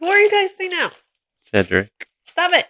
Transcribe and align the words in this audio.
Who 0.00 0.06
are 0.06 0.18
you 0.18 0.28
texting 0.30 0.70
now? 0.70 0.90
Cedric. 1.40 1.90
Stop 2.24 2.52
it. 2.54 2.66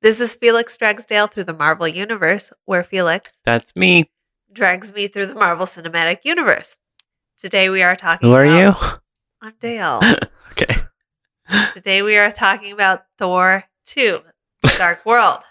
This 0.00 0.20
is 0.20 0.36
Felix 0.36 0.76
Drags 0.76 1.04
Dale 1.04 1.26
through 1.26 1.44
the 1.44 1.52
Marvel 1.54 1.88
Universe, 1.88 2.52
where 2.64 2.84
Felix 2.84 3.32
That's 3.44 3.74
me. 3.74 4.10
drags 4.52 4.92
me 4.92 5.08
through 5.08 5.26
the 5.26 5.34
Marvel 5.34 5.66
Cinematic 5.66 6.18
Universe. 6.24 6.76
Today 7.38 7.68
we 7.68 7.82
are 7.82 7.96
talking 7.96 8.28
Who 8.28 8.36
are 8.36 8.44
you? 8.44 8.74
I'm 9.42 9.54
Dale. 9.60 10.00
okay. 10.52 10.76
Today 11.74 12.02
we 12.02 12.16
are 12.16 12.30
talking 12.30 12.72
about 12.72 13.04
Thor 13.18 13.64
2, 13.86 14.20
The 14.62 14.74
Dark 14.78 15.04
World, 15.04 15.42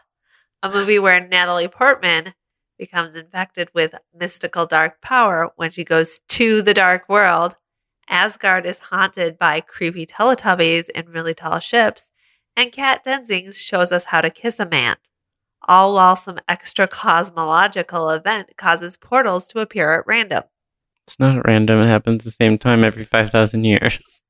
a 0.61 0.69
movie 0.71 0.99
where 0.99 1.19
Natalie 1.19 1.67
Portman 1.67 2.33
becomes 2.83 3.15
infected 3.15 3.69
with 3.73 3.95
mystical 4.13 4.65
dark 4.65 4.99
power 5.01 5.53
when 5.55 5.71
she 5.71 5.85
goes 5.85 6.19
to 6.27 6.61
the 6.61 6.73
dark 6.73 7.07
world. 7.07 7.55
Asgard 8.09 8.65
is 8.65 8.79
haunted 8.79 9.39
by 9.39 9.61
creepy 9.61 10.05
Teletubbies 10.05 10.89
in 10.89 11.05
really 11.05 11.33
tall 11.33 11.59
ships, 11.59 12.09
and 12.57 12.73
Kat 12.73 13.05
Dennings 13.05 13.57
shows 13.57 13.93
us 13.93 14.05
how 14.05 14.19
to 14.19 14.29
kiss 14.29 14.59
a 14.59 14.65
man. 14.65 14.97
All 15.65 15.93
while 15.93 16.17
some 16.17 16.41
extra 16.49 16.85
cosmological 16.85 18.09
event 18.09 18.57
causes 18.57 18.97
portals 18.97 19.47
to 19.47 19.61
appear 19.61 19.93
at 19.93 20.05
random. 20.05 20.43
It's 21.07 21.17
not 21.17 21.37
at 21.37 21.47
random. 21.47 21.79
It 21.79 21.87
happens 21.87 22.25
the 22.25 22.31
same 22.31 22.57
time 22.57 22.83
every 22.83 23.05
5,000 23.05 23.63
years. 23.63 24.21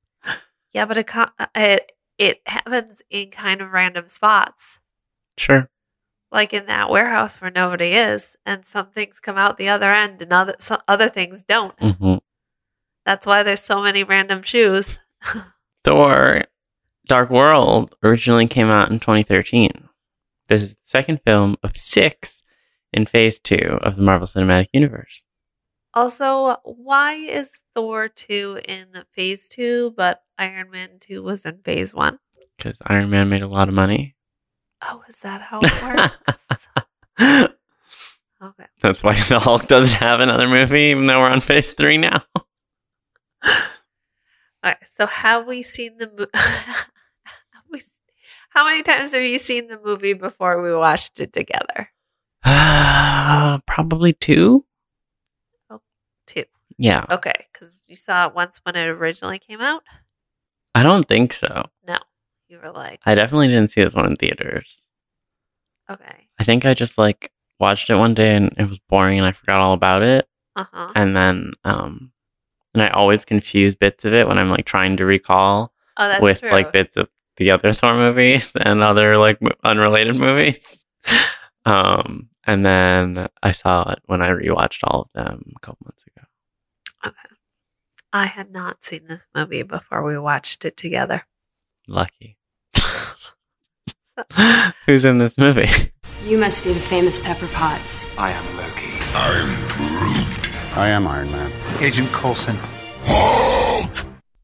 Yeah, 0.74 0.86
but 0.86 0.98
it 0.98 1.16
uh, 1.16 1.28
it 1.56 1.92
it 2.18 2.42
happens 2.48 3.04
in 3.12 3.30
kind 3.30 3.62
of 3.62 3.72
random 3.72 4.08
spots. 4.08 4.80
Sure. 5.38 5.70
Like 6.34 6.54
in 6.54 6.66
that 6.66 6.90
warehouse 6.90 7.40
where 7.40 7.52
nobody 7.52 7.94
is, 7.94 8.36
and 8.46 8.66
some 8.66 8.88
things 8.88 9.20
come 9.22 9.38
out 9.38 9.56
the 9.58 9.70
other 9.70 9.92
end, 9.92 10.22
and 10.22 10.34
other 10.34 10.56
some 10.60 10.82
other 10.88 11.08
things 11.08 11.44
don't. 11.44 11.80
hmm 11.80 12.16
That's 13.06 13.26
why 13.26 13.44
there's 13.44 13.64
so 13.64 13.82
many 13.82 14.04
random 14.04 14.42
shoes. 14.42 15.00
Thor 15.86 16.44
Dark 17.08 17.30
World 17.30 17.96
originally 18.04 18.48
came 18.48 18.70
out 18.70 18.90
in 18.90 19.00
2013. 19.00 19.90
This 20.50 20.64
is 20.64 20.74
the 20.74 20.80
second 20.84 21.22
film 21.26 21.56
of 21.64 21.78
six 21.78 22.44
in 22.92 23.06
phase 23.06 23.40
two 23.40 23.78
of 23.82 23.96
the 23.96 24.02
Marvel 24.02 24.28
Cinematic 24.28 24.68
Universe. 24.74 25.26
Also, 25.94 26.58
why 26.64 27.14
is 27.14 27.52
Thor 27.76 28.08
two 28.08 28.60
in 28.66 28.88
Phase 29.16 29.48
two, 29.48 29.94
but 29.96 30.24
Iron 30.40 30.72
Man 30.72 30.90
two 31.00 31.22
was 31.22 31.46
in 31.46 31.60
Phase 31.60 31.94
one? 31.94 32.18
Because 32.58 32.78
Iron 32.88 33.12
Man 33.12 33.30
made 33.30 33.44
a 33.44 33.48
lot 33.48 33.68
of 33.68 33.76
money. 33.76 34.16
Oh, 34.84 35.04
is 35.08 35.20
that 35.22 35.42
how 35.42 35.60
it 35.62 35.84
works? 35.84 36.68
okay. 38.42 38.66
That's 38.82 39.04
why 39.04 39.22
the 39.24 39.40
Hulk 39.40 39.68
doesn't 39.68 39.98
have 40.00 40.20
another 40.20 40.48
movie, 40.48 40.92
even 40.92 41.08
though 41.08 41.20
we're 41.20 41.30
on 41.30 41.40
phase 41.40 41.74
three 41.74 41.98
now. 41.98 42.24
All 43.46 43.54
right. 44.64 44.78
So, 44.96 45.06
have 45.08 45.48
we 45.48 45.64
seen 45.64 45.98
the 45.98 46.10
movie? 46.10 46.32
How 48.54 48.66
many 48.66 48.84
times 48.84 49.14
have 49.14 49.24
you 49.24 49.40
seen 49.40 49.68
the 49.68 49.80
movie 49.84 50.14
before 50.14 50.62
we 50.62 50.76
watched 50.76 51.20
it 51.20 51.34
together? 51.34 51.90
Probably 53.66 54.14
two. 54.14 54.64
Oh, 55.72 55.82
two. 56.28 56.46
Yeah. 56.78 57.04
Okay, 57.10 57.48
because 57.52 57.82
you 57.88 57.96
saw 57.96 58.28
it 58.28 58.36
once 58.36 58.60
when 58.62 58.76
it 58.76 58.86
originally 58.86 59.40
came 59.40 59.60
out. 59.60 59.82
I 60.76 60.84
don't 60.84 61.08
think 61.08 61.34
so. 61.34 61.66
No, 61.88 61.98
you 62.54 62.60
were 62.64 62.72
like, 62.72 63.00
I 63.06 63.16
definitely 63.16 63.48
didn't 63.48 63.70
see 63.72 63.84
this 63.84 63.96
one 63.96 64.06
in 64.06 64.16
theaters. 64.16 64.78
okay, 65.90 66.28
I 66.40 66.44
think 66.44 66.66
I 66.66 66.74
just 66.74 66.98
like 66.98 67.32
watched 67.60 67.90
it 67.90 67.96
one 67.96 68.14
day 68.14 68.36
and 68.36 68.54
it 68.58 68.68
was 68.70 68.80
boring 68.90 69.18
and 69.18 69.28
I 69.28 69.32
forgot 69.32 69.60
all 69.60 69.74
about 69.74 70.02
it. 70.04 70.28
uh 70.56 70.66
huh. 70.72 70.92
And 70.96 71.16
then, 71.16 71.52
um, 71.64 72.12
and 72.74 72.84
I 72.84 72.90
always 72.90 73.26
confuse 73.26 73.76
bits 73.76 74.06
of 74.06 74.14
it 74.14 74.28
when 74.28 74.38
I'm 74.38 74.50
like 74.50 74.66
trying 74.66 74.98
to 74.98 75.06
recall 75.06 75.74
Oh, 75.98 76.08
that's 76.08 76.22
with 76.24 76.40
true. 76.42 76.52
like 76.52 76.72
bits 76.72 76.98
of 76.98 77.08
the 77.38 77.52
other 77.52 77.72
Thor 77.80 77.96
movies 77.96 78.52
and 78.60 78.82
other 78.82 79.18
like 79.18 79.40
unrelated 79.64 80.16
movies. 80.16 80.84
um, 81.66 82.30
and 82.46 82.66
then 82.66 83.28
I 83.42 83.52
saw 83.52 83.90
it 83.92 84.00
when 84.06 84.22
I 84.22 84.30
rewatched 84.30 84.80
all 84.84 85.02
of 85.02 85.10
them 85.14 85.54
a 85.56 85.60
couple 85.60 85.86
months 85.86 86.04
ago. 86.08 86.28
okay. 87.08 87.36
I 88.12 88.26
had 88.28 88.52
not 88.52 88.84
seen 88.84 89.08
this 89.08 89.26
movie 89.36 89.64
before 89.64 90.04
we 90.04 90.18
watched 90.20 90.66
it 90.66 90.78
together. 90.78 91.24
Lucky. 91.88 92.38
So, 92.76 94.24
Who's 94.86 95.06
in 95.06 95.18
this 95.18 95.38
movie? 95.38 95.92
You 96.26 96.38
must 96.38 96.64
be 96.64 96.74
the 96.74 96.80
famous 96.80 97.20
Pepper 97.20 97.48
Potts. 97.48 98.08
I 98.18 98.32
am 98.32 98.58
Loki. 98.58 98.92
I 99.16 99.40
am 99.40 99.68
Groot. 99.70 100.78
I 100.78 100.88
am 100.90 101.08
Iron 101.08 101.32
Man. 101.32 101.52
Agent 101.82 102.10
Coulson. 102.12 102.58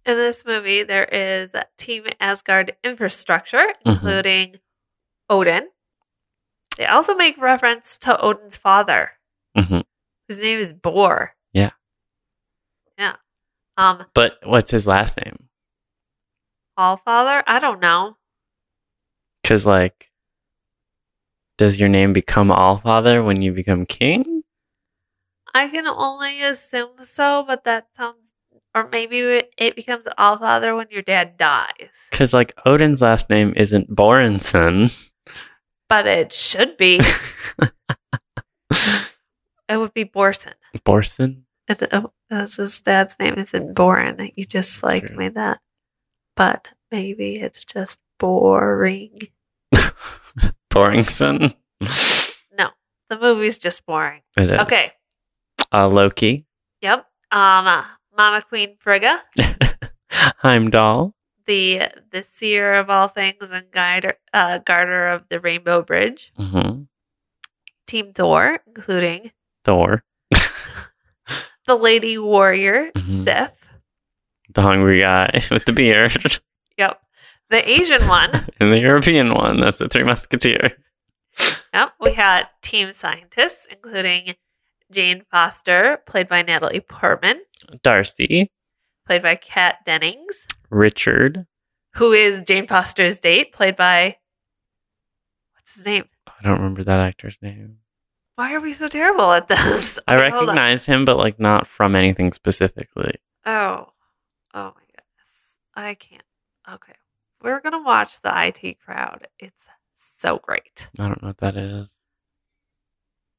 in 0.05 0.15
this 0.17 0.43
movie, 0.45 0.83
there 0.83 1.05
is 1.05 1.55
Team 1.77 2.05
Asgard 2.19 2.75
infrastructure, 2.83 3.73
Mhm. 3.85 3.93
including 3.93 4.59
Odin. 5.29 5.69
They 6.77 6.85
also 6.85 7.15
make 7.15 7.37
reference 7.37 7.97
to 7.99 8.19
Odin's 8.19 8.57
father, 8.57 9.11
Mhm. 9.57 9.83
whose 10.27 10.39
name 10.39 10.59
is 10.59 10.73
Bor. 10.73 11.35
Yeah. 11.53 11.71
Yeah. 12.97 13.15
Um, 13.77 14.05
But 14.13 14.39
what's 14.43 14.71
his 14.71 14.85
last 14.87 15.17
name? 15.17 15.49
All 16.77 16.97
Father? 16.97 17.43
I 17.47 17.59
don't 17.59 17.79
know. 17.79 18.17
Because, 19.49 19.65
like, 19.65 20.11
does 21.57 21.79
your 21.79 21.89
name 21.89 22.13
become 22.13 22.49
Allfather 22.49 23.25
when 23.25 23.41
you 23.41 23.51
become 23.51 23.87
king? 23.87 24.43
I 25.55 25.67
can 25.69 25.87
only 25.87 26.43
assume 26.43 27.01
so, 27.01 27.43
but 27.47 27.63
that 27.63 27.87
sounds, 27.97 28.31
or 28.75 28.87
maybe 28.87 29.41
it- 29.57 29.75
becomes 29.75 30.05
All 30.19 30.37
Father 30.37 30.75
when 30.75 30.85
your 30.91 31.01
dad 31.01 31.35
dies. 31.37 32.09
Because, 32.11 32.31
like, 32.31 32.53
Odin's 32.63 33.01
last 33.01 33.31
name 33.31 33.53
isn't 33.55 33.89
Borenson. 33.89 34.87
But 35.89 36.05
it 36.05 36.31
should 36.31 36.77
be. 36.77 36.99
it 38.71 39.77
would 39.77 39.95
be 39.95 40.05
Borson. 40.05 40.53
Borson? 40.85 41.45
It's, 41.67 41.81
uh, 41.81 42.03
that's 42.29 42.57
his 42.57 42.79
dad's 42.81 43.17
name 43.19 43.33
isn't 43.39 43.73
Boren. 43.73 44.29
You 44.35 44.45
just 44.45 44.83
like 44.83 45.11
made 45.15 45.33
that. 45.33 45.57
But 46.35 46.67
maybe 46.91 47.37
it's 47.39 47.65
just 47.65 47.97
boring. 48.19 49.17
Boringson? 50.71 51.53
No, 52.57 52.69
the 53.09 53.17
movie's 53.19 53.57
just 53.57 53.85
boring. 53.85 54.21
It 54.37 54.49
is. 54.51 54.59
Okay. 54.61 54.91
Uh, 55.71 55.87
Loki. 55.87 56.45
Yep. 56.81 57.05
Um, 57.31 57.67
uh, 57.67 57.83
Mama 58.17 58.41
Queen 58.41 58.75
Frigga, 58.79 59.21
Heimdall. 60.41 61.13
the 61.45 61.83
the 62.11 62.23
seer 62.23 62.73
of 62.73 62.89
all 62.89 63.07
things 63.07 63.49
and 63.51 63.71
guider, 63.71 64.15
uh, 64.33 64.57
garter 64.59 65.07
of 65.09 65.23
the 65.29 65.39
Rainbow 65.39 65.81
Bridge. 65.83 66.31
hmm 66.35 66.83
Team 67.87 68.13
Thor, 68.13 68.59
including 68.67 69.31
Thor. 69.65 70.03
the 71.67 71.75
Lady 71.75 72.17
Warrior, 72.17 72.91
Mhm. 72.95 73.23
Sif. 73.23 73.51
The 74.53 74.61
hungry 74.61 75.01
guy 75.01 75.43
with 75.51 75.65
the 75.65 75.73
beard. 75.73 76.39
The 77.49 77.67
Asian 77.69 78.07
one. 78.07 78.31
and 78.59 78.71
the 78.73 78.81
European 78.81 79.33
one. 79.33 79.59
That's 79.59 79.79
the 79.79 79.87
Three 79.89 80.03
Musketeer. 80.03 80.71
Yep. 81.73 81.93
We 81.99 82.13
had 82.13 82.47
team 82.61 82.91
scientists, 82.91 83.67
including 83.69 84.35
Jane 84.91 85.23
Foster, 85.31 86.01
played 86.05 86.27
by 86.27 86.41
Natalie 86.41 86.79
Portman, 86.79 87.41
Darcy. 87.83 88.51
played 89.05 89.21
by 89.21 89.35
Kat 89.35 89.77
Dennings, 89.85 90.45
Richard. 90.69 91.45
who 91.95 92.11
is 92.11 92.41
Jane 92.43 92.65
Foster's 92.67 93.19
date, 93.19 93.51
played 93.53 93.75
by 93.75 94.17
what's 95.53 95.75
his 95.75 95.85
name? 95.85 96.05
Oh, 96.27 96.31
I 96.39 96.43
don't 96.43 96.57
remember 96.57 96.83
that 96.83 96.99
actor's 96.99 97.37
name. 97.41 97.77
Why 98.35 98.53
are 98.55 98.59
we 98.61 98.73
so 98.73 98.87
terrible 98.87 99.31
at 99.31 99.47
this? 99.47 99.99
I 100.07 100.15
Okay, 100.15 100.31
recognize 100.31 100.85
him, 100.85 101.05
but 101.05 101.17
like 101.17 101.39
not 101.39 101.67
from 101.67 101.95
anything 101.95 102.31
specifically. 102.33 103.15
Oh, 103.45 103.89
oh 104.53 104.73
my 104.75 104.81
goodness, 104.87 105.57
I 105.75 105.93
can't. 105.93 106.23
Okay, 106.71 106.93
we're 107.41 107.59
gonna 107.61 107.81
watch 107.81 108.21
the 108.21 108.31
IT 108.47 108.79
crowd. 108.79 109.27
It's 109.37 109.67
so 109.95 110.37
great. 110.37 110.89
I 110.99 111.07
don't 111.07 111.21
know 111.21 111.29
what 111.29 111.37
that 111.39 111.55
is. 111.57 111.95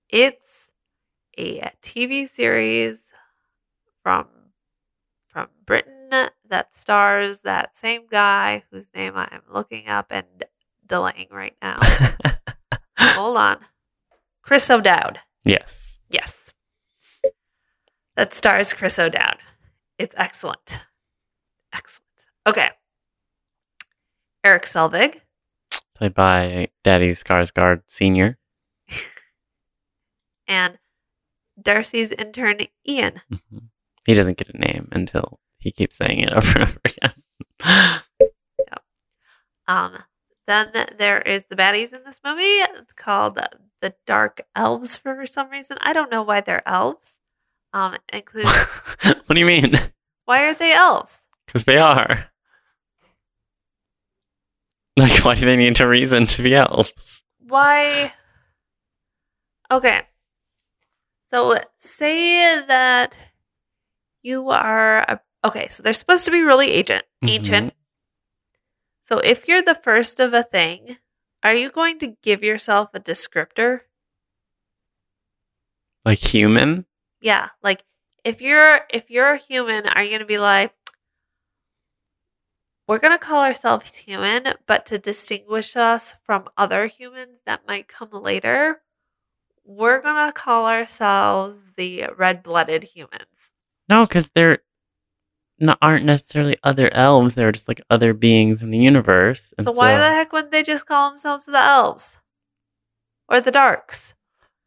It's 0.08 0.70
a 1.38 1.70
TV 1.82 2.28
series 2.28 3.02
from 4.02 4.26
from 5.28 5.48
Britain 5.64 6.08
that 6.48 6.74
stars 6.74 7.40
that 7.40 7.76
same 7.76 8.02
guy 8.10 8.64
whose 8.70 8.86
name 8.94 9.16
I 9.16 9.28
am 9.30 9.42
looking 9.52 9.86
up 9.88 10.06
and 10.10 10.26
delaying 10.86 11.28
right 11.30 11.56
now. 11.62 11.78
Hold 12.98 13.36
on. 13.36 13.58
Chris 14.42 14.68
O'Dowd. 14.68 15.20
yes. 15.44 15.98
Yes. 16.10 16.52
That 18.16 18.34
stars 18.34 18.72
Chris 18.74 18.98
O'Dowd. 18.98 19.36
It's 19.98 20.14
excellent. 20.18 20.80
Excellent. 21.72 22.06
Okay. 22.46 22.70
Eric 24.44 24.62
Selvig, 24.64 25.20
Played 25.94 26.14
by 26.14 26.68
Daddy 26.82 27.10
Skarsgård 27.12 27.82
Sr. 27.86 28.38
and 30.48 30.78
Darcy's 31.60 32.10
intern 32.12 32.60
Ian. 32.88 33.20
Mhm. 33.30 33.68
He 34.06 34.14
doesn't 34.14 34.38
get 34.38 34.48
a 34.54 34.58
name 34.58 34.88
until 34.92 35.40
he 35.58 35.70
keeps 35.70 35.96
saying 35.96 36.20
it 36.20 36.32
over 36.32 36.58
and 36.58 36.62
over 36.68 36.80
again. 36.84 37.12
Um, 39.68 39.98
then 40.48 40.72
there 40.98 41.20
is 41.20 41.44
the 41.46 41.54
baddies 41.54 41.92
in 41.92 42.02
this 42.04 42.18
movie 42.24 42.42
it's 42.42 42.92
called 42.92 43.38
the 43.80 43.94
Dark 44.04 44.44
Elves 44.56 44.96
for 44.96 45.24
some 45.26 45.48
reason. 45.48 45.76
I 45.80 45.92
don't 45.92 46.10
know 46.10 46.24
why 46.24 46.40
they're 46.40 46.66
elves. 46.68 47.20
Um, 47.72 47.96
include 48.12 48.46
what 48.46 49.28
do 49.28 49.38
you 49.38 49.46
mean? 49.46 49.78
why 50.24 50.42
are 50.42 50.54
they 50.54 50.72
elves? 50.72 51.26
Because 51.46 51.62
they 51.64 51.78
are. 51.78 52.29
Like, 55.00 55.24
why 55.24 55.34
do 55.34 55.46
they 55.46 55.56
need 55.56 55.80
a 55.80 55.88
reason 55.88 56.26
to 56.26 56.42
be 56.42 56.54
elves? 56.54 57.22
Why? 57.38 58.12
Okay. 59.70 60.02
So 61.28 61.56
say 61.78 62.62
that 62.66 63.16
you 64.22 64.50
are 64.50 64.98
a, 64.98 65.20
okay. 65.42 65.68
So 65.68 65.82
they're 65.82 65.94
supposed 65.94 66.26
to 66.26 66.30
be 66.30 66.42
really 66.42 66.72
ancient. 66.72 67.04
Mm-hmm. 67.24 67.28
Ancient. 67.28 67.74
So 69.02 69.18
if 69.20 69.48
you're 69.48 69.62
the 69.62 69.74
first 69.74 70.20
of 70.20 70.34
a 70.34 70.42
thing, 70.42 70.98
are 71.42 71.54
you 71.54 71.70
going 71.70 71.98
to 72.00 72.16
give 72.22 72.44
yourself 72.44 72.90
a 72.92 73.00
descriptor? 73.00 73.80
Like 76.04 76.18
human? 76.18 76.84
Yeah, 77.22 77.48
like 77.62 77.84
if 78.22 78.42
you're 78.42 78.80
if 78.90 79.10
you're 79.10 79.32
a 79.32 79.38
human, 79.38 79.86
are 79.86 80.02
you 80.02 80.10
going 80.10 80.20
to 80.20 80.26
be 80.26 80.38
like 80.38 80.74
we're 82.90 82.98
going 82.98 83.16
to 83.16 83.24
call 83.24 83.44
ourselves 83.44 83.94
human, 83.94 84.52
but 84.66 84.84
to 84.84 84.98
distinguish 84.98 85.76
us 85.76 86.16
from 86.24 86.48
other 86.56 86.88
humans 86.88 87.38
that 87.46 87.60
might 87.64 87.86
come 87.86 88.08
later, 88.10 88.82
we're 89.64 90.02
going 90.02 90.26
to 90.26 90.32
call 90.32 90.66
ourselves 90.66 91.56
the 91.76 92.06
red-blooded 92.18 92.82
humans. 92.82 93.52
No, 93.88 94.06
because 94.06 94.32
they're 94.34 94.58
not, 95.60 95.78
aren't 95.80 96.04
necessarily 96.04 96.56
other 96.64 96.92
elves. 96.92 97.34
They're 97.34 97.52
just 97.52 97.68
like 97.68 97.80
other 97.88 98.12
beings 98.12 98.60
in 98.60 98.72
the 98.72 98.78
universe. 98.78 99.54
And 99.56 99.64
So 99.64 99.70
why 99.70 99.96
the 99.96 100.08
heck 100.08 100.32
wouldn't 100.32 100.50
they 100.50 100.64
just 100.64 100.86
call 100.86 101.10
themselves 101.10 101.44
the 101.44 101.62
elves 101.62 102.16
or 103.28 103.40
the 103.40 103.52
darks? 103.52 104.14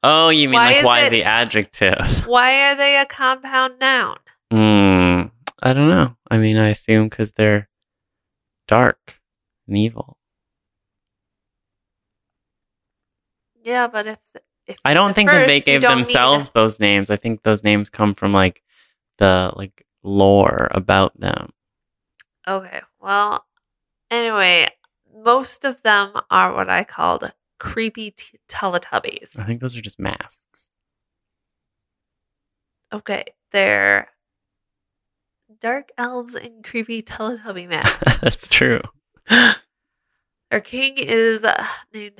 Oh, 0.01 0.29
you 0.29 0.47
mean 0.47 0.61
Why 0.61 0.73
like 0.75 0.85
why 0.85 1.01
it- 1.01 1.09
the 1.09 1.23
adjective? 1.23 2.25
Why 2.25 2.69
are 2.71 2.75
they 2.75 2.95
a 2.95 3.05
compound 3.05 3.79
noun? 3.81 4.19
Hmm. 4.49 5.23
I 5.61 5.73
don't 5.73 5.89
know. 5.89 6.15
I 6.31 6.37
mean, 6.37 6.57
I 6.57 6.69
assume 6.69 7.09
because 7.09 7.33
they're 7.33 7.67
dark 8.67 9.19
and 9.67 9.77
evil. 9.77 10.17
Yeah, 13.63 13.87
but 13.87 14.05
if 14.05 14.19
if 14.67 14.77
I 14.85 14.93
don't 14.93 15.09
the 15.09 15.13
think 15.13 15.29
that 15.29 15.47
they 15.47 15.61
gave 15.61 15.81
themselves 15.81 16.51
those 16.51 16.79
names. 16.79 17.09
I 17.09 17.17
think 17.17 17.43
those 17.43 17.63
names 17.63 17.89
come 17.89 18.15
from 18.15 18.33
like 18.33 18.61
the 19.17 19.51
like 19.55 19.85
lore 20.03 20.67
about 20.71 21.19
them. 21.19 21.51
Okay. 22.47 22.81
Well, 22.99 23.45
anyway, 24.11 24.69
most 25.23 25.63
of 25.65 25.81
them 25.83 26.13
are 26.29 26.53
what 26.53 26.69
I 26.69 26.83
called 26.83 27.31
creepy 27.59 28.11
t- 28.11 28.39
Teletubbies. 28.49 29.37
I 29.37 29.43
think 29.43 29.61
those 29.61 29.77
are 29.77 29.81
just 29.81 29.99
masks. 29.99 30.71
Okay, 32.91 33.23
they're 33.51 34.09
dark 35.63 35.89
elves 35.97 36.35
and 36.35 36.63
creepy 36.63 37.01
Teletubby 37.01 37.67
masks. 37.69 38.19
That's 38.19 38.47
true. 38.47 38.81
Our 40.51 40.59
king 40.61 40.95
is 40.97 41.43
uh, 41.43 41.65
named 41.91 42.19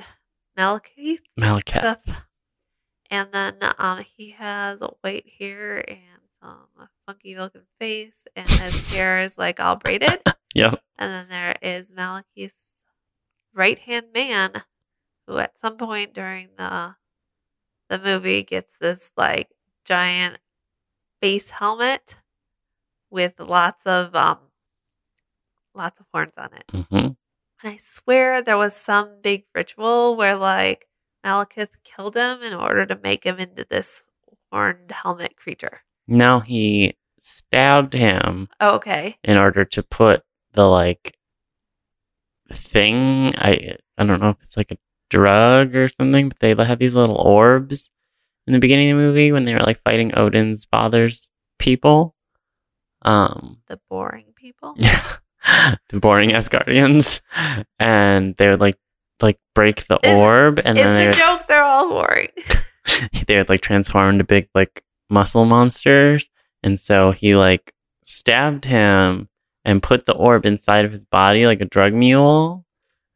Malekith, 0.58 1.20
Malekith. 1.38 2.22
and 3.10 3.28
then 3.30 3.56
um 3.78 4.04
he 4.16 4.30
has 4.30 4.82
white 5.02 5.26
hair 5.38 5.78
and 5.88 5.98
some 6.40 6.88
funky 7.06 7.36
looking 7.36 7.66
face, 7.78 8.26
and 8.34 8.48
his 8.48 8.92
hair 8.94 9.22
is 9.22 9.38
like 9.38 9.60
all 9.60 9.76
braided. 9.76 10.20
Yep. 10.54 10.80
And 10.98 11.12
then 11.12 11.26
there 11.28 11.56
is 11.62 11.92
Malekith's 11.92 12.54
right 13.52 13.78
hand 13.78 14.06
man, 14.12 14.62
who 15.26 15.38
at 15.38 15.58
some 15.58 15.76
point 15.76 16.14
during 16.14 16.48
the 16.58 16.96
the 17.88 17.98
movie 17.98 18.42
gets 18.42 18.74
this 18.80 19.10
like 19.16 19.50
giant 19.84 20.38
face 21.20 21.50
helmet 21.50 22.16
with 23.14 23.38
lots 23.40 23.86
of 23.86 24.14
um 24.14 24.38
lots 25.74 26.00
of 26.00 26.06
horns 26.12 26.34
on 26.36 26.50
it. 26.52 26.86
hmm 26.90 26.96
And 26.96 27.16
I 27.62 27.76
swear 27.78 28.42
there 28.42 28.58
was 28.58 28.76
some 28.76 29.20
big 29.22 29.44
ritual 29.54 30.16
where 30.16 30.36
like 30.36 30.86
Malekith 31.24 31.70
killed 31.84 32.16
him 32.16 32.42
in 32.42 32.52
order 32.52 32.84
to 32.84 33.00
make 33.02 33.24
him 33.24 33.38
into 33.38 33.64
this 33.68 34.02
horned 34.52 34.90
helmet 34.90 35.36
creature. 35.36 35.80
No, 36.06 36.40
he 36.40 36.96
stabbed 37.20 37.94
him 37.94 38.48
Oh, 38.60 38.74
okay. 38.76 39.16
in 39.24 39.38
order 39.38 39.64
to 39.64 39.82
put 39.82 40.22
the 40.52 40.66
like 40.66 41.16
thing. 42.52 43.32
I 43.36 43.76
I 43.96 44.04
don't 44.04 44.20
know 44.20 44.30
if 44.30 44.42
it's 44.42 44.56
like 44.56 44.72
a 44.72 44.76
drug 45.10 45.74
or 45.74 45.88
something, 45.88 46.28
but 46.28 46.40
they 46.40 46.54
have 46.54 46.78
these 46.78 46.94
little 46.94 47.16
orbs 47.16 47.90
in 48.46 48.52
the 48.52 48.58
beginning 48.58 48.90
of 48.90 48.98
the 48.98 49.02
movie 49.02 49.32
when 49.32 49.44
they 49.44 49.54
were 49.54 49.60
like 49.60 49.82
fighting 49.82 50.12
Odin's 50.16 50.66
father's 50.66 51.30
people. 51.58 52.13
Um, 53.04 53.58
The 53.68 53.78
boring 53.90 54.32
people. 54.34 54.74
yeah, 54.78 55.04
the 55.88 56.00
boring 56.00 56.30
Asgardians, 56.30 57.20
and 57.78 58.34
they 58.36 58.48
would 58.48 58.60
like 58.60 58.78
like 59.20 59.38
break 59.54 59.86
the 59.86 59.96
It's- 59.96 60.16
orb, 60.18 60.60
and 60.64 60.76
then 60.78 60.94
it's 61.08 61.16
would 61.18 61.24
a 61.24 61.26
joke. 61.26 61.46
They're 61.46 61.62
all 61.62 61.88
boring. 61.88 62.28
they 63.26 63.36
would 63.36 63.48
like 63.48 63.60
transform 63.60 64.10
into 64.10 64.24
big 64.24 64.48
like 64.54 64.82
muscle 65.10 65.44
monsters. 65.44 66.28
And 66.62 66.80
so 66.80 67.10
he 67.12 67.36
like 67.36 67.72
stabbed 68.04 68.64
him 68.64 69.28
and 69.64 69.82
put 69.82 70.06
the 70.06 70.14
orb 70.14 70.44
inside 70.46 70.84
of 70.84 70.92
his 70.92 71.04
body 71.04 71.46
like 71.46 71.60
a 71.60 71.66
drug 71.66 71.92
mule. 71.92 72.64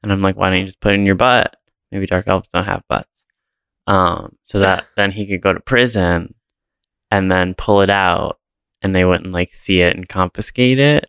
And 0.02 0.12
i'm 0.12 0.22
like 0.22 0.36
why 0.36 0.50
don't 0.50 0.60
you 0.60 0.64
just 0.66 0.80
put 0.80 0.92
it 0.92 0.96
in 0.96 1.06
your 1.06 1.14
butt? 1.14 1.56
Maybe 1.90 2.06
dark 2.06 2.28
elves 2.28 2.48
don't 2.48 2.64
have 2.64 2.82
butts. 2.88 3.24
Um 3.86 4.36
so 4.44 4.58
that 4.60 4.86
then 4.96 5.10
he 5.12 5.26
could 5.26 5.40
go 5.40 5.52
to 5.52 5.60
prison 5.60 6.34
and 7.10 7.30
then 7.32 7.54
pull 7.54 7.80
it 7.80 7.90
out 7.90 8.37
and 8.82 8.94
they 8.94 9.04
wouldn't 9.04 9.32
like 9.32 9.52
see 9.54 9.80
it 9.80 9.96
and 9.96 10.08
confiscate 10.08 10.78
it 10.78 11.08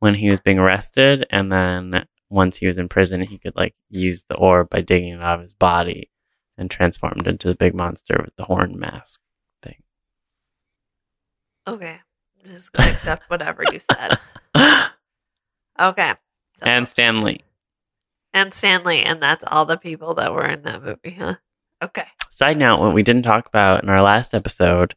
when 0.00 0.14
he 0.14 0.28
was 0.30 0.40
being 0.40 0.58
arrested 0.58 1.26
and 1.30 1.50
then 1.50 2.06
once 2.30 2.58
he 2.58 2.66
was 2.66 2.76
in 2.78 2.88
prison 2.88 3.20
he 3.22 3.38
could 3.38 3.56
like 3.56 3.74
use 3.88 4.24
the 4.28 4.36
orb 4.36 4.68
by 4.70 4.80
digging 4.80 5.14
it 5.14 5.22
out 5.22 5.36
of 5.36 5.42
his 5.42 5.54
body 5.54 6.10
and 6.56 6.70
transformed 6.70 7.26
into 7.26 7.48
the 7.48 7.54
big 7.54 7.74
monster 7.74 8.20
with 8.24 8.34
the 8.36 8.44
horn 8.44 8.78
mask 8.78 9.20
thing. 9.62 9.82
Okay. 11.66 11.98
I'm 12.44 12.50
just 12.52 12.72
gonna 12.72 12.90
accept 12.90 13.28
whatever 13.30 13.62
you 13.72 13.78
said. 13.78 14.18
Okay. 15.80 16.14
So, 16.56 16.66
and 16.66 16.88
Stan 16.88 17.20
Lee. 17.20 17.40
and 18.34 18.52
Stan 18.52 18.82
Lee, 18.82 19.02
and 19.02 19.22
that's 19.22 19.44
all 19.46 19.64
the 19.64 19.76
people 19.76 20.14
that 20.14 20.32
were 20.34 20.44
in 20.44 20.62
that 20.62 20.82
movie, 20.82 21.16
huh? 21.16 21.36
Okay. 21.80 22.06
Side 22.32 22.56
note, 22.58 22.80
what 22.80 22.94
we 22.94 23.04
didn't 23.04 23.22
talk 23.22 23.46
about 23.46 23.84
in 23.84 23.88
our 23.88 24.02
last 24.02 24.34
episode, 24.34 24.96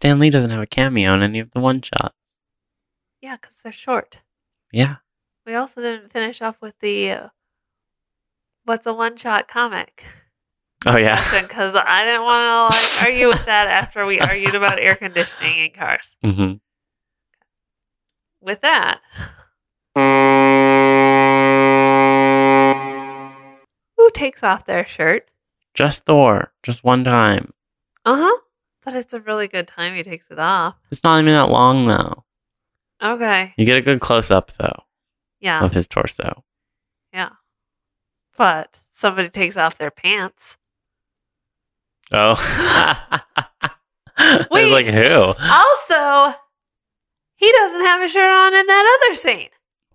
Stan 0.00 0.18
Lee 0.18 0.30
doesn't 0.30 0.48
have 0.48 0.62
a 0.62 0.66
cameo 0.66 1.12
in 1.12 1.22
any 1.22 1.40
of 1.40 1.50
the 1.50 1.60
one 1.60 1.82
shots. 1.82 2.16
Yeah, 3.20 3.36
because 3.36 3.58
they're 3.62 3.70
short. 3.70 4.20
Yeah. 4.72 4.96
We 5.44 5.54
also 5.54 5.82
didn't 5.82 6.10
finish 6.10 6.40
off 6.40 6.56
with 6.62 6.78
the 6.78 7.10
uh, 7.10 7.28
what's 8.64 8.86
a 8.86 8.94
one 8.94 9.18
shot 9.18 9.46
comic 9.46 10.06
Oh 10.86 10.96
yeah. 10.96 11.22
because 11.42 11.74
I 11.76 12.06
didn't 12.06 12.22
want 12.22 12.72
to 12.72 12.78
like 12.78 13.04
argue 13.12 13.28
with 13.28 13.44
that 13.44 13.66
after 13.66 14.06
we 14.06 14.20
argued 14.20 14.54
about 14.54 14.78
air 14.80 14.94
conditioning 14.94 15.58
in 15.58 15.70
cars. 15.72 16.16
hmm 16.24 16.52
With 18.40 18.62
that, 18.62 19.00
who 23.98 24.10
takes 24.14 24.42
off 24.42 24.64
their 24.64 24.86
shirt? 24.86 25.30
Just 25.74 26.06
Thor, 26.06 26.52
just 26.62 26.84
one 26.84 27.04
time. 27.04 27.52
Uh 28.06 28.16
huh. 28.16 28.40
But 28.84 28.94
it's 28.94 29.12
a 29.12 29.20
really 29.20 29.48
good 29.48 29.66
time 29.68 29.94
he 29.94 30.02
takes 30.02 30.30
it 30.30 30.38
off. 30.38 30.76
It's 30.90 31.04
not 31.04 31.20
even 31.20 31.32
that 31.34 31.50
long 31.50 31.86
though. 31.86 32.24
Okay. 33.02 33.54
You 33.56 33.66
get 33.66 33.76
a 33.76 33.82
good 33.82 34.00
close 34.00 34.30
up 34.30 34.52
though 34.58 34.84
Yeah. 35.40 35.64
of 35.64 35.72
his 35.72 35.86
torso. 35.88 36.44
Yeah. 37.12 37.30
But 38.36 38.80
somebody 38.90 39.28
takes 39.28 39.56
off 39.56 39.76
their 39.78 39.90
pants. 39.90 40.56
Oh. 42.12 42.36
Wait. 44.50 44.70
like, 44.72 44.86
who? 44.86 45.32
Also, 45.40 46.34
he 47.36 47.50
doesn't 47.52 47.80
have 47.80 48.02
a 48.02 48.08
shirt 48.08 48.28
on 48.28 48.54
in 48.54 48.66
that 48.66 48.98
other 49.02 49.14
scene. 49.14 49.48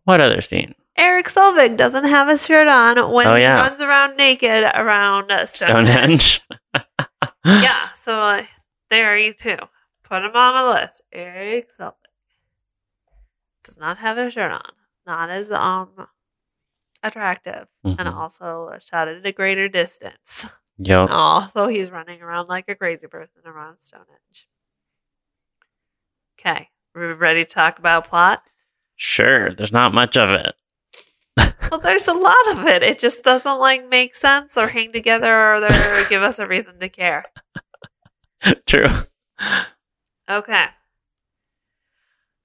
What 0.03 0.21
other 0.21 0.41
scene? 0.41 0.73
Eric 0.97 1.27
Selvig 1.27 1.75
doesn't 1.77 2.05
have 2.05 2.27
a 2.29 2.37
shirt 2.37 2.67
on 2.67 3.11
when 3.11 3.27
Oh, 3.27 3.35
he 3.35 3.45
runs 3.45 3.81
around 3.81 4.15
naked 4.17 4.63
around 4.75 5.31
Stonehenge. 5.47 6.41
Stonehenge. 6.41 6.43
yeah, 7.45 7.89
so 7.93 8.19
uh, 8.19 8.45
there 8.89 9.17
you 9.17 9.33
too. 9.33 9.57
Put 10.03 10.23
him 10.23 10.35
on 10.35 10.65
the 10.65 10.81
list. 10.81 11.01
Eric 11.11 11.67
Selvig 11.77 11.93
does 13.63 13.77
not 13.77 13.97
have 13.97 14.17
a 14.17 14.29
shirt 14.29 14.51
on. 14.51 14.71
Not 15.05 15.29
as 15.29 15.51
um 15.51 16.07
attractive, 17.03 17.67
and 17.83 17.97
Mhm. 17.99 18.13
also 18.15 18.71
shot 18.79 19.07
at 19.07 19.25
a 19.25 19.31
greater 19.31 19.67
distance. 19.69 20.47
Yup. 20.77 21.09
Also, 21.09 21.67
he's 21.67 21.89
running 21.91 22.21
around 22.21 22.47
like 22.49 22.67
a 22.67 22.75
crazy 22.75 23.07
person 23.07 23.41
around 23.45 23.77
Stonehenge. 23.77 24.47
Okay. 26.39 26.69
We 26.93 27.05
ready 27.13 27.45
to 27.45 27.53
talk 27.53 27.79
about 27.79 28.07
plot? 28.09 28.43
Sure, 28.95 29.53
there's 29.53 29.71
not 29.71 29.93
much 29.93 30.15
of 30.17 30.29
it. 30.29 30.55
Well, 31.71 31.79
there's 31.79 32.07
a 32.07 32.13
lot 32.13 32.47
of 32.51 32.67
it. 32.67 32.83
It 32.83 32.99
just 32.99 33.23
doesn't 33.23 33.57
like 33.59 33.89
make 33.89 34.15
sense 34.15 34.55
or 34.55 34.67
hang 34.67 34.91
together 34.91 35.33
or, 35.55 35.65
or 35.65 36.03
give 36.09 36.21
us 36.21 36.37
a 36.37 36.45
reason 36.45 36.79
to 36.79 36.87
care. 36.89 37.25
True. 38.65 38.87
Okay. 40.29 40.65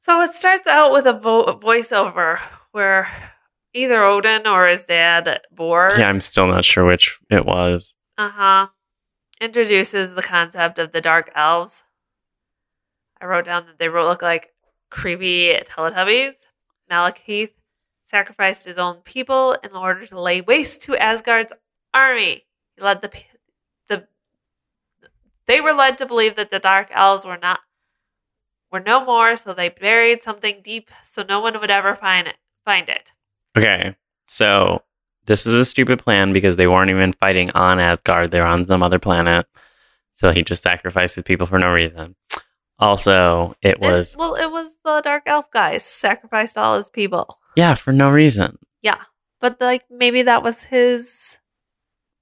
So 0.00 0.20
it 0.22 0.32
starts 0.32 0.66
out 0.66 0.92
with 0.92 1.06
a 1.06 1.12
vo- 1.12 1.58
voiceover 1.58 2.38
where 2.72 3.32
either 3.74 4.02
Odin 4.02 4.46
or 4.46 4.66
his 4.68 4.84
dad, 4.84 5.40
Bor, 5.50 5.92
Yeah, 5.98 6.06
I'm 6.08 6.20
still 6.20 6.46
not 6.46 6.64
sure 6.64 6.84
which 6.84 7.18
it 7.30 7.44
was. 7.44 7.94
uh 8.18 8.30
huh, 8.30 8.66
introduces 9.40 10.14
the 10.14 10.22
concept 10.22 10.78
of 10.78 10.92
the 10.92 11.00
dark 11.00 11.30
elves. 11.34 11.82
I 13.20 13.26
wrote 13.26 13.44
down 13.44 13.66
that 13.66 13.78
they 13.78 13.88
look 13.88 14.22
like 14.22 14.50
creepy 14.90 15.52
Teletubbies. 15.64 16.34
Malekith 16.90 17.50
sacrificed 18.04 18.64
his 18.64 18.78
own 18.78 18.96
people 19.04 19.56
in 19.62 19.72
order 19.72 20.06
to 20.06 20.20
lay 20.20 20.40
waste 20.40 20.82
to 20.82 20.96
Asgard's 20.96 21.52
army. 21.94 22.44
He 22.76 22.82
led 22.82 23.02
the 23.02 23.08
the 23.08 23.29
they 25.50 25.60
were 25.60 25.72
led 25.72 25.98
to 25.98 26.06
believe 26.06 26.36
that 26.36 26.50
the 26.50 26.60
dark 26.60 26.88
elves 26.92 27.24
were 27.24 27.36
not 27.36 27.58
were 28.70 28.78
no 28.78 29.04
more, 29.04 29.36
so 29.36 29.52
they 29.52 29.68
buried 29.68 30.22
something 30.22 30.60
deep 30.62 30.92
so 31.02 31.24
no 31.28 31.40
one 31.40 31.58
would 31.58 31.72
ever 31.72 31.96
find 31.96 32.28
it. 32.28 32.36
Find 32.64 32.88
it. 32.88 33.10
Okay, 33.58 33.96
so 34.28 34.84
this 35.26 35.44
was 35.44 35.56
a 35.56 35.64
stupid 35.64 35.98
plan 35.98 36.32
because 36.32 36.54
they 36.54 36.68
weren't 36.68 36.90
even 36.90 37.12
fighting 37.14 37.50
on 37.50 37.80
Asgard. 37.80 38.30
They 38.30 38.38
were 38.38 38.46
on 38.46 38.64
some 38.64 38.80
other 38.80 39.00
planet. 39.00 39.46
So 40.14 40.30
he 40.30 40.42
just 40.44 40.62
sacrifices 40.62 41.24
people 41.24 41.48
for 41.48 41.58
no 41.58 41.72
reason. 41.72 42.14
Also, 42.78 43.56
it 43.60 43.80
was, 43.80 44.14
well, 44.16 44.36
it 44.36 44.52
was 44.52 44.76
the 44.84 45.00
dark 45.00 45.24
elf 45.26 45.50
guys 45.50 45.84
sacrificed 45.84 46.56
all 46.56 46.76
his 46.76 46.90
people. 46.90 47.38
yeah, 47.56 47.74
for 47.74 47.92
no 47.92 48.08
reason. 48.08 48.56
Yeah, 48.82 49.00
but 49.40 49.60
like 49.60 49.82
maybe 49.90 50.22
that 50.22 50.44
was 50.44 50.62
his 50.62 51.39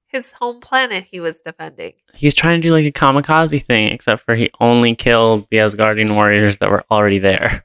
his 0.08 0.32
home 0.32 0.58
planet 0.60 1.04
he 1.04 1.20
was 1.20 1.40
defending. 1.42 1.92
He's 2.14 2.34
trying 2.34 2.60
to 2.60 2.66
do 2.68 2.72
like 2.72 2.86
a 2.86 2.90
kamikaze 2.90 3.62
thing, 3.64 3.88
except 3.92 4.24
for 4.24 4.34
he 4.34 4.50
only 4.58 4.94
killed 4.94 5.46
the 5.50 5.58
Asgardian 5.58 6.14
warriors 6.14 6.58
that 6.58 6.70
were 6.70 6.82
already 6.90 7.18
there. 7.18 7.64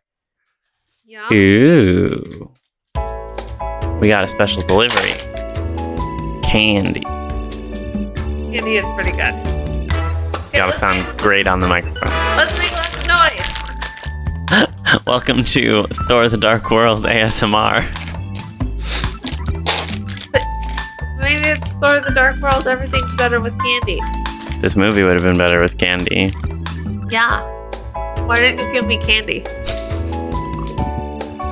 Yeah. 1.05 1.31
Ooh. 1.31 2.51
We 3.99 4.09
got 4.09 4.25
a 4.25 4.27
special 4.27 4.61
delivery. 4.63 5.11
Candy. 6.43 7.01
Candy 8.51 8.75
is 8.75 8.85
pretty 8.95 9.11
good. 9.11 9.33
Okay, 10.35 10.57
Gotta 10.57 10.73
sound 10.73 11.17
great 11.19 11.47
on 11.47 11.61
the 11.61 11.67
microphone. 11.67 12.09
let's 12.35 12.59
make 12.59 12.71
less 12.71 13.07
noise. 13.07 15.03
Welcome 15.07 15.43
to 15.45 15.83
Thor 16.07 16.27
the 16.27 16.37
Dark 16.37 16.69
World 16.69 17.05
ASMR. 17.05 18.12
It's 21.53 21.73
Thor: 21.73 21.99
The 21.99 22.09
Dark 22.09 22.37
World. 22.37 22.67
Everything's 22.67 23.15
better 23.15 23.39
with 23.39 23.55
candy. 23.59 24.01
This 24.59 24.75
movie 24.75 25.03
would 25.03 25.19
have 25.19 25.21
been 25.21 25.37
better 25.37 25.61
with 25.61 25.77
candy. 25.77 26.29
Yeah. 27.11 27.43
Why 28.25 28.37
didn't 28.37 28.65
you 28.65 28.73
give 28.73 28.87
me 28.87 28.97
candy? 28.97 29.45
I 29.47 29.51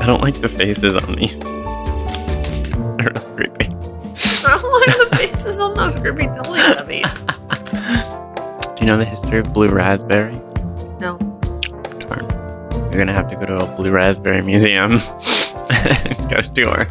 don't 0.08 0.24
like 0.24 0.41
the 0.41 0.50
faces 0.50 0.96
on 0.96 1.13
these. 1.17 1.38
They're 2.98 3.12
really 3.13 3.36
creepy. 3.36 3.65
I 4.43 4.58
don't 4.60 4.74
like 4.74 4.98
the 4.98 5.05
faces 5.17 5.62
on 5.62 5.75
those 5.75 5.93
creepy 5.93 6.24
Teletubbies. 6.24 7.05
Do 8.75 8.81
you 8.81 8.88
know 8.88 8.98
the 8.98 9.05
history 9.05 9.38
of 9.38 9.53
blue 9.53 9.70
raspberry? 9.70 10.41
No. 11.00 11.20
Darn. 12.00 12.25
You're 12.89 12.98
gonna 12.98 13.13
have 13.13 13.29
to 13.29 13.36
go 13.36 13.46
to 13.46 13.58
a 13.58 13.67
blue 13.75 13.91
raspberry 13.91 14.41
museum. 14.41 14.93
Got 16.27 16.46
a 16.46 16.50
tour. 16.55 16.88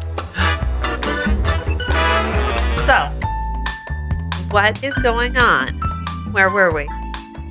What 4.51 4.83
is 4.83 4.95
going 4.97 5.37
on? 5.37 5.73
Where 6.31 6.49
were 6.49 6.73
we? 6.73 6.87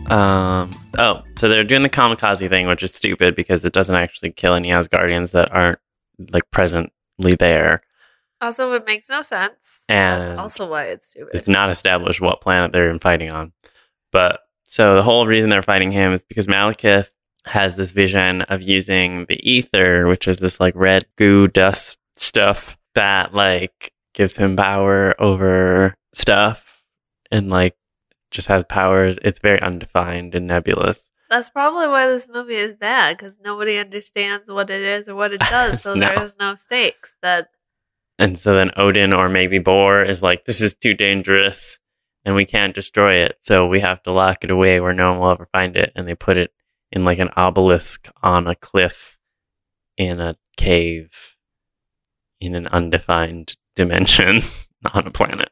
Um. 0.07 0.71
Oh, 0.99 1.23
so 1.37 1.49
they're 1.49 1.65
doing 1.65 1.83
the 1.83 1.89
kamikaze 1.89 2.49
thing, 2.49 2.67
which 2.67 2.83
is 2.83 2.93
stupid 2.93 3.35
because 3.35 3.65
it 3.65 3.73
doesn't 3.73 3.95
actually 3.95 4.33
kill 4.33 4.55
any 4.55 4.69
Asgardians 4.69 5.31
that 5.33 5.53
aren't 5.53 5.79
like 6.33 6.51
presently 6.51 7.35
there. 7.39 7.79
Also, 8.41 8.73
it 8.73 8.87
makes 8.87 9.09
no 9.09 9.23
sense. 9.23 9.85
And- 9.89 10.27
That's 10.27 10.39
also 10.39 10.69
why 10.69 10.85
it's 10.85 11.11
stupid. 11.11 11.31
It's 11.35 11.49
not 11.49 11.71
established 11.71 12.21
what 12.21 12.41
planet 12.41 12.73
they're 12.73 12.99
fighting 12.99 13.31
on. 13.31 13.53
But 14.13 14.41
so 14.67 14.97
the 14.97 15.03
whole 15.03 15.27
reason 15.27 15.51
they're 15.51 15.63
fighting 15.63 15.91
him 15.91 16.13
is 16.13 16.23
because 16.23 16.47
Malekith 16.47 17.11
has 17.47 17.77
this 17.77 17.93
vision 17.93 18.43
of 18.43 18.63
using 18.63 19.27
the 19.27 19.39
ether, 19.49 20.07
which 20.07 20.27
is 20.27 20.39
this 20.39 20.59
like 20.61 20.75
red 20.75 21.07
goo 21.17 21.49
dust 21.49 21.99
stuff 22.17 22.77
that 22.95 23.33
like 23.35 23.93
gives 24.15 24.37
him 24.37 24.57
power 24.57 25.15
over 25.21 25.95
stuff 26.13 26.70
and 27.31 27.51
like 27.51 27.77
just 28.31 28.49
has 28.49 28.65
powers. 28.65 29.19
It's 29.23 29.39
very 29.41 29.61
undefined 29.61 30.35
and 30.35 30.47
nebulous. 30.47 31.11
That's 31.29 31.51
probably 31.51 31.87
why 31.89 32.09
this 32.09 32.29
movie 32.29 32.57
is 32.57 32.75
bad 32.75 33.17
because 33.17 33.39
nobody 33.41 33.79
understands 33.79 34.51
what 34.51 34.69
it 34.71 34.83
is 34.83 35.09
or 35.09 35.15
what 35.15 35.33
it 35.33 35.41
does, 35.41 35.81
so 35.83 35.95
No. 35.95 36.09
there's 36.09 36.37
no 36.39 36.55
stakes. 36.57 37.17
That 37.23 37.49
And 38.19 38.39
so 38.39 38.55
then 38.55 38.73
Odin 38.77 39.13
or 39.13 39.29
maybe 39.29 39.59
Bor 39.61 40.03
is 40.05 40.23
like, 40.23 40.45
this 40.45 40.61
is 40.61 40.75
too 40.75 40.93
dangerous 40.95 41.79
and 42.25 42.35
we 42.35 42.45
can't 42.45 42.75
destroy 42.75 43.15
it. 43.25 43.37
So 43.43 43.67
we 43.69 43.81
have 43.81 44.03
to 44.05 44.13
lock 44.13 44.43
it 44.43 44.51
away 44.51 44.81
where 44.81 44.93
no 44.93 45.13
one 45.13 45.21
will 45.21 45.31
ever 45.31 45.49
find 45.53 45.77
it. 45.77 45.93
And 45.95 46.07
they 46.09 46.15
put 46.17 46.37
it 46.37 46.51
in 46.91 47.05
like 47.05 47.21
an 47.21 47.31
obelisk 47.37 48.09
on 48.23 48.49
a 48.49 48.57
cliff 48.57 49.17
in 49.97 50.19
a 50.21 50.37
cave 50.57 51.37
in 52.41 52.55
an 52.57 52.67
undefined 52.67 53.57
dimension 53.77 54.41
on 54.93 55.07
a 55.07 55.11
planet. 55.11 55.51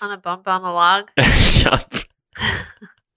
On 0.00 0.10
a 0.10 0.16
bump 0.16 0.46
on 0.48 0.62
a 0.62 0.72
log, 0.72 1.10
on 1.18 1.78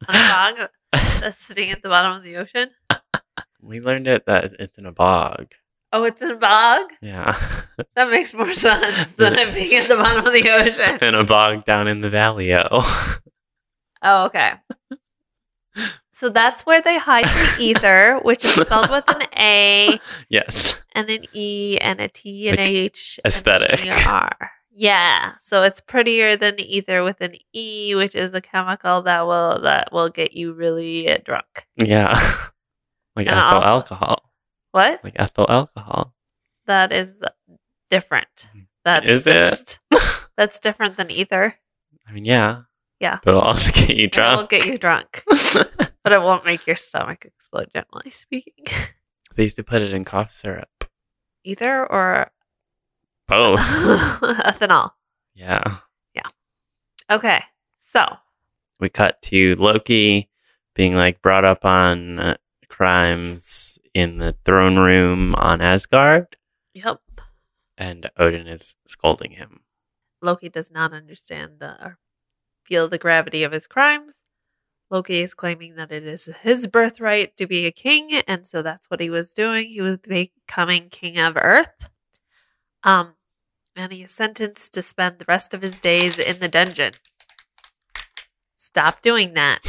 a 0.09 0.13
bog 0.13 0.69
that's 0.91 1.37
sitting 1.37 1.69
at 1.71 1.81
the 1.81 1.89
bottom 1.89 2.13
of 2.13 2.23
the 2.23 2.37
ocean. 2.37 2.69
we 3.61 3.79
learned 3.79 4.07
it 4.07 4.25
that 4.25 4.53
it's 4.59 4.77
in 4.77 4.85
a 4.85 4.91
bog. 4.91 5.47
Oh, 5.93 6.03
it's 6.05 6.21
in 6.21 6.31
a 6.31 6.35
bog. 6.35 6.87
Yeah. 7.01 7.37
That 7.95 8.09
makes 8.09 8.33
more 8.33 8.53
sense 8.53 9.11
than 9.13 9.37
it 9.37 9.53
being 9.53 9.75
at 9.75 9.87
the 9.89 9.97
bottom 9.97 10.25
of 10.25 10.31
the 10.31 10.49
ocean. 10.49 10.97
in 11.01 11.15
a 11.15 11.23
bog 11.25 11.65
down 11.65 11.87
in 11.87 11.99
the 12.01 12.09
valley. 12.09 12.53
Oh. 12.53 13.17
Oh, 14.01 14.25
okay. 14.25 14.53
So 16.11 16.29
that's 16.29 16.65
where 16.65 16.81
they 16.81 16.97
hide 16.97 17.25
the 17.25 17.55
ether, 17.63 18.19
which 18.23 18.43
is 18.45 18.51
spelled 18.51 18.89
with 18.89 19.03
an 19.09 19.23
A 19.37 19.99
yes. 20.29 20.79
and 20.93 21.09
an 21.09 21.23
E 21.33 21.77
and 21.81 21.99
a 21.99 22.07
T 22.07 22.47
and 22.49 22.57
Like 22.57 22.69
H 22.69 23.19
aesthetic. 23.25 23.81
and 23.85 23.89
an 23.91 24.07
ER. 24.07 24.49
Yeah, 24.73 25.33
so 25.41 25.63
it's 25.63 25.81
prettier 25.81 26.37
than 26.37 26.59
ether 26.59 27.03
with 27.03 27.19
an 27.21 27.35
E, 27.53 27.93
which 27.95 28.15
is 28.15 28.33
a 28.33 28.41
chemical 28.41 29.01
that 29.03 29.21
will 29.27 29.59
that 29.61 29.91
will 29.91 30.09
get 30.09 30.33
you 30.33 30.53
really 30.53 31.09
uh, 31.11 31.17
drunk. 31.25 31.67
Yeah. 31.75 32.13
like 33.15 33.27
And 33.27 33.35
ethyl 33.37 33.57
also- 33.57 33.67
alcohol. 33.67 34.31
What? 34.71 35.03
Like 35.03 35.15
ethyl 35.17 35.45
alcohol. 35.49 36.13
That 36.65 36.93
is 36.93 37.09
different. 37.89 38.47
That's 38.85 39.05
Is 39.05 39.27
it? 39.27 39.79
That's 40.37 40.57
different 40.59 40.95
than 40.95 41.11
ether. 41.11 41.55
I 42.07 42.13
mean, 42.13 42.23
yeah. 42.23 42.61
Yeah. 43.01 43.19
But 43.23 43.31
it'll 43.31 43.41
also 43.41 43.71
get 43.73 43.89
you 43.97 44.05
And 44.13 44.15
It 44.15 44.37
will 44.37 44.45
get 44.45 44.65
you 44.65 44.77
drunk, 44.77 45.23
but 45.27 46.13
it 46.13 46.21
won't 46.21 46.45
make 46.45 46.65
your 46.67 46.75
stomach 46.77 47.25
explode. 47.25 47.69
Generally 47.73 48.11
speaking, 48.11 48.65
they 49.35 49.43
used 49.43 49.55
to 49.57 49.63
put 49.63 49.81
it 49.81 49.91
in 49.93 50.05
cough 50.05 50.33
syrup. 50.33 50.85
ether 51.43 51.85
or 51.85 52.31
Both. 53.31 53.61
ethanol. 53.61 54.91
yeah. 55.33 55.77
Yeah. 56.13 56.27
Okay, 57.09 57.41
so 57.79 58.17
We 58.77 58.89
cut 58.89 59.21
to 59.21 59.55
Loki 59.55 60.29
being 60.75 60.95
like 60.95 61.21
brought 61.21 61.45
up 61.45 61.63
on 61.63 62.19
uh, 62.19 62.35
crimes 62.67 63.79
in 63.93 64.17
the 64.17 64.35
throne 64.43 64.75
room 64.75 65.33
on 65.35 65.61
Asgard, 65.61 66.35
yep, 66.73 66.99
and 67.77 68.11
Odin 68.17 68.47
is 68.47 68.75
scolding 68.85 69.31
him. 69.31 69.61
Loki 70.21 70.49
does 70.49 70.69
not 70.69 70.91
understand 70.91 71.59
the 71.59 71.81
or 71.81 71.99
feel 72.65 72.89
the 72.89 72.97
gravity 72.97 73.43
of 73.43 73.53
his 73.53 73.65
crimes. 73.65 74.15
Loki 74.89 75.21
is 75.21 75.33
claiming 75.33 75.75
that 75.75 75.89
it 75.89 76.05
is 76.05 76.25
his 76.41 76.67
birthright 76.67 77.37
to 77.37 77.47
be 77.47 77.65
a 77.65 77.71
king, 77.71 78.11
and 78.27 78.45
so 78.45 78.61
that's 78.61 78.89
what 78.89 78.99
he 78.99 79.09
was 79.09 79.33
doing. 79.33 79.69
He 79.69 79.79
was 79.79 79.95
becoming 79.95 80.89
king 80.89 81.17
of 81.17 81.37
Earth. 81.37 81.89
Um, 82.83 83.13
and 83.75 83.91
he 83.91 84.03
is 84.03 84.11
sentenced 84.11 84.73
to 84.73 84.81
spend 84.81 85.19
the 85.19 85.25
rest 85.27 85.53
of 85.53 85.61
his 85.61 85.79
days 85.79 86.19
in 86.19 86.39
the 86.39 86.47
dungeon. 86.47 86.93
Stop 88.55 89.01
doing 89.01 89.33
that. 89.33 89.59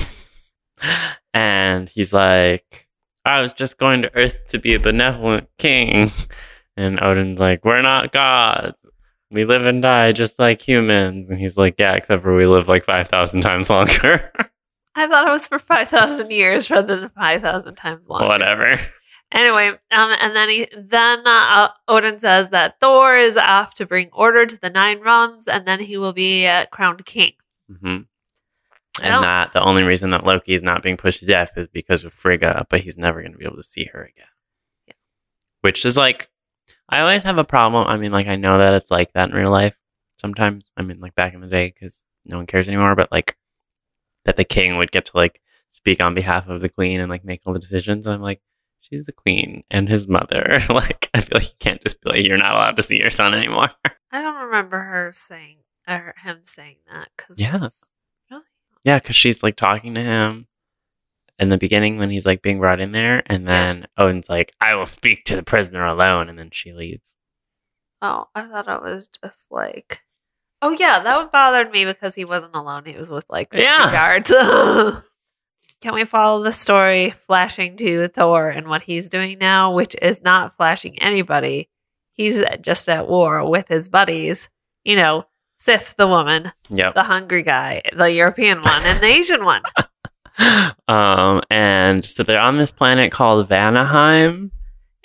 and 1.34 1.88
he's 1.88 2.12
like, 2.12 2.88
I 3.24 3.40
was 3.40 3.52
just 3.52 3.78
going 3.78 4.02
to 4.02 4.14
Earth 4.14 4.36
to 4.48 4.58
be 4.58 4.74
a 4.74 4.80
benevolent 4.80 5.48
king. 5.58 6.10
And 6.74 6.98
Odin's 7.02 7.38
like, 7.38 7.66
We're 7.66 7.82
not 7.82 8.12
gods. 8.12 8.78
We 9.30 9.44
live 9.44 9.66
and 9.66 9.82
die 9.82 10.12
just 10.12 10.38
like 10.38 10.58
humans. 10.66 11.28
And 11.28 11.38
he's 11.38 11.58
like, 11.58 11.74
Yeah, 11.78 11.92
except 11.92 12.22
for 12.22 12.34
we 12.34 12.46
live 12.46 12.66
like 12.66 12.84
5,000 12.84 13.42
times 13.42 13.68
longer. 13.68 14.32
I 14.94 15.06
thought 15.06 15.26
it 15.26 15.30
was 15.30 15.46
for 15.46 15.58
5,000 15.58 16.30
years 16.30 16.70
rather 16.70 16.98
than 16.98 17.10
5,000 17.10 17.74
times 17.74 18.08
longer. 18.08 18.26
Whatever. 18.26 18.80
Anyway, 19.34 19.68
um, 19.90 20.14
and 20.20 20.36
then 20.36 20.48
he 20.50 20.68
then 20.76 21.26
uh, 21.26 21.68
Odin 21.88 22.20
says 22.20 22.50
that 22.50 22.78
Thor 22.80 23.16
is 23.16 23.36
off 23.36 23.74
to 23.74 23.86
bring 23.86 24.08
order 24.12 24.44
to 24.44 24.60
the 24.60 24.68
nine 24.70 25.00
realms, 25.00 25.48
and 25.48 25.66
then 25.66 25.80
he 25.80 25.96
will 25.96 26.12
be 26.12 26.46
uh, 26.46 26.66
crowned 26.66 27.04
king. 27.06 27.32
hmm 27.68 27.98
don't- 28.94 29.06
And 29.14 29.24
that 29.24 29.52
the 29.54 29.62
only 29.62 29.82
reason 29.84 30.10
that 30.10 30.24
Loki 30.24 30.54
is 30.54 30.62
not 30.62 30.82
being 30.82 30.98
pushed 30.98 31.20
to 31.20 31.26
death 31.26 31.52
is 31.56 31.66
because 31.66 32.04
of 32.04 32.12
Frigga, 32.12 32.66
but 32.68 32.80
he's 32.82 32.98
never 32.98 33.20
going 33.22 33.32
to 33.32 33.38
be 33.38 33.46
able 33.46 33.56
to 33.56 33.62
see 33.64 33.86
her 33.92 34.02
again. 34.04 34.26
Yeah. 34.86 34.92
Which 35.62 35.86
is 35.86 35.96
like, 35.96 36.28
I 36.90 37.00
always 37.00 37.22
have 37.22 37.38
a 37.38 37.44
problem. 37.44 37.86
I 37.86 37.96
mean, 37.96 38.12
like, 38.12 38.26
I 38.26 38.36
know 38.36 38.58
that 38.58 38.74
it's 38.74 38.90
like 38.90 39.14
that 39.14 39.30
in 39.30 39.34
real 39.34 39.50
life 39.50 39.74
sometimes. 40.20 40.70
I 40.76 40.82
mean, 40.82 41.00
like 41.00 41.14
back 41.14 41.32
in 41.32 41.40
the 41.40 41.46
day, 41.46 41.72
because 41.74 42.04
no 42.26 42.36
one 42.36 42.46
cares 42.46 42.68
anymore, 42.68 42.94
but 42.94 43.10
like 43.10 43.38
that 44.26 44.36
the 44.36 44.44
king 44.44 44.76
would 44.76 44.92
get 44.92 45.06
to 45.06 45.12
like 45.16 45.40
speak 45.70 46.02
on 46.02 46.14
behalf 46.14 46.48
of 46.48 46.60
the 46.60 46.68
queen 46.68 47.00
and 47.00 47.08
like 47.08 47.24
make 47.24 47.40
all 47.46 47.54
the 47.54 47.58
decisions. 47.58 48.04
And 48.04 48.14
I'm 48.14 48.20
like, 48.22 48.42
she's 48.82 49.04
the 49.06 49.12
queen 49.12 49.64
and 49.70 49.88
his 49.88 50.06
mother. 50.06 50.60
like, 50.68 51.08
I 51.14 51.20
feel 51.22 51.38
like 51.38 51.48
you 51.48 51.56
can't 51.58 51.82
just 51.82 52.00
be 52.02 52.10
like, 52.10 52.24
you're 52.26 52.36
not 52.36 52.54
allowed 52.54 52.76
to 52.76 52.82
see 52.82 52.98
your 52.98 53.10
son 53.10 53.32
anymore. 53.34 53.70
I 54.12 54.20
don't 54.22 54.44
remember 54.44 54.78
her 54.78 55.12
saying 55.14 55.58
or 55.88 56.14
him 56.22 56.40
saying 56.44 56.76
that 56.92 57.08
because 57.16 57.38
Yeah. 57.38 57.68
really 58.30 58.42
Yeah, 58.84 58.98
because 58.98 59.16
she's 59.16 59.42
like 59.42 59.56
talking 59.56 59.94
to 59.94 60.00
him 60.02 60.46
in 61.38 61.48
the 61.48 61.56
beginning 61.58 61.98
when 61.98 62.10
he's 62.10 62.26
like 62.26 62.42
being 62.42 62.60
brought 62.60 62.80
in 62.80 62.92
there, 62.92 63.22
and 63.26 63.48
then 63.48 63.86
Odin's 63.96 64.28
like, 64.28 64.52
"I 64.60 64.74
will 64.74 64.86
speak 64.86 65.24
to 65.24 65.34
the 65.36 65.42
prisoner 65.42 65.84
alone," 65.84 66.28
and 66.28 66.38
then 66.38 66.50
she 66.52 66.72
leaves. 66.72 67.02
oh 68.02 68.28
I 68.34 68.42
thought 68.46 68.68
it 68.68 68.82
was 68.82 69.08
just 69.22 69.46
like 69.50 70.02
oh 70.60 70.70
yeah 70.70 71.00
that 71.00 71.16
would 71.18 71.32
bothered 71.32 71.70
me 71.72 71.84
because 71.84 72.14
he 72.14 72.24
wasn't 72.24 72.54
alone 72.54 72.84
he 72.84 72.96
was 72.96 73.10
with 73.10 73.24
like 73.30 73.48
Yeah. 73.52 73.90
guards. 73.90 74.30
Can 75.82 75.94
we 75.94 76.04
follow 76.04 76.42
the 76.42 76.52
story 76.52 77.10
flashing 77.10 77.76
to 77.78 78.06
Thor 78.08 78.48
and 78.48 78.68
what 78.68 78.84
he's 78.84 79.08
doing 79.08 79.38
now, 79.38 79.72
which 79.74 79.96
is 80.00 80.22
not 80.22 80.56
flashing 80.56 80.96
anybody? 81.02 81.68
He's 82.12 82.42
just 82.60 82.88
at 82.88 83.08
war 83.08 83.48
with 83.48 83.68
his 83.68 83.88
buddies. 83.88 84.48
You 84.84 84.96
know, 84.96 85.26
Sif, 85.58 85.96
the 85.96 86.06
woman, 86.06 86.52
Yep. 86.70 86.94
the 86.94 87.02
hungry 87.04 87.42
guy, 87.42 87.82
the 87.96 88.10
European 88.12 88.62
one, 88.62 88.82
and 88.84 89.00
the 89.00 89.06
Asian 89.06 89.44
one. 89.44 89.62
um, 90.88 91.40
and 91.50 92.04
so 92.04 92.22
they're 92.22 92.40
on 92.40 92.58
this 92.58 92.72
planet 92.72 93.12
called 93.12 93.48
Vanaheim. 93.48 94.50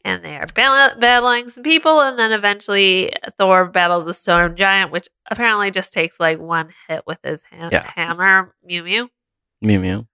And 0.06 0.24
they 0.24 0.38
are 0.38 0.46
battle- 0.48 1.00
battling 1.00 1.50
some 1.50 1.64
people, 1.64 2.00
and 2.02 2.18
then 2.18 2.32
eventually 2.32 3.12
Thor 3.38 3.66
battles 3.66 4.06
a 4.08 4.14
storm 4.14 4.56
giant, 4.56 4.92
which 4.92 5.08
apparently 5.30 5.70
just 5.70 5.92
takes 5.92 6.20
like 6.20 6.40
one 6.40 6.70
hit 6.88 7.04
with 7.06 7.20
his 7.24 7.44
ha- 7.52 7.70
Yeah. 7.72 7.86
hammer, 7.96 8.54
Mew 8.64 8.84
Mew. 8.84 9.10
Mew 9.62 9.80
Mew. 9.80 10.08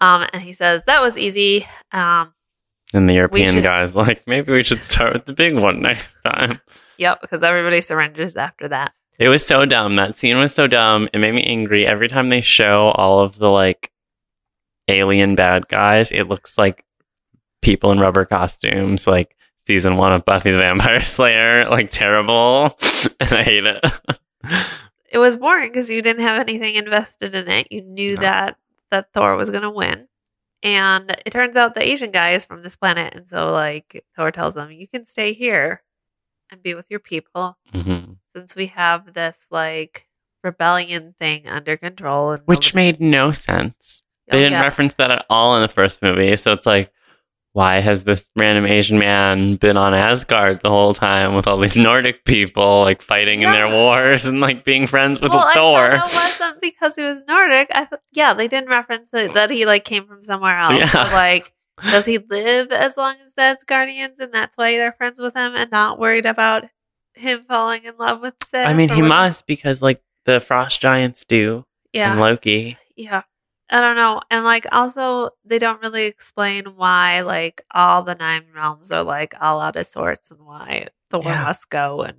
Um, 0.00 0.26
and 0.32 0.42
he 0.42 0.52
says 0.52 0.84
that 0.84 1.00
was 1.02 1.18
easy. 1.18 1.66
Um, 1.92 2.32
And 2.94 3.08
the 3.08 3.14
European 3.14 3.54
should- 3.54 3.62
guy's 3.62 3.94
like, 3.94 4.26
maybe 4.26 4.52
we 4.52 4.64
should 4.64 4.84
start 4.84 5.12
with 5.12 5.24
the 5.26 5.32
big 5.32 5.54
one 5.54 5.80
next 5.82 6.14
time. 6.24 6.60
yep, 6.98 7.20
because 7.20 7.42
everybody 7.42 7.80
surrenders 7.80 8.36
after 8.36 8.68
that. 8.68 8.92
It 9.18 9.28
was 9.28 9.44
so 9.46 9.66
dumb. 9.66 9.96
That 9.96 10.16
scene 10.16 10.38
was 10.38 10.54
so 10.54 10.66
dumb. 10.66 11.08
It 11.12 11.18
made 11.18 11.34
me 11.34 11.44
angry. 11.44 11.86
Every 11.86 12.08
time 12.08 12.30
they 12.30 12.40
show 12.40 12.88
all 12.94 13.20
of 13.20 13.36
the 13.36 13.50
like 13.50 13.90
alien 14.88 15.34
bad 15.34 15.68
guys, 15.68 16.10
it 16.10 16.24
looks 16.24 16.56
like 16.56 16.84
people 17.62 17.92
in 17.92 17.98
rubber 18.00 18.24
costumes, 18.24 19.06
like 19.06 19.36
season 19.66 19.98
one 19.98 20.12
of 20.14 20.24
Buffy 20.24 20.50
the 20.50 20.56
Vampire 20.58 21.00
Slayer, 21.02 21.68
like 21.68 21.90
terrible. 21.90 22.76
and 23.20 23.32
I 23.34 23.42
hate 23.42 23.66
it. 23.66 23.84
it 25.12 25.18
was 25.18 25.36
boring 25.36 25.68
because 25.70 25.90
you 25.90 26.00
didn't 26.00 26.22
have 26.22 26.40
anything 26.40 26.76
invested 26.76 27.34
in 27.34 27.46
it. 27.48 27.70
You 27.70 27.82
knew 27.82 28.14
No. 28.14 28.22
that 28.22 28.56
that 28.90 29.12
Thor 29.12 29.36
was 29.36 29.50
going 29.50 29.62
to 29.62 29.70
win, 29.70 30.08
and 30.62 31.16
it 31.24 31.30
turns 31.30 31.56
out 31.56 31.74
the 31.74 31.82
Asian 31.86 32.10
guy 32.10 32.32
is 32.32 32.44
from 32.44 32.62
this 32.62 32.76
planet, 32.76 33.14
and 33.14 33.26
so 33.26 33.50
like 33.52 34.04
Thor 34.16 34.30
tells 34.30 34.54
them, 34.54 34.70
"You 34.70 34.86
can 34.88 35.04
stay 35.04 35.32
here 35.32 35.82
and 36.50 36.62
be 36.62 36.74
with 36.74 36.86
your 36.90 37.00
people, 37.00 37.56
Mhm. 37.72 38.16
since 38.34 38.54
we 38.56 38.66
have 38.66 39.14
this 39.14 39.46
like 39.50 40.06
rebellion 40.42 41.14
thing 41.18 41.48
under 41.48 41.76
control." 41.76 42.32
And 42.32 42.42
Which 42.46 42.74
nobody- 42.74 42.92
made 42.92 43.00
no 43.00 43.32
sense. 43.32 44.02
Oh, 44.30 44.32
They 44.36 44.38
didn't 44.42 44.52
yeah. 44.52 44.62
reference 44.62 44.94
that 44.94 45.10
at 45.10 45.26
all 45.30 45.56
in 45.56 45.62
the 45.62 45.68
first 45.68 46.02
movie. 46.02 46.36
So 46.36 46.52
it's 46.52 46.66
like, 46.66 46.92
why 47.52 47.80
has 47.80 48.04
this 48.04 48.30
random 48.38 48.64
Asian 48.66 48.98
man 48.98 49.56
been 49.56 49.76
on 49.76 49.92
Asgard 49.92 50.60
the 50.62 50.68
whole 50.68 50.94
time 50.94 51.34
with 51.34 51.46
all 51.46 51.58
these 51.58 51.76
Nordic 51.76 52.24
people 52.24 52.82
like 52.82 53.02
fighting 53.02 53.42
in 53.42 53.50
their 53.50 53.68
wars 53.68 54.26
and 54.26 54.40
like 54.40 54.64
being 54.64 54.86
friends 54.86 55.20
with 55.20 55.30
well, 55.32 55.44
I 55.46 55.54
Thor? 55.54 55.90
it 55.92 56.00
wasn't 56.02 56.60
because 56.60 56.94
he 56.96 57.02
was 57.02 57.24
Nordic. 57.26 57.68
I 57.74 57.86
thought, 57.86 58.02
yeah, 58.12 58.34
they 58.34 58.46
didn't 58.48 58.70
reference 58.70 59.12
it, 59.14 59.34
that 59.34 59.50
he 59.50 59.66
like 59.66 59.84
came 59.84 60.06
from 60.06 60.22
somewhere 60.22 60.56
else. 60.58 60.78
Yeah. 60.78 60.88
So, 60.88 61.00
like, 61.14 61.52
does 61.82 62.06
he 62.06 62.18
live 62.18 62.70
as 62.72 62.96
long 62.96 63.16
as 63.24 63.34
the 63.34 63.42
Asgardians, 63.42 64.20
and 64.20 64.32
that's 64.32 64.56
why 64.56 64.72
they're 64.76 64.92
friends 64.92 65.18
with 65.20 65.34
him 65.34 65.54
and 65.56 65.70
not 65.70 65.98
worried 65.98 66.26
about 66.26 66.64
him 67.14 67.42
falling 67.48 67.84
in 67.84 67.94
love 67.98 68.20
with 68.20 68.34
Sif? 68.46 68.66
I 68.66 68.74
mean, 68.74 68.90
he 68.90 69.02
what- 69.02 69.08
must 69.08 69.46
because 69.46 69.82
like 69.82 70.00
the 70.24 70.38
frost 70.40 70.80
giants 70.80 71.24
do 71.24 71.64
Yeah, 71.92 72.12
in 72.12 72.20
Loki. 72.20 72.76
yeah. 72.96 73.22
I 73.72 73.80
don't 73.80 73.96
know, 73.96 74.20
and 74.30 74.44
like 74.44 74.66
also 74.72 75.30
they 75.44 75.58
don't 75.60 75.80
really 75.80 76.06
explain 76.06 76.64
why 76.76 77.20
like 77.20 77.62
all 77.72 78.02
the 78.02 78.16
nine 78.16 78.46
realms 78.54 78.90
are 78.90 79.04
like 79.04 79.34
all 79.40 79.60
out 79.60 79.76
of 79.76 79.86
sorts 79.86 80.30
and 80.32 80.40
why 80.44 80.88
the 81.10 81.20
Yeah. 81.20 81.44
must 81.44 81.70
go 81.70 82.02
and 82.02 82.18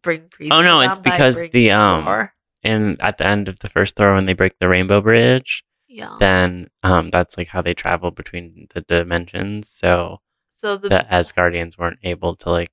bring 0.00 0.28
priests. 0.30 0.52
Oh, 0.54 0.62
no, 0.62 0.80
it's 0.80 0.98
because 0.98 1.42
the, 1.50 1.70
um, 1.70 2.04
Thor. 2.04 2.34
And 2.62 3.00
at 3.00 3.18
the 3.18 3.26
end 3.26 3.48
of 3.48 3.58
the 3.58 3.68
first 3.68 3.96
Thor, 3.96 4.14
when 4.14 4.26
they 4.26 4.32
break 4.32 4.58
the 4.58 4.68
Rainbow 4.68 5.00
Bridge, 5.00 5.64
yeah. 5.88 6.16
then 6.18 6.68
um, 6.82 7.10
that's 7.10 7.36
like 7.36 7.48
how 7.48 7.62
they 7.62 7.74
travel 7.74 8.10
between 8.10 8.66
the 8.74 8.80
dimensions. 8.80 9.68
So 9.68 10.20
so 10.56 10.76
the 10.76 10.88
the 10.88 11.06
Asgardians 11.10 11.78
weren't 11.78 12.00
able 12.02 12.36
to 12.36 12.50
like 12.50 12.70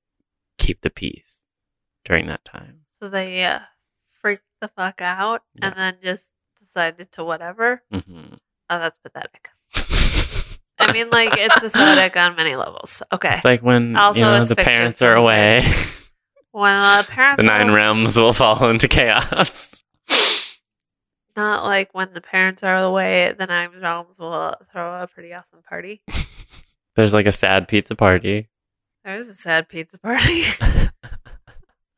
keep 0.57 0.81
the 0.81 0.89
peace 0.89 1.45
during 2.05 2.27
that 2.27 2.45
time. 2.45 2.81
So 3.01 3.09
they 3.09 3.43
uh, 3.43 3.59
freaked 4.09 4.43
the 4.61 4.69
fuck 4.69 5.01
out 5.01 5.43
and 5.61 5.75
then 5.75 5.97
just 6.01 6.27
decided 6.77 7.11
to 7.13 7.23
whatever. 7.23 7.81
hmm 7.91 8.35
Oh, 8.69 8.79
that's 8.79 8.97
pathetic. 8.97 9.49
I 10.79 10.91
mean, 10.91 11.09
like, 11.09 11.37
it's 11.37 11.57
pathetic 11.57 12.15
on 12.17 12.35
many 12.35 12.55
levels. 12.57 13.01
Okay. 13.11 13.33
It's 13.35 13.45
like 13.45 13.61
when 13.61 13.95
Also, 13.95 14.19
you 14.19 14.25
know 14.25 14.35
it's 14.35 14.49
the 14.49 14.55
parents 14.57 15.01
are 15.01 15.15
away, 15.15 15.61
When 16.51 16.73
uh, 16.73 17.03
parents 17.07 17.41
the 17.41 17.47
nine 17.47 17.71
realms 17.71 18.17
will 18.17 18.33
fall 18.33 18.69
into 18.69 18.87
chaos. 18.87 19.83
not 21.35 21.63
like 21.63 21.93
when 21.93 22.13
the 22.13 22.21
parents 22.21 22.61
are 22.61 22.75
away, 22.77 23.33
the 23.37 23.45
nine 23.47 23.69
realms 23.81 24.19
will 24.19 24.53
throw 24.71 25.01
a 25.01 25.07
pretty 25.07 25.33
awesome 25.33 25.61
party. 25.67 26.01
There's 26.95 27.13
like 27.13 27.25
a 27.25 27.31
sad 27.31 27.67
pizza 27.67 27.95
party. 27.95 28.49
There's 29.05 29.29
a 29.29 29.33
sad 29.35 29.69
pizza 29.69 29.97
party. 29.97 30.43
oh, 30.61 30.89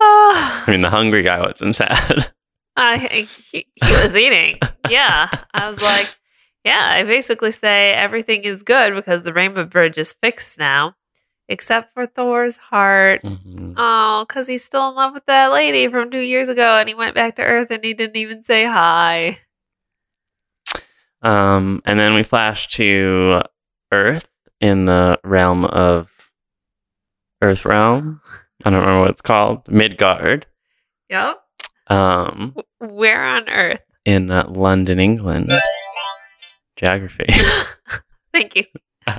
I 0.00 0.64
mean, 0.68 0.80
the 0.80 0.90
hungry 0.90 1.22
guy 1.22 1.40
wasn't 1.40 1.74
sad. 1.76 2.32
I, 2.76 3.28
he, 3.50 3.66
he 3.74 3.92
was 3.92 4.16
eating. 4.16 4.58
Yeah. 4.88 5.28
I 5.52 5.68
was 5.68 5.80
like, 5.82 6.16
yeah, 6.64 6.80
I 6.90 7.02
basically 7.04 7.52
say 7.52 7.92
everything 7.92 8.44
is 8.44 8.62
good 8.62 8.94
because 8.94 9.22
the 9.22 9.32
Rainbow 9.32 9.64
Bridge 9.64 9.98
is 9.98 10.12
fixed 10.12 10.58
now, 10.58 10.94
except 11.48 11.92
for 11.92 12.06
Thor's 12.06 12.56
heart. 12.56 13.22
Mhm. 13.22 13.74
Oh, 13.76 14.24
because 14.26 14.46
he's 14.46 14.64
still 14.64 14.88
in 14.88 14.94
love 14.94 15.12
with 15.12 15.26
that 15.26 15.52
lady 15.52 15.86
from 15.88 16.10
two 16.10 16.20
years 16.20 16.48
ago 16.48 16.78
and 16.78 16.88
he 16.88 16.94
went 16.94 17.14
back 17.14 17.36
to 17.36 17.42
Earth 17.42 17.70
and 17.70 17.84
he 17.84 17.94
didn't 17.94 18.16
even 18.16 18.42
say 18.42 18.64
hi. 18.64 19.38
Um, 21.22 21.80
and 21.84 21.98
then 22.00 22.14
we 22.14 22.22
flash 22.22 22.68
to 22.68 23.42
Earth 23.92 24.28
in 24.60 24.86
the 24.86 25.18
realm 25.24 25.64
of 25.64 26.10
Earth 27.40 27.64
realm. 27.64 28.20
I 28.64 28.70
don't 28.70 28.80
remember 28.80 29.00
what 29.02 29.10
it's 29.10 29.20
called. 29.20 29.68
Midgard. 29.68 30.46
Yep. 31.10 31.41
Um, 31.88 32.54
Where 32.78 33.22
on 33.22 33.48
Earth? 33.48 33.80
in 34.04 34.30
uh, 34.30 34.46
London, 34.48 34.98
England. 34.98 35.50
Geography. 36.76 37.26
Thank 38.32 38.56
you. 38.56 38.64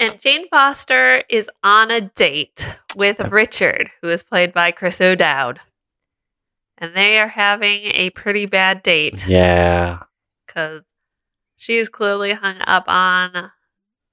And 0.00 0.20
Jane 0.20 0.46
Foster 0.48 1.24
is 1.28 1.50
on 1.64 1.90
a 1.90 2.00
date 2.00 2.78
with. 2.94 3.18
Richard, 3.18 3.90
who 4.00 4.08
is 4.08 4.22
played 4.22 4.52
by 4.52 4.70
Chris 4.70 5.00
O'Dowd. 5.00 5.58
And 6.76 6.94
they 6.94 7.18
are 7.18 7.26
having 7.26 7.80
a 7.86 8.10
pretty 8.10 8.46
bad 8.46 8.84
date 8.84 9.26
yeah. 9.26 9.98
because 10.46 10.84
she 11.56 11.78
is 11.78 11.88
clearly 11.88 12.34
hung 12.34 12.58
up 12.60 12.84
on 12.86 13.50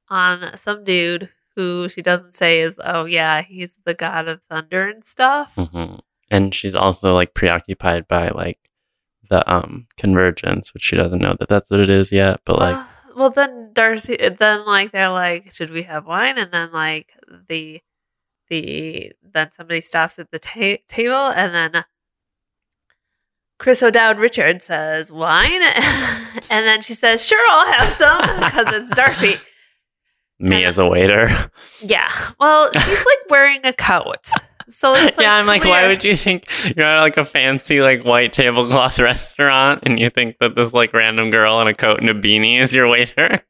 on 0.09 0.57
some 0.57 0.83
dude 0.83 1.29
who 1.55 1.87
she 1.87 2.01
doesn't 2.01 2.33
say 2.33 2.61
is 2.61 2.79
oh 2.83 3.05
yeah 3.05 3.41
he's 3.43 3.75
the 3.85 3.93
god 3.93 4.27
of 4.27 4.41
thunder 4.43 4.87
and 4.87 5.03
stuff. 5.03 5.53
hmm 5.55 5.97
And 6.31 6.53
she's 6.53 6.75
also 6.75 7.13
like 7.13 7.33
preoccupied 7.33 8.07
by 8.07 8.29
like 8.29 8.59
the 9.29 9.49
um 9.51 9.87
convergence, 9.97 10.73
which 10.73 10.83
she 10.83 10.95
doesn't 10.95 11.21
know 11.21 11.35
that 11.39 11.49
that's 11.49 11.69
what 11.69 11.79
it 11.79 11.89
is 11.89 12.11
yet. 12.11 12.41
But 12.45 12.59
like, 12.59 12.75
well, 12.75 12.89
well, 13.15 13.29
then 13.29 13.71
Darcy, 13.73 14.17
then 14.17 14.65
like 14.65 14.91
they're 14.91 15.09
like, 15.09 15.53
should 15.53 15.71
we 15.71 15.83
have 15.83 16.05
wine? 16.05 16.37
And 16.37 16.51
then 16.51 16.71
like 16.71 17.11
the 17.49 17.81
the 18.49 19.11
then 19.23 19.51
somebody 19.51 19.81
stops 19.81 20.19
at 20.19 20.31
the 20.31 20.39
ta- 20.39 20.83
table, 20.87 21.13
and 21.15 21.53
then 21.53 21.85
Chris 23.57 23.81
O'Dowd 23.81 24.19
Richard 24.19 24.61
says 24.61 25.11
wine, 25.11 25.61
and 26.49 26.65
then 26.65 26.81
she 26.81 26.93
says, 26.93 27.25
"Sure, 27.25 27.43
I'll 27.49 27.73
have 27.73 27.91
some 27.91 28.21
because 28.39 28.67
it's 28.69 28.93
Darcy." 28.93 29.37
Me 30.37 30.65
as 30.65 30.77
a 30.77 30.85
waiter. 30.85 31.29
Yeah, 31.81 32.09
well, 32.39 32.71
she's 32.71 33.05
like 33.05 33.29
wearing 33.29 33.65
a 33.65 33.73
coat, 33.73 34.29
so 34.69 34.91
like 34.93 35.15
yeah, 35.19 35.35
I'm 35.35 35.45
like, 35.45 35.63
why 35.63 35.87
would 35.87 36.03
you 36.03 36.15
think 36.15 36.47
you're 36.75 36.85
at 36.85 37.01
like 37.01 37.17
a 37.17 37.25
fancy 37.25 37.81
like 37.81 38.03
white 38.05 38.33
tablecloth 38.33 38.99
restaurant 39.11 39.81
and 39.83 39.99
you 39.99 40.09
think 40.09 40.37
that 40.39 40.55
this 40.55 40.73
like 40.73 40.93
random 40.93 41.29
girl 41.31 41.59
in 41.61 41.67
a 41.67 41.73
coat 41.73 41.99
and 41.99 42.09
a 42.09 42.13
beanie 42.13 42.59
is 42.59 42.73
your 42.73 42.87
waiter? 42.87 43.41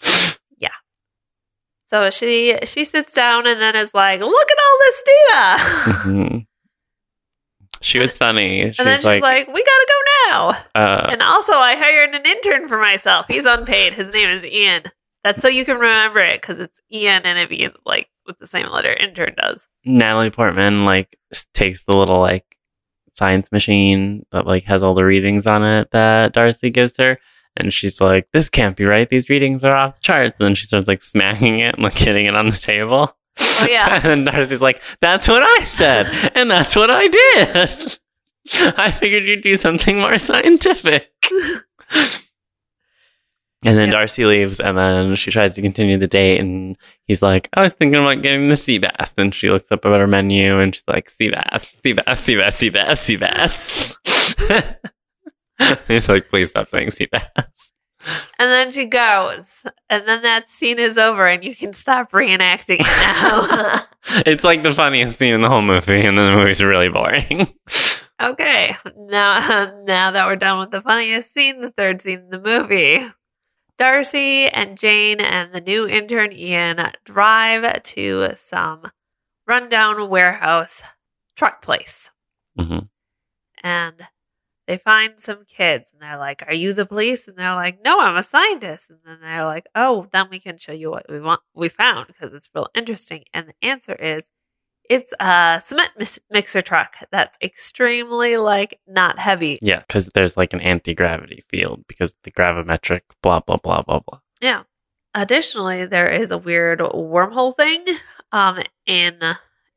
Yeah. 0.58 0.68
So 1.84 2.10
she 2.10 2.58
she 2.64 2.84
sits 2.84 3.12
down 3.14 3.46
and 3.46 3.60
then 3.60 3.74
is 3.74 3.94
like, 3.94 4.20
"Look 4.20 4.50
at 4.50 4.58
all 4.58 4.78
this 4.80 5.02
data," 5.02 5.56
Mhm. 6.08 6.46
She 7.82 7.98
was 7.98 8.12
funny. 8.16 8.66
She's 8.66 8.78
and 8.78 8.86
then 8.86 8.98
she's 8.98 9.06
like, 9.06 9.22
like, 9.22 9.46
"We 9.48 9.64
gotta 9.64 9.86
go 9.88 10.28
now." 10.30 10.48
uh, 10.74 11.08
And 11.12 11.22
also, 11.22 11.54
I 11.54 11.76
hired 11.76 12.14
an 12.14 12.26
intern 12.26 12.68
for 12.68 12.78
myself. 12.78 13.24
He's 13.26 13.46
unpaid. 13.46 13.94
His 13.94 14.12
name 14.12 14.28
is 14.28 14.44
Ian. 14.44 14.82
That's 15.24 15.40
so 15.40 15.48
you 15.48 15.64
can 15.64 15.78
remember 15.78 16.20
it 16.20 16.42
because 16.42 16.58
it's 16.58 16.78
Ian 16.92 17.22
and 17.24 17.38
it 17.38 17.48
begins 17.48 17.74
like 17.86 18.09
with 18.26 18.38
the 18.38 18.46
same 18.46 18.68
letter 18.70 18.92
intern 18.92 19.34
does. 19.36 19.66
Natalie 19.84 20.30
Portman 20.30 20.84
like 20.84 21.18
takes 21.54 21.84
the 21.84 21.94
little 21.94 22.20
like 22.20 22.44
science 23.14 23.50
machine 23.52 24.24
that 24.32 24.46
like 24.46 24.64
has 24.64 24.82
all 24.82 24.94
the 24.94 25.04
readings 25.04 25.46
on 25.46 25.62
it 25.64 25.88
that 25.92 26.32
Darcy 26.32 26.70
gives 26.70 26.96
her. 26.96 27.18
And 27.56 27.72
she's 27.72 28.00
like, 28.00 28.28
"This 28.32 28.48
can't 28.48 28.76
be 28.76 28.84
right. 28.84 29.08
These 29.08 29.28
readings 29.28 29.64
are 29.64 29.74
off 29.74 29.96
the 29.96 30.00
charts." 30.00 30.38
And 30.38 30.48
then 30.48 30.54
she 30.54 30.66
starts 30.66 30.86
like 30.86 31.02
smacking 31.02 31.58
it 31.58 31.74
and 31.74 31.82
like 31.82 31.94
hitting 31.94 32.26
it 32.26 32.36
on 32.36 32.48
the 32.48 32.56
table. 32.56 33.16
Oh 33.38 33.66
yeah. 33.68 33.94
and 34.04 34.04
then 34.04 34.24
Darcy's 34.24 34.62
like, 34.62 34.80
"That's 35.00 35.26
what 35.26 35.42
I 35.42 35.64
said, 35.64 36.30
and 36.34 36.50
that's 36.50 36.76
what 36.76 36.90
I 36.90 37.08
did. 37.08 37.98
I 38.78 38.90
figured 38.92 39.24
you'd 39.24 39.42
do 39.42 39.56
something 39.56 39.98
more 39.98 40.18
scientific." 40.18 41.10
And 43.62 43.76
then 43.76 43.88
Yep. 43.88 43.92
Darcy 43.92 44.24
leaves, 44.24 44.58
and 44.58 44.78
then 44.78 45.16
she 45.16 45.30
tries 45.30 45.54
to 45.54 45.62
continue 45.62 45.98
the 45.98 46.06
date, 46.06 46.40
and 46.40 46.76
he's 47.06 47.20
like, 47.20 47.48
"I 47.54 47.62
was 47.62 47.74
thinking 47.74 48.00
about 48.00 48.22
getting 48.22 48.48
the 48.48 48.56
sea 48.56 48.78
bass." 48.78 49.12
And 49.18 49.34
she 49.34 49.50
looks 49.50 49.70
up 49.70 49.84
at 49.84 50.00
her 50.00 50.06
menu, 50.06 50.58
and 50.58 50.74
she's 50.74 50.84
like, 50.88 51.10
"Sea 51.10 51.30
bass, 51.30 51.70
sea 51.82 51.92
bass, 51.92 52.20
sea 52.20 52.36
bass, 52.36 52.56
sea 52.56 52.68
bass, 52.70 53.00
sea 53.00 53.16
bass." 53.16 53.98
he's 55.88 56.08
like, 56.08 56.28
"Please 56.30 56.48
stop 56.48 56.68
saying 56.68 56.90
sea 56.90 57.06
bass." 57.12 57.72
And 58.38 58.50
then 58.50 58.72
she 58.72 58.86
goes, 58.86 59.62
and 59.90 60.08
then 60.08 60.22
that 60.22 60.48
scene 60.48 60.78
is 60.78 60.96
over, 60.96 61.26
and 61.26 61.44
you 61.44 61.54
can 61.54 61.74
stop 61.74 62.12
reenacting 62.12 62.78
it 62.80 62.86
now. 62.86 63.84
it's 64.24 64.42
like 64.42 64.62
the 64.62 64.72
funniest 64.72 65.18
scene 65.18 65.34
in 65.34 65.42
the 65.42 65.50
whole 65.50 65.60
movie, 65.60 66.00
and 66.00 66.16
then 66.16 66.32
the 66.32 66.38
movie's 66.38 66.62
really 66.62 66.88
boring. 66.88 67.46
okay, 68.22 68.74
now 68.96 69.70
now 69.84 70.10
that 70.12 70.26
we're 70.26 70.36
done 70.36 70.60
with 70.60 70.70
the 70.70 70.80
funniest 70.80 71.34
scene, 71.34 71.60
the 71.60 71.72
third 71.72 72.00
scene 72.00 72.20
in 72.20 72.30
the 72.30 72.40
movie. 72.40 73.06
Darcy 73.80 74.46
and 74.50 74.76
Jane 74.78 75.20
and 75.22 75.54
the 75.54 75.60
new 75.62 75.88
intern 75.88 76.32
Ian 76.32 76.92
drive 77.04 77.82
to 77.82 78.32
some 78.36 78.92
rundown 79.46 80.10
warehouse 80.10 80.82
truck 81.34 81.62
place. 81.62 82.10
Mhm. 82.58 82.90
and 83.62 84.08
they 84.66 84.78
find 84.78 85.20
some 85.20 85.44
kids 85.46 85.92
and 85.92 86.02
they're 86.02 86.18
like 86.18 86.42
are 86.46 86.54
you 86.54 86.72
the 86.74 86.86
police 86.86 87.28
and 87.28 87.36
they're 87.38 87.54
like 87.54 87.80
no 87.84 88.00
i'm 88.00 88.16
a 88.16 88.22
scientist 88.22 88.90
and 88.90 89.00
then 89.04 89.18
they're 89.22 89.44
like 89.46 89.66
oh 89.74 90.08
then 90.12 90.28
we 90.30 90.40
can 90.40 90.58
show 90.58 90.72
you 90.72 90.90
what 90.90 91.06
we 91.10 91.20
want 91.20 91.40
we 91.54 91.68
found 91.68 92.06
because 92.08 92.32
it's 92.34 92.48
real 92.54 92.68
interesting 92.74 93.24
and 93.34 93.48
the 93.48 93.54
answer 93.66 93.94
is 93.94 94.28
it's 94.90 95.14
a 95.20 95.60
cement 95.62 95.92
mis- 95.96 96.18
mixer 96.30 96.60
truck 96.60 96.96
that's 97.12 97.38
extremely 97.40 98.36
like 98.36 98.80
not 98.88 99.20
heavy. 99.20 99.60
Yeah, 99.62 99.80
because 99.86 100.08
there's 100.14 100.36
like 100.36 100.52
an 100.52 100.60
anti 100.60 100.94
gravity 100.94 101.44
field 101.48 101.84
because 101.86 102.16
the 102.24 102.32
gravimetric 102.32 103.02
blah 103.22 103.38
blah 103.40 103.56
blah 103.56 103.82
blah 103.82 104.00
blah. 104.00 104.18
yeah. 104.40 104.64
Additionally 105.14 105.86
there 105.86 106.08
is 106.08 106.30
a 106.30 106.38
weird 106.38 106.80
wormhole 106.80 107.56
thing 107.56 107.84
um 108.32 108.62
in 108.84 109.20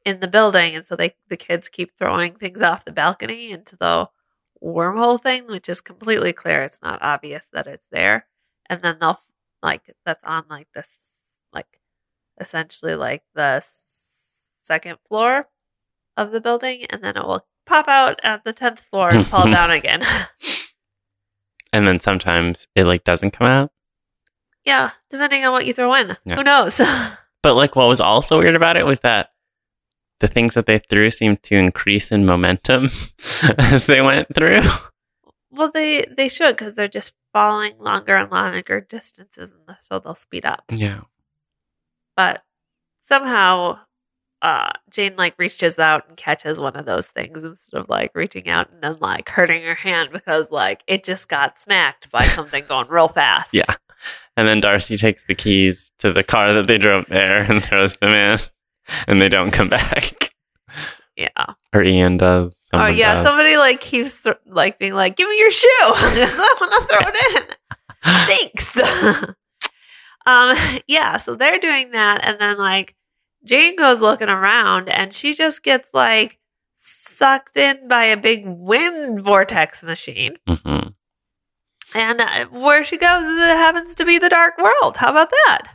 in 0.04 0.20
the 0.20 0.28
building 0.28 0.76
and 0.76 0.86
so 0.86 0.96
they 0.96 1.16
the 1.30 1.38
kids 1.38 1.70
keep 1.70 1.92
throwing 1.98 2.34
things 2.36 2.62
off 2.62 2.84
the 2.86 2.92
balcony 2.92 3.52
into 3.52 3.76
the 3.78 4.10
wormhole 4.64 5.22
thing 5.22 5.46
which 5.48 5.70
is 5.70 5.80
completely 5.80 6.34
clear. 6.34 6.64
It's 6.64 6.82
not 6.82 7.02
obvious 7.04 7.46
that 7.54 7.68
it's 7.68 7.88
there. 7.92 8.26
And 8.68 8.82
then 8.82 8.98
they'll 9.00 9.20
like 9.62 9.96
that's 10.06 10.24
on 10.24 10.46
like 10.50 10.70
this 10.74 10.98
like 11.54 11.80
essentially 12.40 12.96
like 12.96 13.22
the 13.36 13.64
second 14.64 14.98
floor 15.08 15.50
of 16.18 16.32
the 16.32 16.42
building 16.42 16.86
and 16.90 17.04
then 17.04 17.18
it 17.18 17.24
will 17.24 17.46
pop 17.66 17.88
out 17.88 18.20
at 18.24 18.44
the 18.44 18.54
10th 18.54 18.80
floor 18.80 19.10
and 19.10 19.26
fall 19.28 19.46
down 19.50 19.72
again 19.80 20.02
And 21.74 21.88
then 21.88 22.00
sometimes 22.00 22.68
it 22.76 22.86
like 22.86 23.04
doesn't 23.04 23.32
come 23.32 23.48
out. 23.48 23.72
yeah 24.66 24.92
depending 25.10 25.44
on 25.46 25.52
what 25.52 25.66
you 25.66 25.74
throw 25.74 25.94
in 25.96 26.16
Yeah. 26.26 26.36
who 26.36 26.44
knows 26.44 26.80
But 27.44 27.56
like 27.56 27.76
what 27.76 27.88
was 27.90 28.00
also 28.00 28.40
weird 28.40 28.56
about 28.56 28.78
it 28.78 28.86
was 28.86 29.02
that 29.02 29.30
the 30.20 30.28
things 30.30 30.54
that 30.54 30.66
they 30.66 30.80
threw 30.80 31.12
seemed 31.12 31.44
to 31.44 31.56
increase 31.58 32.10
in 32.12 32.26
momentum 32.26 32.88
as 33.58 33.88
they 33.88 34.00
went 34.02 34.34
through. 34.34 34.62
Well, 35.52 35.70
they 35.70 36.06
they 36.06 36.30
should 36.30 36.56
because 36.56 36.76
they're 36.76 36.88
just 36.88 37.12
falling 37.34 37.74
longer 37.80 38.16
and 38.16 38.32
longer 38.32 38.80
distances, 38.80 39.52
and 39.68 39.76
so 39.82 40.00
they'll 40.00 40.16
speed 40.16 40.46
up. 40.46 40.64
Yeah. 40.72 41.02
But 42.16 42.44
somehow, 43.02 43.80
uh, 44.44 44.72
Jane 44.92 45.16
like 45.16 45.34
reaches 45.40 45.80
out 45.80 46.08
and 46.08 46.18
catches 46.18 46.60
one 46.60 46.76
of 46.76 46.86
those 46.86 47.08
things 47.08 47.42
instead 47.44 47.80
of 47.80 47.90
like 47.90 48.12
reaching 48.14 48.48
out 48.50 48.70
and 48.70 48.84
then 48.84 48.98
like 49.00 49.30
hurting 49.30 49.64
her 49.64 49.74
hand 49.76 50.10
because 50.12 50.52
like 50.52 50.84
it 50.86 51.04
just 51.04 51.28
got 51.30 51.58
smacked 51.58 52.12
by 52.12 52.26
something 52.26 52.64
going 52.68 52.88
real 52.90 53.08
fast. 53.08 53.54
Yeah. 53.54 53.64
And 54.36 54.46
then 54.48 54.60
Darcy 54.60 54.98
takes 54.98 55.24
the 55.24 55.34
keys 55.36 55.92
to 56.00 56.12
the 56.12 56.24
car 56.24 56.52
that 56.54 56.68
they 56.68 56.78
drove 56.78 57.06
there 57.08 57.44
and 57.50 57.64
throws 57.64 57.96
them 57.98 58.10
in, 58.12 58.38
and 59.08 59.22
they 59.22 59.30
don't 59.30 59.52
come 59.52 59.70
back. 59.80 60.32
yeah. 61.16 61.30
Or 61.74 61.82
Ian 61.82 62.18
does. 62.18 62.58
Oh 62.74 62.88
yeah, 62.88 63.14
does. 63.14 63.24
somebody 63.24 63.56
like 63.56 63.80
keeps 63.80 64.20
th- 64.22 64.36
like 64.46 64.78
being 64.78 64.94
like, 64.94 65.16
"Give 65.16 65.30
me 65.30 65.40
your 65.40 65.52
shoe," 65.52 65.70
I 65.82 66.56
want 66.60 66.90
to 66.90 66.96
throw 66.98 67.12
it 67.14 67.36
in. 67.36 67.56
Thanks. 68.28 68.78
um, 70.26 70.56
yeah, 70.88 71.18
so 71.18 71.36
they're 71.36 71.60
doing 71.60 71.92
that, 71.92 72.22
and 72.26 72.40
then 72.40 72.58
like 72.58 72.96
Jane 73.46 73.76
goes 73.76 74.02
looking 74.02 74.30
around, 74.30 74.90
and 74.90 75.14
she 75.14 75.34
just 75.34 75.64
gets 75.64 75.90
like 75.94 76.40
sucked 76.78 77.58
in 77.58 77.88
by 77.88 78.06
a 78.06 78.18
big 78.18 78.44
wind 78.46 79.22
vortex 79.22 79.84
machine, 79.84 80.36
hmm 80.48 80.90
and 81.96 82.22
uh, 82.22 82.46
where 82.46 82.84
she 82.84 82.98
goes, 82.98 83.24
it 83.26 83.38
happens 83.38 83.96
to 83.96 84.06
be 84.06 84.18
the 84.18 84.30
dark 84.30 84.58
world. 84.58 84.98
How 84.98 85.12
about 85.12 85.30
that? 85.30 85.68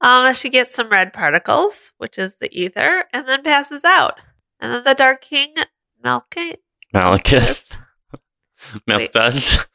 Um, 0.00 0.32
she 0.32 0.48
gets 0.48 0.74
some 0.74 0.88
red 0.88 1.12
particles, 1.12 1.92
which 1.98 2.18
is 2.18 2.36
the 2.40 2.48
ether, 2.52 3.04
and 3.12 3.28
then 3.28 3.42
passes 3.42 3.84
out. 3.84 4.20
And 4.60 4.72
then 4.72 4.84
the 4.84 4.94
Dark 4.94 5.22
King, 5.22 5.54
Malkin, 6.02 6.56
Malekith. 6.94 7.64
Wait. 8.86 9.14
Milk 9.14 9.66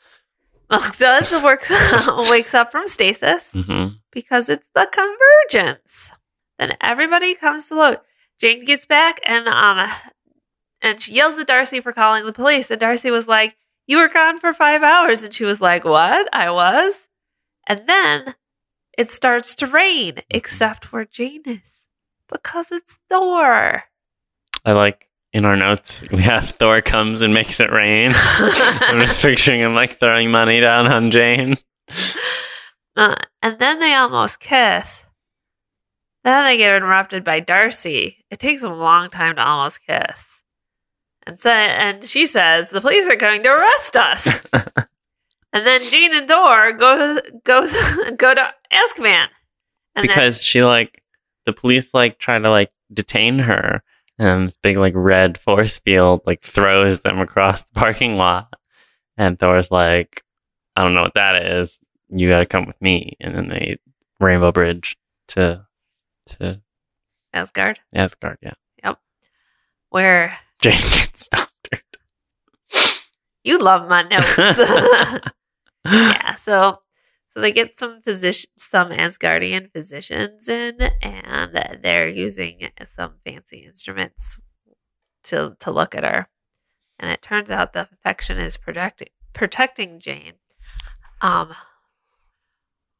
Milk 0.69 0.97
does 0.97 1.43
works 1.43 1.69
wakes 2.29 2.53
up 2.53 2.71
from 2.71 2.87
stasis 2.87 3.51
hmm 3.53 3.87
because 4.11 4.49
it's 4.49 4.69
the 4.75 4.87
convergence. 4.91 6.11
Then 6.59 6.77
everybody 6.81 7.35
comes 7.35 7.67
to 7.69 7.75
look. 7.75 8.05
Jane 8.39 8.65
gets 8.65 8.85
back 8.85 9.19
and 9.25 9.47
um 9.47 9.87
and 10.81 10.99
she 10.99 11.13
yells 11.13 11.37
at 11.37 11.47
Darcy 11.47 11.79
for 11.79 11.93
calling 11.93 12.25
the 12.25 12.33
police. 12.33 12.69
And 12.69 12.79
Darcy 12.79 13.09
was 13.09 13.27
like, 13.27 13.55
You 13.87 13.97
were 13.97 14.09
gone 14.09 14.37
for 14.37 14.53
five 14.53 14.83
hours. 14.83 15.23
And 15.23 15.33
she 15.33 15.45
was 15.45 15.61
like, 15.61 15.85
What? 15.85 16.27
I 16.33 16.51
was? 16.51 17.07
And 17.67 17.87
then 17.87 18.35
it 18.97 19.09
starts 19.09 19.55
to 19.55 19.67
rain, 19.67 20.15
except 20.29 20.91
where 20.91 21.05
Jane 21.05 21.43
is. 21.45 21.87
Because 22.29 22.71
it's 22.71 22.99
Thor. 23.09 23.83
I 24.65 24.71
like 24.73 25.09
in 25.31 25.45
our 25.45 25.55
notes 25.55 26.03
we 26.11 26.21
have 26.21 26.49
Thor 26.51 26.81
comes 26.81 27.21
and 27.21 27.33
makes 27.33 27.59
it 27.59 27.71
rain. 27.71 28.11
I'm 28.15 28.99
just 28.99 29.21
picturing 29.21 29.61
him 29.61 29.73
like 29.73 29.99
throwing 29.99 30.31
money 30.31 30.59
down 30.59 30.87
on 30.87 31.11
Jane. 31.11 31.55
Uh, 32.95 33.15
and 33.41 33.57
then 33.59 33.79
they 33.79 33.93
almost 33.93 34.39
kiss. 34.39 35.02
Then 36.23 36.43
they 36.45 36.57
get 36.57 36.75
interrupted 36.75 37.23
by 37.23 37.39
Darcy. 37.39 38.23
It 38.31 38.39
takes 38.39 38.62
them 38.62 38.71
a 38.71 38.75
long 38.77 39.09
time 39.09 39.36
to 39.36 39.43
almost 39.45 39.86
kiss. 39.86 40.43
And 41.25 41.39
so, 41.39 41.49
and 41.51 42.03
she 42.03 42.25
says, 42.25 42.69
the 42.69 42.81
police 42.81 43.07
are 43.09 43.15
going 43.15 43.43
to 43.43 43.49
arrest 43.49 43.95
us. 43.95 44.27
and 44.53 45.65
then 45.67 45.89
Jane 45.89 46.13
and 46.13 46.27
Thor 46.27 46.73
go, 46.73 47.17
goes, 47.43 47.73
go 48.17 48.33
to. 48.33 48.53
And 49.95 50.07
then- 50.07 50.07
because 50.07 50.41
she 50.41 50.63
like 50.63 51.01
the 51.45 51.53
police 51.53 51.93
like 51.93 52.17
try 52.19 52.39
to 52.39 52.49
like 52.49 52.71
detain 52.93 53.39
her 53.39 53.83
and 54.17 54.47
this 54.47 54.57
big 54.57 54.77
like 54.77 54.93
red 54.95 55.38
force 55.38 55.79
field 55.79 56.21
like 56.25 56.41
throws 56.41 57.01
them 57.01 57.19
across 57.19 57.62
the 57.62 57.73
parking 57.75 58.15
lot 58.15 58.53
and 59.17 59.39
thor's 59.39 59.71
like 59.71 60.23
i 60.75 60.83
don't 60.83 60.93
know 60.93 61.01
what 61.01 61.15
that 61.15 61.36
is 61.45 61.79
you 62.09 62.27
gotta 62.29 62.45
come 62.45 62.65
with 62.65 62.79
me 62.81 63.15
and 63.19 63.36
then 63.36 63.49
they 63.49 63.77
rainbow 64.19 64.51
bridge 64.51 64.95
to 65.27 65.65
to 66.39 66.62
Asgard, 67.33 67.79
asgard 67.93 68.38
yeah 68.41 68.53
Yep. 68.83 68.99
where 69.89 70.39
jane 70.62 70.73
gets 70.73 71.23
doctored 71.31 71.81
You 73.43 73.57
love 73.59 73.89
my 73.89 74.03
notes. 74.03 74.38
yeah, 75.86 76.36
so 76.36 76.79
so 77.27 77.41
they 77.41 77.51
get 77.51 77.77
some 77.77 77.99
physician, 78.01 78.49
some 78.57 78.91
Asgardian 78.91 79.71
physicians 79.73 80.47
in, 80.47 80.79
and 81.01 81.81
they're 81.83 82.07
using 82.07 82.69
some 82.86 83.15
fancy 83.25 83.65
instruments 83.65 84.39
to 85.25 85.55
to 85.59 85.71
look 85.71 85.93
at 85.95 86.03
her. 86.05 86.29
And 86.99 87.12
it 87.12 87.21
turns 87.21 87.49
out 87.49 87.73
the 87.73 87.89
infection 87.91 88.39
is 88.39 88.55
protecting 88.55 89.09
protecting 89.33 89.99
Jane. 89.99 90.36
Um, 91.21 91.53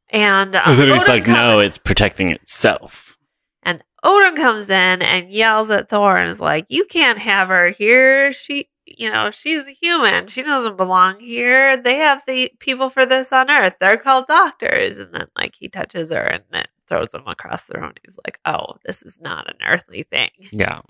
and, 0.10 0.56
um, 0.56 0.62
And 0.66 0.80
then 0.80 0.90
he's 0.92 1.02
Odin 1.04 1.14
like, 1.16 1.26
comes- 1.26 1.36
no, 1.36 1.60
it's 1.60 1.78
protecting 1.78 2.30
itself. 2.30 3.18
and 3.64 3.84
Odin 4.04 4.36
comes 4.36 4.70
in 4.70 5.02
and 5.02 5.32
yells 5.32 5.70
at 5.72 5.90
Thor 5.90 6.18
and 6.18 6.30
is 6.30 6.40
like, 6.40 6.66
"You 6.70 6.86
can't 6.86 7.20
have 7.20 7.48
her 7.48 7.70
here. 7.70 8.32
She, 8.34 8.70
you 8.86 9.10
know, 9.10 9.32
she's 9.32 9.66
a 9.68 9.72
human. 9.72 10.28
She 10.28 10.44
doesn't 10.44 10.76
belong 10.76 11.20
here. 11.22 11.78
They 11.82 11.96
have 11.96 12.22
the 12.28 12.52
people 12.60 12.90
for 12.90 13.06
this 13.06 13.32
on 13.32 13.50
Earth. 13.50 13.76
They're 13.80 13.98
called 13.98 14.28
doctors." 14.28 14.98
And 14.98 15.14
then 15.14 15.28
like 15.38 15.56
he 15.56 15.70
touches 15.70 16.12
her 16.12 16.22
and 16.22 16.44
then 16.52 16.66
throws 16.90 17.14
him 17.14 17.24
across 17.28 17.62
the 17.64 17.80
room. 17.80 17.94
He's 18.06 18.18
like, 18.26 18.40
"Oh, 18.46 18.76
this 18.86 19.02
is 19.02 19.22
not 19.22 19.48
an 19.48 19.56
earthly 19.66 20.04
thing." 20.04 20.32
Yeah. 20.52 20.82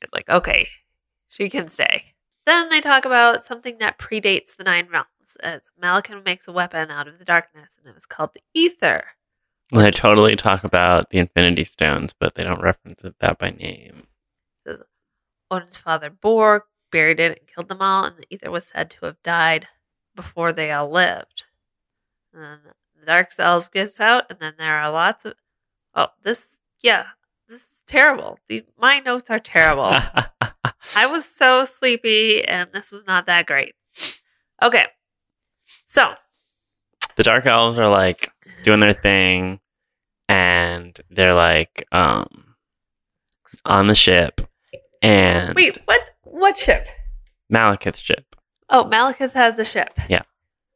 It's 0.00 0.12
like, 0.12 0.28
okay, 0.28 0.66
she 1.28 1.48
can 1.48 1.68
stay. 1.68 2.11
Then 2.44 2.68
they 2.68 2.80
talk 2.80 3.04
about 3.04 3.44
something 3.44 3.78
that 3.78 3.98
predates 3.98 4.56
the 4.56 4.64
Nine 4.64 4.88
Realms, 4.90 5.36
as 5.40 5.70
Malakin 5.80 6.24
makes 6.24 6.48
a 6.48 6.52
weapon 6.52 6.90
out 6.90 7.06
of 7.06 7.18
the 7.18 7.24
darkness, 7.24 7.78
and 7.78 7.88
it 7.88 7.94
was 7.94 8.06
called 8.06 8.30
the 8.34 8.42
Ether. 8.52 9.04
And 9.72 9.82
they 9.82 9.90
totally 9.90 10.36
talk 10.36 10.64
about 10.64 11.10
the 11.10 11.18
Infinity 11.18 11.64
Stones, 11.64 12.12
but 12.18 12.34
they 12.34 12.42
don't 12.42 12.60
reference 12.60 13.04
it 13.04 13.14
that 13.20 13.38
by 13.38 13.48
name. 13.48 14.06
says 14.66 14.82
Odin's 15.50 15.76
father 15.76 16.10
Borg 16.10 16.62
buried 16.90 17.20
it 17.20 17.38
and 17.38 17.48
killed 17.48 17.68
them 17.68 17.80
all, 17.80 18.04
and 18.04 18.16
the 18.16 18.26
ether 18.28 18.50
was 18.50 18.66
said 18.66 18.90
to 18.90 19.06
have 19.06 19.22
died 19.22 19.68
before 20.14 20.52
they 20.52 20.70
all 20.70 20.90
lived. 20.90 21.46
And 22.32 22.42
then 22.42 22.58
the 22.98 23.06
dark 23.06 23.30
elves 23.38 23.68
gets 23.68 24.00
out, 24.00 24.24
and 24.30 24.38
then 24.40 24.54
there 24.58 24.78
are 24.78 24.90
lots 24.90 25.24
of 25.24 25.34
oh, 25.94 26.08
this 26.22 26.58
yeah, 26.82 27.06
this 27.48 27.60
is 27.60 27.82
terrible. 27.86 28.38
The, 28.48 28.64
my 28.78 29.00
notes 29.00 29.30
are 29.30 29.38
terrible. 29.38 29.96
I 30.94 31.06
was 31.06 31.24
so 31.24 31.64
sleepy, 31.64 32.44
and 32.46 32.70
this 32.72 32.90
was 32.92 33.06
not 33.06 33.26
that 33.26 33.46
great. 33.46 33.74
Okay, 34.62 34.86
so 35.86 36.14
the 37.16 37.22
Dark 37.22 37.46
Elves 37.46 37.78
are 37.78 37.88
like 37.90 38.30
doing 38.64 38.80
their 38.80 38.92
thing, 38.94 39.60
and 40.28 40.98
they're 41.10 41.34
like 41.34 41.86
um 41.92 42.54
on 43.64 43.86
the 43.86 43.94
ship, 43.94 44.40
and 45.00 45.54
wait, 45.54 45.78
what? 45.86 46.10
What 46.22 46.56
ship? 46.56 46.86
Malekith's 47.52 48.00
ship, 48.00 48.34
Oh, 48.70 48.84
Malekith 48.84 49.32
has 49.34 49.56
the 49.56 49.64
ship. 49.64 49.98
Yeah. 50.08 50.22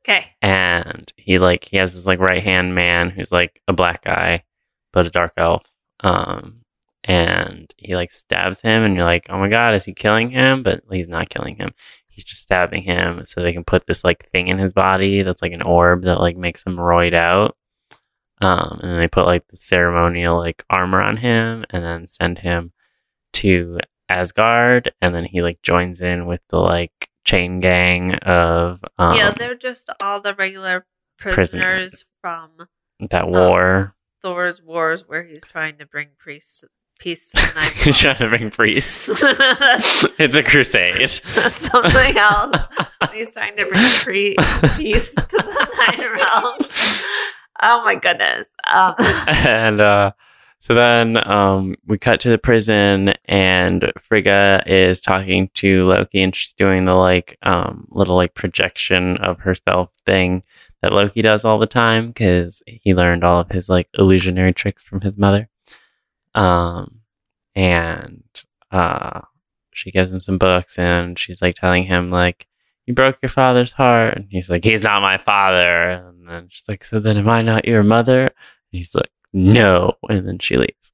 Okay. 0.05 0.35
and 0.43 1.11
he 1.17 1.39
like 1.39 1.65
he 1.65 1.79
has 1.79 1.95
this 1.95 2.07
like 2.07 2.21
right 2.21 2.43
hand 2.43 2.75
man 2.75 3.11
who's 3.11 3.33
like 3.33 3.61
a 3.67 3.73
black 3.73 4.05
guy, 4.05 4.45
but 4.93 5.07
a 5.07 5.11
dark 5.11 5.33
elf. 5.37 5.63
Um, 6.01 6.61
and 7.07 7.73
he 7.77 7.95
like 7.95 8.11
stabs 8.11 8.61
him, 8.61 8.83
and 8.83 8.97
you're 8.97 9.05
like, 9.05 9.27
oh 9.31 9.39
my 9.39 9.49
god, 9.49 9.75
is 9.75 9.85
he 9.85 9.95
killing 9.95 10.31
him? 10.31 10.63
But 10.63 10.83
he's 10.91 11.09
not 11.09 11.31
killing 11.31 11.57
him. 11.57 11.71
He's 12.09 12.25
just 12.25 12.43
stabbing 12.43 12.83
him 12.83 13.23
so 13.27 13.41
they 13.41 13.53
can 13.53 13.65
put 13.65 13.87
this 13.87 14.03
like 14.03 14.27
thing 14.27 14.49
in 14.49 14.59
his 14.59 14.73
body 14.73 15.23
that's 15.23 15.43
like 15.43 15.53
an 15.53 15.63
orb 15.63 16.03
that 16.03 16.21
like 16.21 16.37
makes 16.37 16.65
him 16.65 16.77
roid 16.77 17.15
out. 17.15 17.57
Um, 18.41 18.81
and 18.83 18.91
then 18.91 18.99
they 18.99 19.09
put 19.09 19.27
like 19.27 19.47
the 19.49 19.57
ceremonial 19.57 20.37
like 20.37 20.65
armor 20.69 21.01
on 21.01 21.19
him, 21.19 21.65
and 21.71 21.85
then 21.85 22.07
send 22.07 22.41
him 22.41 22.73
to 23.35 23.79
Asgard, 24.09 24.93
and 25.01 25.15
then 25.15 25.25
he 25.25 25.43
like 25.43 25.63
joins 25.63 26.01
in 26.01 26.27
with 26.27 26.41
the 26.49 26.59
like 26.59 27.09
chain 27.25 27.61
gang 27.61 28.15
of 28.15 28.85
um, 28.99 29.17
yeah, 29.17 29.33
they're 29.37 29.55
just 29.55 29.91
all 30.03 30.21
the 30.21 30.35
regular 30.35 30.87
prisoners, 31.19 31.45
prisoners. 31.53 32.05
from 32.21 32.51
that 33.11 33.29
war. 33.29 33.95
Thor's 34.23 34.61
wars 34.61 35.05
where 35.07 35.23
he's 35.23 35.45
trying 35.45 35.79
to 35.79 35.87
bring 35.87 36.09
priests 36.19 36.65
peace 36.99 37.31
to 37.31 37.37
the 37.37 37.53
night. 37.61 37.73
He's 37.73 37.99
trying 37.99 38.17
to 38.17 38.29
bring 38.29 38.51
priests. 38.51 39.09
It's 40.19 40.35
a 40.35 40.43
crusade. 40.43 41.11
that's 41.35 41.71
something 41.71 42.17
else. 42.17 42.57
he's 43.13 43.35
trying 43.35 43.57
to 43.57 43.67
bring 43.67 43.83
pre- 44.03 44.37
peace 44.77 45.15
to 45.15 45.37
the 45.37 45.97
Nine 45.99 46.13
Realms. 46.13 47.05
Oh 47.63 47.85
my 47.85 47.97
goodness. 47.97 48.49
Um, 48.67 48.95
and 49.29 49.81
uh, 49.81 50.13
so 50.61 50.75
then 50.75 51.29
um, 51.29 51.77
we 51.87 51.99
cut 51.99 52.21
to 52.21 52.29
the 52.29 52.39
prison, 52.39 53.15
and 53.27 53.93
Frigga 54.01 54.63
is 54.67 55.01
talking 55.01 55.51
to 55.55 55.87
Loki, 55.87 56.23
and 56.23 56.35
she's 56.35 56.53
doing 56.53 56.85
the 56.85 56.95
like 56.95 57.39
um, 57.43 57.87
little 57.91 58.17
like 58.17 58.35
projection 58.35 59.17
of 59.19 59.41
herself 59.41 59.91
thing 60.05 60.43
that 60.83 60.93
Loki 60.93 61.23
does 61.23 61.45
all 61.45 61.59
the 61.59 61.67
time 61.67 62.09
because 62.09 62.63
he 62.67 62.95
learned 62.95 63.25
all 63.25 63.41
of 63.41 63.51
his 63.51 63.69
like 63.69 63.89
illusionary 63.99 64.53
tricks 64.53 64.83
from 64.83 65.01
his 65.03 65.17
mother. 65.17 65.49
Um, 66.37 67.01
and 67.55 68.23
uh, 68.71 69.23
she 69.73 69.91
gives 69.91 70.11
him 70.11 70.21
some 70.21 70.39
books, 70.39 70.79
and 70.79 71.19
she's 71.19 71.43
like 71.43 71.57
telling 71.57 71.85
him 71.85 72.09
like. 72.11 72.47
You 72.89 72.95
broke 72.95 73.19
your 73.21 73.31
father's 73.31 73.73
heart. 73.73 74.15
And 74.15 74.27
he's 74.31 74.49
like, 74.49 74.63
He's 74.63 74.85
not 74.85 75.03
my 75.03 75.19
father. 75.19 75.91
And 75.91 76.29
then 76.29 76.47
she's 76.49 76.63
like, 76.69 76.85
So 76.85 77.01
then 77.01 77.17
am 77.17 77.29
I 77.29 77.43
not 77.43 77.65
your 77.65 77.83
mother? 77.83 78.27
And 78.27 78.33
he's 78.71 78.95
like, 78.95 79.11
no 79.33 79.95
and 80.09 80.27
then 80.29 80.39
she 80.39 80.57
leaves 80.57 80.93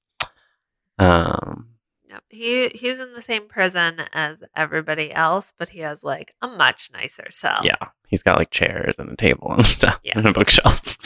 um 0.98 1.68
Yep. 2.08 2.24
He 2.30 2.68
he's 2.70 2.98
in 2.98 3.12
the 3.14 3.20
same 3.22 3.46
prison 3.46 4.00
as 4.14 4.42
everybody 4.56 5.12
else, 5.12 5.52
but 5.58 5.68
he 5.70 5.80
has 5.80 6.02
like 6.04 6.34
a 6.42 6.48
much 6.48 6.90
nicer 6.94 7.24
cell. 7.30 7.60
yeah 7.62 7.76
he's 8.06 8.22
got 8.22 8.38
like 8.38 8.50
chairs 8.50 8.98
and 8.98 9.10
a 9.10 9.16
table 9.16 9.52
and 9.52 9.64
stuff 9.78 10.00
Yeah. 10.02 10.18
and 10.18 10.28
a 10.28 10.32
bookshelf 10.32 10.96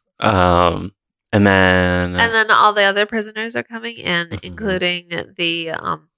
um 0.20 0.92
and 1.32 1.46
then 1.46 2.16
And 2.16 2.34
then 2.34 2.50
all 2.50 2.72
the 2.72 2.82
other 2.84 3.06
prisoners 3.06 3.54
are 3.56 3.62
coming 3.62 3.96
in, 3.96 4.28
Mhm. 4.30 4.40
including 4.42 5.34
the 5.36 5.70
um 5.70 6.08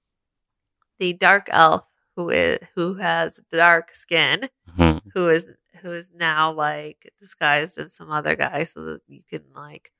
the 0.99 1.13
dark 1.13 1.47
elf 1.51 1.85
who 2.15 2.29
is 2.29 2.59
who 2.75 2.95
has 2.95 3.39
dark 3.51 3.93
skin, 3.93 4.49
Mhm. 4.77 5.01
who 5.13 5.29
is 5.29 5.45
who 5.81 5.91
is 5.91 6.11
now 6.13 6.51
like 6.51 7.11
disguised 7.19 7.77
as 7.77 7.93
some 7.95 8.11
other 8.11 8.35
guy 8.35 8.63
so 8.65 8.81
that 8.85 9.01
you 9.07 9.21
can 9.29 9.43
like 9.55 9.91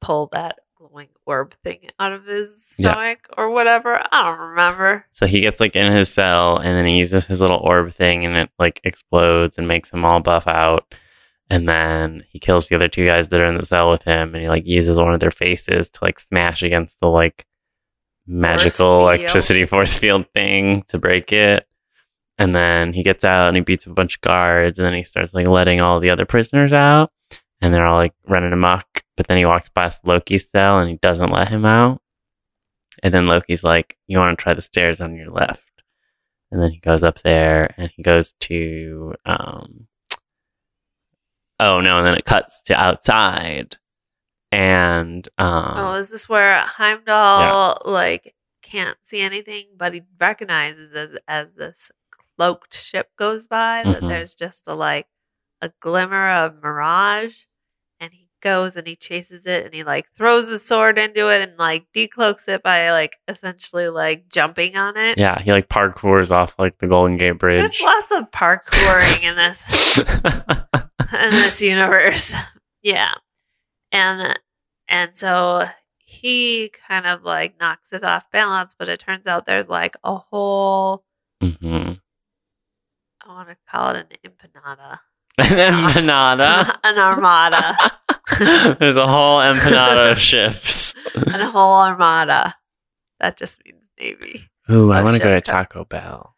pull 0.00 0.28
that 0.32 0.58
glowing 0.76 1.10
orb 1.26 1.54
thing 1.62 1.88
out 2.00 2.10
of 2.12 2.24
his 2.26 2.74
Yeah. 2.76 2.90
stomach 2.92 3.28
or 3.38 3.50
whatever. 3.50 4.02
I 4.10 4.24
don't 4.24 4.38
remember. 4.48 5.06
so 5.12 5.26
he 5.26 5.40
gets 5.40 5.60
like 5.60 5.76
in 5.76 5.92
his 5.92 6.12
cell 6.12 6.56
and 6.56 6.76
then 6.76 6.86
he 6.86 6.96
uses 6.96 7.26
his 7.26 7.40
little 7.40 7.58
orb 7.58 7.94
thing 7.94 8.24
and 8.24 8.36
it 8.36 8.50
like 8.58 8.80
explodes 8.82 9.58
and 9.58 9.68
makes 9.68 9.90
him 9.92 10.04
all 10.04 10.18
buff 10.20 10.48
out 10.48 10.92
and 11.52 11.68
then 11.68 12.24
he 12.30 12.38
kills 12.38 12.68
the 12.68 12.74
other 12.74 12.88
two 12.88 13.04
guys 13.04 13.28
that 13.28 13.38
are 13.38 13.46
in 13.46 13.58
the 13.58 13.66
cell 13.66 13.90
with 13.90 14.04
him 14.04 14.34
and 14.34 14.42
he 14.42 14.48
like 14.48 14.66
uses 14.66 14.96
one 14.96 15.12
of 15.12 15.20
their 15.20 15.30
faces 15.30 15.90
to 15.90 15.98
like 16.00 16.18
smash 16.18 16.62
against 16.62 16.98
the 16.98 17.08
like 17.08 17.44
magical 18.26 19.00
field. 19.00 19.02
electricity 19.02 19.66
force 19.66 19.98
field 19.98 20.24
thing 20.32 20.82
to 20.88 20.98
break 20.98 21.30
it. 21.30 21.66
And 22.38 22.54
then 22.54 22.94
he 22.94 23.02
gets 23.02 23.22
out 23.22 23.48
and 23.48 23.56
he 23.58 23.60
beats 23.60 23.84
a 23.84 23.90
bunch 23.90 24.14
of 24.14 24.22
guards 24.22 24.78
and 24.78 24.86
then 24.86 24.94
he 24.94 25.04
starts 25.04 25.34
like 25.34 25.46
letting 25.46 25.82
all 25.82 26.00
the 26.00 26.08
other 26.08 26.24
prisoners 26.24 26.72
out 26.72 27.12
and 27.60 27.74
they're 27.74 27.86
all 27.86 27.98
like 27.98 28.14
running 28.26 28.54
amok. 28.54 28.86
But 29.18 29.26
then 29.26 29.36
he 29.36 29.44
walks 29.44 29.68
past 29.68 30.06
loki's 30.06 30.48
cell 30.48 30.78
and 30.78 30.88
he 30.88 30.96
doesn't 31.02 31.30
let 31.30 31.48
him 31.48 31.66
out. 31.66 32.00
And 33.02 33.12
then 33.12 33.26
loki's 33.26 33.62
like 33.62 33.98
you 34.06 34.16
want 34.16 34.38
to 34.38 34.42
try 34.42 34.54
the 34.54 34.62
stairs 34.62 35.02
on 35.02 35.16
your 35.16 35.30
left? 35.30 35.68
And 36.50 36.62
then 36.62 36.70
he 36.70 36.78
goes 36.78 37.02
up 37.02 37.20
there 37.20 37.74
and 37.76 37.90
he 37.94 38.02
goes 38.02 38.32
to 38.40 39.14
um 39.26 39.86
oh 41.62 41.80
no 41.80 41.98
and 41.98 42.06
then 42.06 42.14
it 42.14 42.24
cuts 42.24 42.60
to 42.62 42.74
outside. 42.74 43.76
And 44.50 45.26
um 45.38 45.72
oh, 45.76 45.94
is 45.94 46.10
this 46.10 46.28
where 46.28 46.60
Heimdall 46.60 47.80
like 47.84 48.34
can't 48.62 48.98
see 49.02 49.20
anything, 49.20 49.66
but 49.76 49.94
he 49.94 50.02
recognizes 50.20 50.92
as 50.94 51.10
as 51.26 51.54
this 51.54 51.90
cloaked 52.36 52.74
ship 52.74 53.10
goes 53.18 53.46
by 53.46 53.82
that 53.84 54.02
Mhm. 54.02 54.08
there's 54.08 54.34
just 54.34 54.66
a 54.68 54.74
like 54.74 55.06
a 55.60 55.70
glimmer 55.80 56.30
of 56.30 56.62
mirage, 56.62 57.44
and 58.00 58.12
he 58.12 58.28
goes 58.42 58.74
and 58.76 58.86
he 58.88 58.96
chases 58.96 59.46
it 59.46 59.64
and 59.64 59.72
he 59.72 59.84
like 59.84 60.06
throws 60.16 60.48
his 60.48 60.66
sword 60.66 60.98
into 60.98 61.28
it 61.28 61.40
and 61.40 61.56
like 61.58 61.86
decloaks 61.94 62.48
it 62.48 62.60
by 62.62 62.90
like 62.90 63.16
essentially 63.28 63.88
like 63.88 64.28
jumping 64.28 64.76
on 64.76 64.96
it. 64.96 65.16
yeah 65.16 65.40
he 65.40 65.52
like 65.52 65.68
parkours 65.68 66.30
off 66.32 66.54
like 66.58 66.76
the 66.78 66.88
golden 66.88 67.16
gate 67.16 67.38
bridge. 67.38 67.58
There's 67.58 67.80
lots 67.80 68.10
of 68.12 68.30
parkouring 68.32 69.22
in 69.22 69.36
this 69.36 70.00
in 71.24 71.30
this 71.30 71.60
universe. 71.62 72.34
Yeah. 72.84 73.14
And 73.92 74.36
and 74.88 75.14
so 75.14 75.68
he 75.98 76.72
kind 76.88 77.06
of 77.06 77.22
like 77.22 77.60
knocks 77.60 77.92
it 77.92 78.02
off 78.02 78.28
balance, 78.32 78.74
but 78.76 78.88
it 78.88 78.98
turns 78.98 79.28
out 79.28 79.46
there's 79.46 79.68
like 79.68 79.94
a 80.02 80.16
whole 80.16 81.04
hmm 81.40 81.92
I 83.24 83.28
want 83.28 83.50
to 83.50 83.56
call 83.70 83.90
it 83.94 84.06
an 84.24 84.30
empanada. 84.32 84.98
an 85.38 85.72
empanada 85.74 86.76
an 86.82 86.98
armada. 86.98 87.76
there's 88.80 88.96
a 88.96 89.06
whole 89.06 89.38
empanada 89.38 90.10
of 90.10 90.18
ships 90.18 90.92
and 91.14 91.40
a 91.40 91.46
whole 91.48 91.82
armada. 91.82 92.56
That 93.20 93.36
just 93.36 93.64
means 93.64 93.88
navy. 93.96 94.50
ooh 94.72 94.90
i 94.90 95.02
want 95.04 95.16
to 95.16 95.22
go 95.22 95.30
to 95.30 95.40
taco 95.40 95.84
bell 95.84 96.34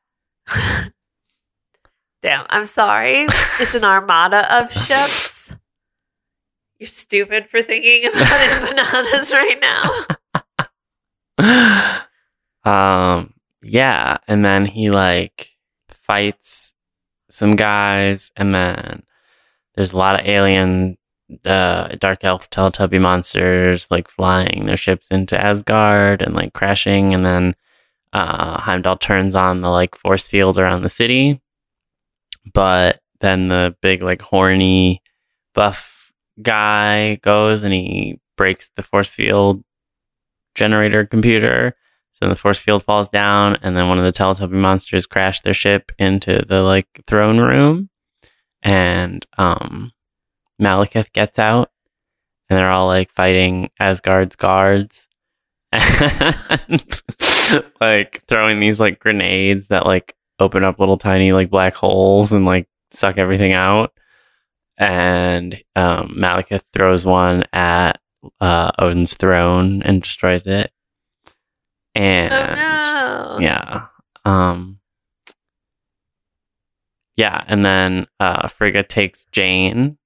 Damn, 2.25 2.47
I'm 2.49 2.65
sorry. 2.65 3.27
It's 3.61 3.75
an 3.75 3.85
armada 3.85 4.51
of 4.51 4.73
ships. 4.73 5.55
You're 6.79 6.87
stupid 6.87 7.51
for 7.51 7.61
thinking 7.61 8.09
about 8.09 8.25
empanadas 8.25 9.31
right 9.35 10.07
now. 11.39 12.01
um, 13.19 13.35
yeah, 13.63 14.17
and 14.27 14.43
then 14.43 14.65
he 14.65 14.91
like 14.91 15.51
fights 15.91 16.73
some 17.29 17.57
guys, 17.57 18.33
and 18.37 18.55
then 18.55 19.03
there's 19.75 19.93
a 19.93 19.99
lot 19.99 20.19
of 20.19 20.27
alien, 20.27 20.97
uh, 21.45 21.89
dark 21.99 22.25
elf 22.25 22.49
Teletubby 22.49 23.03
monsters 23.03 23.91
like 23.91 24.09
flying 24.09 24.65
their 24.65 24.79
ships 24.79 25.09
into 25.11 25.39
Asgard 25.39 26.23
and 26.23 26.35
like 26.35 26.55
crashing, 26.55 27.13
and 27.13 27.27
then 27.27 27.55
uh, 28.15 28.59
Heimdall 28.63 28.97
turns 28.97 29.37
on 29.37 29.61
the 29.61 29.69
like 29.69 29.95
force 29.95 30.27
field 30.27 30.59
around 30.59 30.85
the 30.85 30.89
city, 30.89 31.43
but 32.53 33.01
then 33.21 33.49
the 33.49 33.75
big 33.81 34.03
like 34.03 34.23
horny 34.23 35.03
buff 35.55 36.13
guy 36.43 37.17
goes 37.17 37.63
and 37.63 37.73
he 37.73 38.19
breaks 38.37 38.71
the 38.77 38.83
force 38.83 39.11
field 39.11 39.63
generator 40.55 41.05
computer. 41.05 41.77
So 42.15 42.29
the 42.29 42.37
force 42.37 42.61
field 42.61 42.85
falls 42.85 43.09
down, 43.09 43.57
and 43.63 43.77
then 43.77 43.89
one 43.89 43.99
of 43.99 44.05
the 44.05 44.17
Teletubby 44.17 44.53
monsters 44.53 45.05
crash 45.05 45.41
their 45.41 45.55
ship 45.55 45.91
into 45.99 46.45
the 46.49 46.63
like 46.63 46.87
throne 47.09 47.39
room, 47.39 47.91
and 48.63 49.27
um, 49.37 49.91
Malekith 50.63 51.13
gets 51.13 51.41
out, 51.41 51.73
and 52.49 52.57
they're 52.57 52.71
all 52.71 52.87
like 52.87 53.11
fighting 53.13 53.69
Asgard's 53.81 54.37
guards, 54.37 55.09
and 55.73 57.03
like 57.81 58.23
throwing 58.29 58.61
these 58.61 58.79
like 58.79 59.01
grenades 59.01 59.69
that 59.69 59.85
like 59.85 60.15
open 60.39 60.65
up 60.65 60.79
little 60.79 60.99
tiny 60.99 61.33
like 61.33 61.51
black 61.51 61.75
holes 61.75 62.33
and 62.33 62.45
like 62.45 62.69
suck 62.91 63.19
everything 63.19 63.53
out. 63.53 63.93
And 64.77 65.63
um, 65.77 66.17
Malekith 66.19 66.63
throws 66.73 67.07
one 67.07 67.45
at 67.53 68.01
uh, 68.41 68.73
Odin's 68.79 69.15
throne 69.15 69.83
and 69.83 70.03
destroys 70.03 70.47
it. 70.47 70.73
And 71.95 72.33
oh 72.33 73.37
no. 73.37 73.39
yeah, 73.41 73.87
um, 74.25 74.81
yeah, 77.17 77.45
and 77.47 77.65
then 77.65 78.07
uh, 78.19 78.49
Frigga 78.49 78.83
takes 78.83 79.27
Jane 79.31 79.97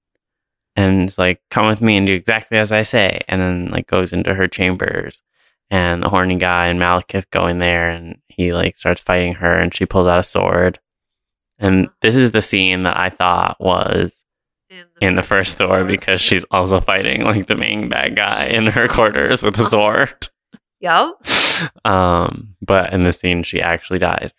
and 0.76 1.08
is 1.08 1.16
like, 1.18 1.40
"Come 1.50 1.66
with 1.66 1.80
me 1.80 1.96
and 1.96 2.06
do 2.06 2.12
exactly 2.12 2.58
as 2.58 2.70
I 2.70 2.82
say," 2.82 3.22
and 3.28 3.40
then 3.40 3.70
like 3.70 3.86
goes 3.86 4.12
into 4.12 4.34
her 4.34 4.48
chambers. 4.48 5.22
And 5.70 6.02
the 6.02 6.08
horny 6.08 6.36
guy 6.36 6.68
and 6.68 6.80
Malekith 6.80 7.30
go 7.30 7.46
in 7.46 7.58
there, 7.58 7.90
and 7.90 8.18
he 8.38 8.53
like 8.55 8.77
starts 8.77 9.01
fighting 9.01 9.35
her, 9.35 9.59
and 9.59 9.74
she 9.74 9.85
pulls 9.85 10.09
out 10.09 10.20
a 10.20 10.22
sword. 10.22 10.79
And 11.59 11.88
this 12.01 12.14
is 12.14 12.31
the 12.31 12.40
scene 12.40 12.85
that 12.85 12.96
I 12.96 13.11
thought 13.11 13.57
was 13.61 14.22
in 15.01 15.16
the 15.16 15.22
first 15.24 15.59
Thor 15.59 15.85
because 15.85 16.20
she's 16.20 16.44
also 16.53 16.81
fighting 16.81 17.24
like 17.24 17.48
the 17.48 17.57
main 17.57 17.88
bad 17.88 18.14
guy 18.14 18.46
in 18.46 18.66
her 18.66 18.87
quarters 18.87 19.42
with 19.42 19.59
a 19.59 19.68
sword. 19.68 20.31
Yup. 20.81 21.20
Um, 21.85 22.55
but 22.62 22.92
in 22.92 23.03
the 23.03 23.12
scene, 23.12 23.42
she 23.42 23.61
actually 23.61 23.98
dies. 23.98 24.33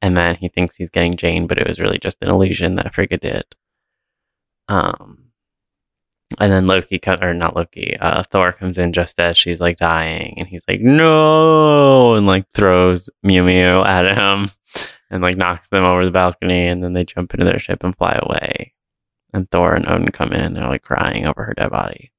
And 0.00 0.16
then 0.16 0.36
he 0.36 0.46
thinks 0.48 0.76
he's 0.76 0.90
getting 0.90 1.16
Jane, 1.16 1.48
but 1.48 1.58
it 1.58 1.66
was 1.66 1.80
really 1.80 1.98
just 1.98 2.18
an 2.20 2.28
illusion 2.28 2.76
that 2.76 2.94
Frigga 2.94 3.18
did. 3.18 3.44
Um, 4.68 5.21
and 6.38 6.52
then 6.52 6.66
Loki, 6.66 6.98
co- 6.98 7.18
or 7.20 7.34
not 7.34 7.56
Loki, 7.56 7.96
uh, 7.98 8.22
Thor 8.30 8.52
comes 8.52 8.78
in 8.78 8.92
just 8.92 9.18
as 9.20 9.36
she's 9.36 9.60
like 9.60 9.76
dying, 9.76 10.34
and 10.38 10.48
he's 10.48 10.64
like, 10.68 10.80
no, 10.80 12.14
and 12.14 12.26
like 12.26 12.46
throws 12.54 13.10
Mew 13.22 13.44
Mew 13.44 13.82
at 13.82 14.16
him 14.16 14.50
and 15.10 15.22
like 15.22 15.36
knocks 15.36 15.68
them 15.68 15.84
over 15.84 16.04
the 16.04 16.10
balcony, 16.10 16.66
and 16.66 16.82
then 16.82 16.92
they 16.92 17.04
jump 17.04 17.34
into 17.34 17.44
their 17.46 17.58
ship 17.58 17.84
and 17.84 17.96
fly 17.96 18.18
away. 18.22 18.74
And 19.34 19.50
Thor 19.50 19.74
and 19.74 19.88
Odin 19.88 20.10
come 20.10 20.32
in 20.32 20.40
and 20.40 20.54
they're 20.56 20.68
like 20.68 20.82
crying 20.82 21.26
over 21.26 21.44
her 21.44 21.54
dead 21.54 21.70
body. 21.70 22.12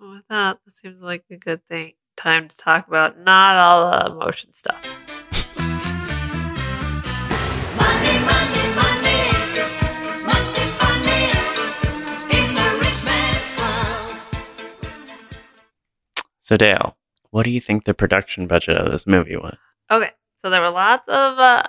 With 0.00 0.24
that, 0.28 0.58
that 0.64 0.76
seems 0.76 1.00
like 1.00 1.24
a 1.30 1.36
good 1.36 1.60
thing. 1.68 1.92
Time 2.16 2.48
to 2.48 2.56
talk 2.56 2.88
about 2.88 3.18
not 3.18 3.56
all 3.56 3.90
the 3.90 4.12
emotion 4.12 4.52
stuff. 4.52 4.97
So, 16.48 16.56
Dale, 16.56 16.96
what 17.28 17.42
do 17.42 17.50
you 17.50 17.60
think 17.60 17.84
the 17.84 17.92
production 17.92 18.46
budget 18.46 18.78
of 18.78 18.90
this 18.90 19.06
movie 19.06 19.36
was? 19.36 19.58
Okay, 19.90 20.12
so 20.40 20.48
there 20.48 20.62
were 20.62 20.70
lots 20.70 21.06
of 21.06 21.38
uh, 21.38 21.62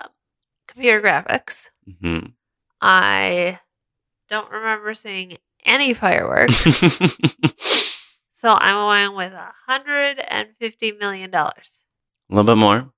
computer 0.66 1.02
graphics. 1.02 1.68
hmm 2.00 2.28
I 2.80 3.58
don't 4.30 4.50
remember 4.50 4.94
seeing 4.94 5.36
any 5.66 5.92
fireworks, 5.92 6.56
so 8.32 8.54
I'm 8.54 8.74
going 9.10 9.14
with 9.18 9.34
a 9.34 9.52
hundred 9.66 10.18
and 10.20 10.48
fifty 10.58 10.92
million 10.92 11.30
dollars. 11.30 11.84
a 12.30 12.34
little 12.36 12.54
bit 12.54 12.58
more, 12.58 12.90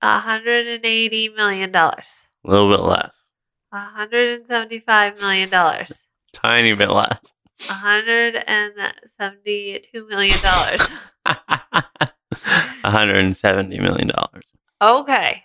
A 0.00 0.20
hundred 0.20 0.68
and 0.68 0.84
eighty 0.86 1.28
million 1.28 1.72
dollars. 1.72 2.28
a 2.46 2.50
little 2.50 2.70
bit 2.70 2.84
less, 2.84 3.16
A 3.72 3.80
hundred 3.80 4.38
and 4.38 4.46
seventy-five 4.46 5.18
million 5.18 5.48
dollars. 5.50 6.04
tiny 6.32 6.72
bit 6.74 6.90
less. 6.90 7.32
A 7.68 7.74
hundred 7.74 8.36
and 8.46 8.72
seventy-two 9.18 10.08
million 10.08 10.36
dollars. 10.42 10.94
$170 12.84 13.80
million. 13.80 14.10
Okay. 14.80 15.44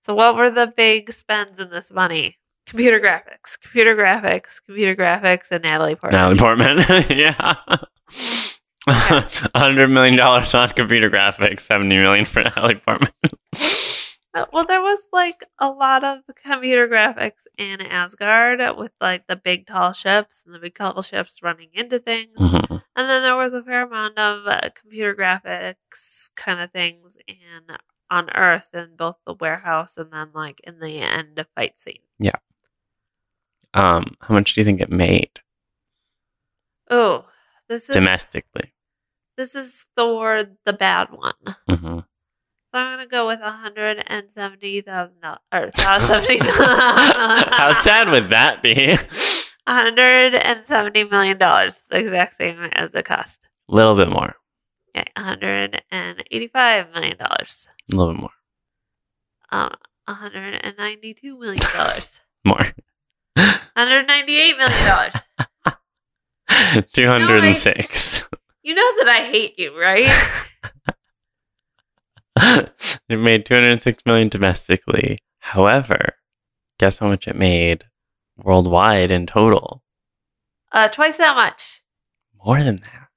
So 0.00 0.14
what 0.14 0.36
were 0.36 0.50
the 0.50 0.72
big 0.74 1.12
spends 1.12 1.58
in 1.58 1.70
this 1.70 1.92
money? 1.92 2.38
Computer 2.66 2.98
graphics, 2.98 3.60
computer 3.60 3.94
graphics, 3.94 4.60
computer 4.64 4.96
graphics, 4.96 5.50
and 5.50 5.62
Natalie 5.62 5.94
Portman. 5.94 6.20
Natalie 6.20 6.38
Portman. 6.38 6.78
yeah. 7.16 7.62
$100 8.88 9.90
million 9.92 10.18
on 10.20 10.68
computer 10.70 11.10
graphics, 11.10 11.60
70 11.60 11.96
million 11.96 12.24
for 12.24 12.42
Natalie 12.42 12.74
Portman. 12.76 13.10
Uh, 14.36 14.46
Well, 14.52 14.64
there 14.66 14.82
was 14.82 15.00
like 15.12 15.44
a 15.58 15.68
lot 15.70 16.04
of 16.04 16.20
computer 16.42 16.86
graphics 16.88 17.46
in 17.56 17.80
Asgard 17.80 18.60
with 18.76 18.92
like 19.00 19.26
the 19.26 19.36
big 19.36 19.66
tall 19.66 19.92
ships 19.92 20.42
and 20.44 20.54
the 20.54 20.58
big 20.58 20.74
tall 20.74 21.00
ships 21.02 21.42
running 21.42 21.70
into 21.72 21.98
things. 21.98 22.36
Mhm. 22.38 22.82
And 22.94 23.10
then 23.10 23.22
there 23.22 23.36
was 23.36 23.52
a 23.52 23.62
fair 23.62 23.82
amount 23.86 24.18
of 24.18 24.46
uh, 24.46 24.70
computer 24.74 25.14
graphics 25.14 26.30
kind 26.36 26.60
of 26.60 26.70
things 26.72 27.16
in 27.26 27.76
on 28.10 28.30
Earth 28.30 28.68
in 28.74 28.94
both 28.96 29.16
the 29.26 29.34
warehouse 29.34 29.96
and 29.96 30.12
then 30.12 30.30
like 30.34 30.60
in 30.60 30.78
the 30.80 30.98
end 30.98 31.38
of 31.38 31.46
fight 31.54 31.80
scene. 31.80 32.02
Yeah. 32.18 32.36
Um, 33.74 34.14
how 34.20 34.34
much 34.34 34.54
do 34.54 34.60
you 34.60 34.64
think 34.64 34.80
it 34.80 34.90
made 34.90 35.40
Oh, 36.90 37.26
this 37.68 37.88
is 37.88 37.94
domestically? 37.94 38.72
this 39.36 39.54
is 39.54 39.84
Thor 39.96 40.44
the 40.64 40.72
bad 40.72 41.10
one. 41.10 41.34
hmm 41.68 41.98
So 42.76 42.82
I'm 42.82 42.92
gonna 42.98 43.06
go 43.06 43.26
with 43.26 43.40
a 43.40 43.52
hundred 43.52 44.04
and 44.06 44.30
seventy 44.30 44.82
thousand 44.82 45.22
dollars 45.22 45.40
or 45.50 45.70
seventy. 45.98 46.36
How 46.36 47.72
sad 47.82 48.10
would 48.10 48.28
that 48.28 48.62
be? 48.62 48.98
A 49.66 49.74
hundred 49.74 50.34
and 50.34 50.60
seventy 50.66 51.04
million 51.04 51.38
dollars, 51.38 51.78
the 51.88 51.96
exact 51.96 52.36
same 52.36 52.68
as 52.72 52.92
the 52.92 53.02
cost. 53.02 53.40
A 53.70 53.74
little 53.74 53.94
bit 53.94 54.10
more. 54.10 54.34
Yeah, 54.94 55.04
hundred 55.16 55.84
and 55.90 56.22
eighty-five 56.30 56.92
million 56.92 57.16
dollars. 57.16 57.66
A 57.90 57.96
little 57.96 58.12
bit 58.12 58.20
more. 58.20 58.30
Um, 59.50 59.74
hundred 60.06 60.60
and 60.62 60.76
ninety-two 60.76 61.38
million 61.38 61.62
dollars. 61.72 62.20
More. 62.44 62.66
Hundred 63.38 64.06
ninety-eight 64.06 64.58
million 64.58 64.86
dollars. 64.86 65.14
206. 66.92 68.28
You 68.62 68.74
know 68.74 68.92
that 68.98 69.08
I 69.08 69.30
hate 69.30 69.58
you, 69.58 69.80
right? 69.80 70.12
it 73.08 73.16
made 73.18 73.46
206 73.46 74.02
million 74.06 74.28
domestically. 74.28 75.18
However, 75.38 76.14
guess 76.78 76.98
how 76.98 77.08
much 77.08 77.26
it 77.26 77.36
made 77.36 77.84
worldwide 78.36 79.10
in 79.10 79.26
total? 79.26 79.82
Uh, 80.72 80.88
twice 80.88 81.16
that 81.18 81.34
much. 81.34 81.82
More 82.44 82.62
than 82.62 82.76
that. 82.76 83.08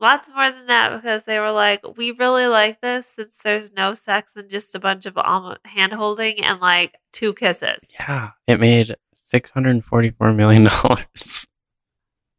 Lots 0.00 0.28
more 0.28 0.50
than 0.50 0.66
that 0.66 0.94
because 0.94 1.24
they 1.24 1.40
were 1.40 1.50
like, 1.50 1.80
we 1.96 2.12
really 2.12 2.46
like 2.46 2.80
this 2.80 3.06
since 3.16 3.38
there's 3.42 3.72
no 3.72 3.94
sex 3.94 4.32
and 4.36 4.48
just 4.48 4.74
a 4.74 4.78
bunch 4.78 5.06
of 5.06 5.18
hand 5.64 5.92
holding 5.92 6.44
and 6.44 6.60
like 6.60 6.94
two 7.12 7.32
kisses. 7.34 7.82
Yeah, 7.98 8.30
it 8.46 8.60
made 8.60 8.94
644 9.16 10.32
million 10.32 10.64
dollars. 10.64 11.46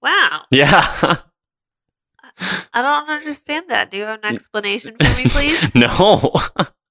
Wow. 0.01 0.43
Yeah. 0.51 1.17
I 2.39 2.81
don't 2.81 3.09
understand 3.09 3.69
that. 3.69 3.91
Do 3.91 3.97
you 3.97 4.03
have 4.03 4.23
an 4.23 4.33
explanation 4.33 4.95
for 4.99 5.17
me, 5.17 5.25
please? 5.25 5.75
no. 5.75 6.33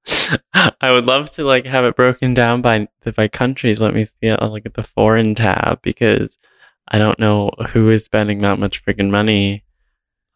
I 0.80 0.90
would 0.90 1.06
love 1.06 1.30
to 1.32 1.44
like 1.44 1.66
have 1.66 1.84
it 1.84 1.96
broken 1.96 2.34
down 2.34 2.62
by 2.62 2.88
by 3.14 3.28
countries. 3.28 3.80
Let 3.80 3.94
me 3.94 4.04
see 4.04 4.14
it 4.22 4.42
like 4.42 4.66
at 4.66 4.74
the 4.74 4.82
foreign 4.82 5.34
tab 5.34 5.82
because 5.82 6.38
I 6.88 6.98
don't 6.98 7.18
know 7.18 7.50
who 7.70 7.90
is 7.90 8.04
spending 8.04 8.40
that 8.42 8.58
much 8.58 8.84
freaking 8.84 9.10
money 9.10 9.64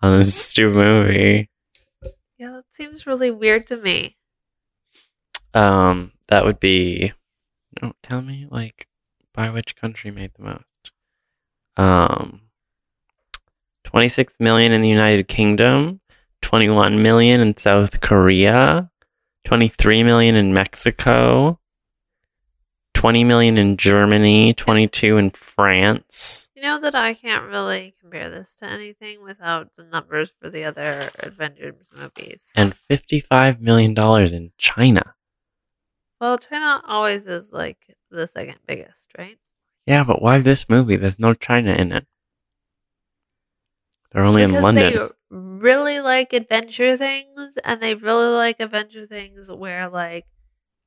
on 0.01 0.19
this 0.19 0.35
stupid 0.35 0.77
movie. 0.77 1.51
yeah, 2.39 2.51
that 2.53 2.65
seems 2.71 3.07
really 3.07 3.31
weird 3.31 3.67
to 3.69 3.77
me. 3.77 4.17
Um, 5.55 6.13
that 6.29 6.45
would 6.45 6.61
be 6.61 7.13
oh, 7.83 7.93
tell 8.03 8.23
me 8.23 8.47
like 8.51 8.87
by 9.33 9.51
which 9.51 9.77
country 9.77 10.11
made 10.11 10.33
the 10.37 10.43
most? 10.43 10.93
Um, 11.77 12.43
twenty 13.93 14.09
six 14.09 14.35
million 14.41 14.73
in 14.73 14.83
the 14.83 14.89
United 14.89 15.29
Kingdom, 15.29 16.01
twenty 16.41 16.69
one 16.69 17.03
million 17.03 17.41
in 17.41 17.57
South 17.57 18.01
Korea, 18.01 18.91
twenty 19.45 19.69
three 19.69 20.03
million 20.03 20.35
in 20.35 20.53
Mexico, 20.53 21.59
twenty 22.95 23.23
million 23.23 23.59
in 23.59 23.77
Germany, 23.77 24.55
twenty 24.55 24.89
two 24.89 25.17
in 25.19 25.31
France. 25.31 26.49
You 26.57 26.63
know 26.63 26.79
that 26.81 26.95
I 26.95 27.15
can't 27.15 27.45
really 27.51 27.95
compare 28.01 28.31
this 28.31 28.55
to 28.57 28.67
anything 28.67 29.23
without 29.23 29.71
the 29.77 29.83
numbers 29.85 30.33
for 30.41 30.49
the 30.49 30.65
other 30.65 31.11
Avengers 31.19 31.89
movies. 31.93 32.51
and 32.57 32.75
$55 32.89 33.61
million 33.61 33.99
in 34.33 34.53
China. 34.59 35.15
well, 36.21 36.39
China 36.39 36.81
always 36.87 37.27
is 37.27 37.51
like 37.51 37.97
the 38.13 38.29
second 38.29 38.59
biggest, 38.65 39.11
right? 39.19 39.39
Yeah, 39.87 40.05
but 40.05 40.23
why 40.23 40.39
this 40.39 40.69
movie? 40.69 40.95
There's 40.95 41.19
no 41.19 41.35
China 41.35 41.73
in 41.73 41.91
it. 41.91 42.07
They're 44.13 44.25
only 44.25 44.43
in 44.43 44.53
London. 44.53 44.93
they 44.93 45.09
really 45.31 46.01
like 46.01 46.33
adventure 46.33 46.97
things, 46.97 47.59
and 47.65 47.81
they 47.81 47.95
really 47.95 48.29
like 48.29 48.61
adventure 48.61 49.07
things 49.07 49.51
where 49.51 49.89
like 49.89 50.27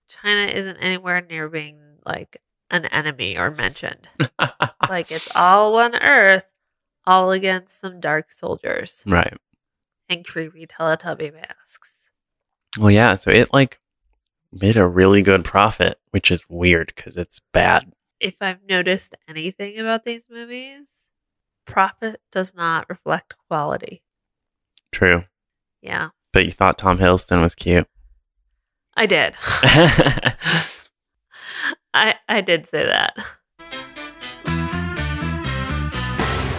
China 0.07 0.51
isn't 0.51 0.77
anywhere 0.77 1.21
near 1.21 1.49
being 1.49 1.79
like 2.05 2.41
an 2.69 2.85
enemy 2.85 3.37
or 3.37 3.51
mentioned. 3.51 4.09
like 4.89 5.11
it's 5.11 5.29
all 5.35 5.73
one 5.73 5.95
Earth, 5.95 6.45
all 7.05 7.31
against 7.31 7.79
some 7.79 7.99
dark 7.99 8.31
soldiers 8.31 9.03
right. 9.07 9.37
and 10.09 10.25
creepy 10.25 10.67
Teletubby 10.67 11.33
masks. 11.33 12.09
Well, 12.77 12.91
yeah, 12.91 13.15
so 13.15 13.31
it 13.31 13.53
like 13.53 13.79
made 14.51 14.77
a 14.77 14.87
really 14.87 15.21
good 15.21 15.43
profit, 15.43 15.99
which 16.11 16.29
is 16.31 16.49
weird 16.49 16.93
because 16.95 17.17
it's 17.17 17.41
bad. 17.53 17.91
If 18.19 18.35
I've 18.41 18.63
noticed 18.67 19.15
anything 19.27 19.77
about 19.79 20.05
these 20.05 20.27
movies, 20.29 20.87
profit 21.65 22.21
does 22.31 22.53
not 22.55 22.87
reflect 22.89 23.35
quality. 23.47 24.01
True. 24.91 25.23
Yeah, 25.81 26.09
But 26.33 26.45
you 26.45 26.51
thought 26.51 26.77
Tom 26.77 26.97
Hiddleston 26.99 27.41
was 27.41 27.55
cute. 27.55 27.87
I 28.95 29.05
did. 29.05 29.35
I 31.93 32.15
I 32.27 32.41
did 32.41 32.65
say 32.65 32.85
that. 32.85 33.15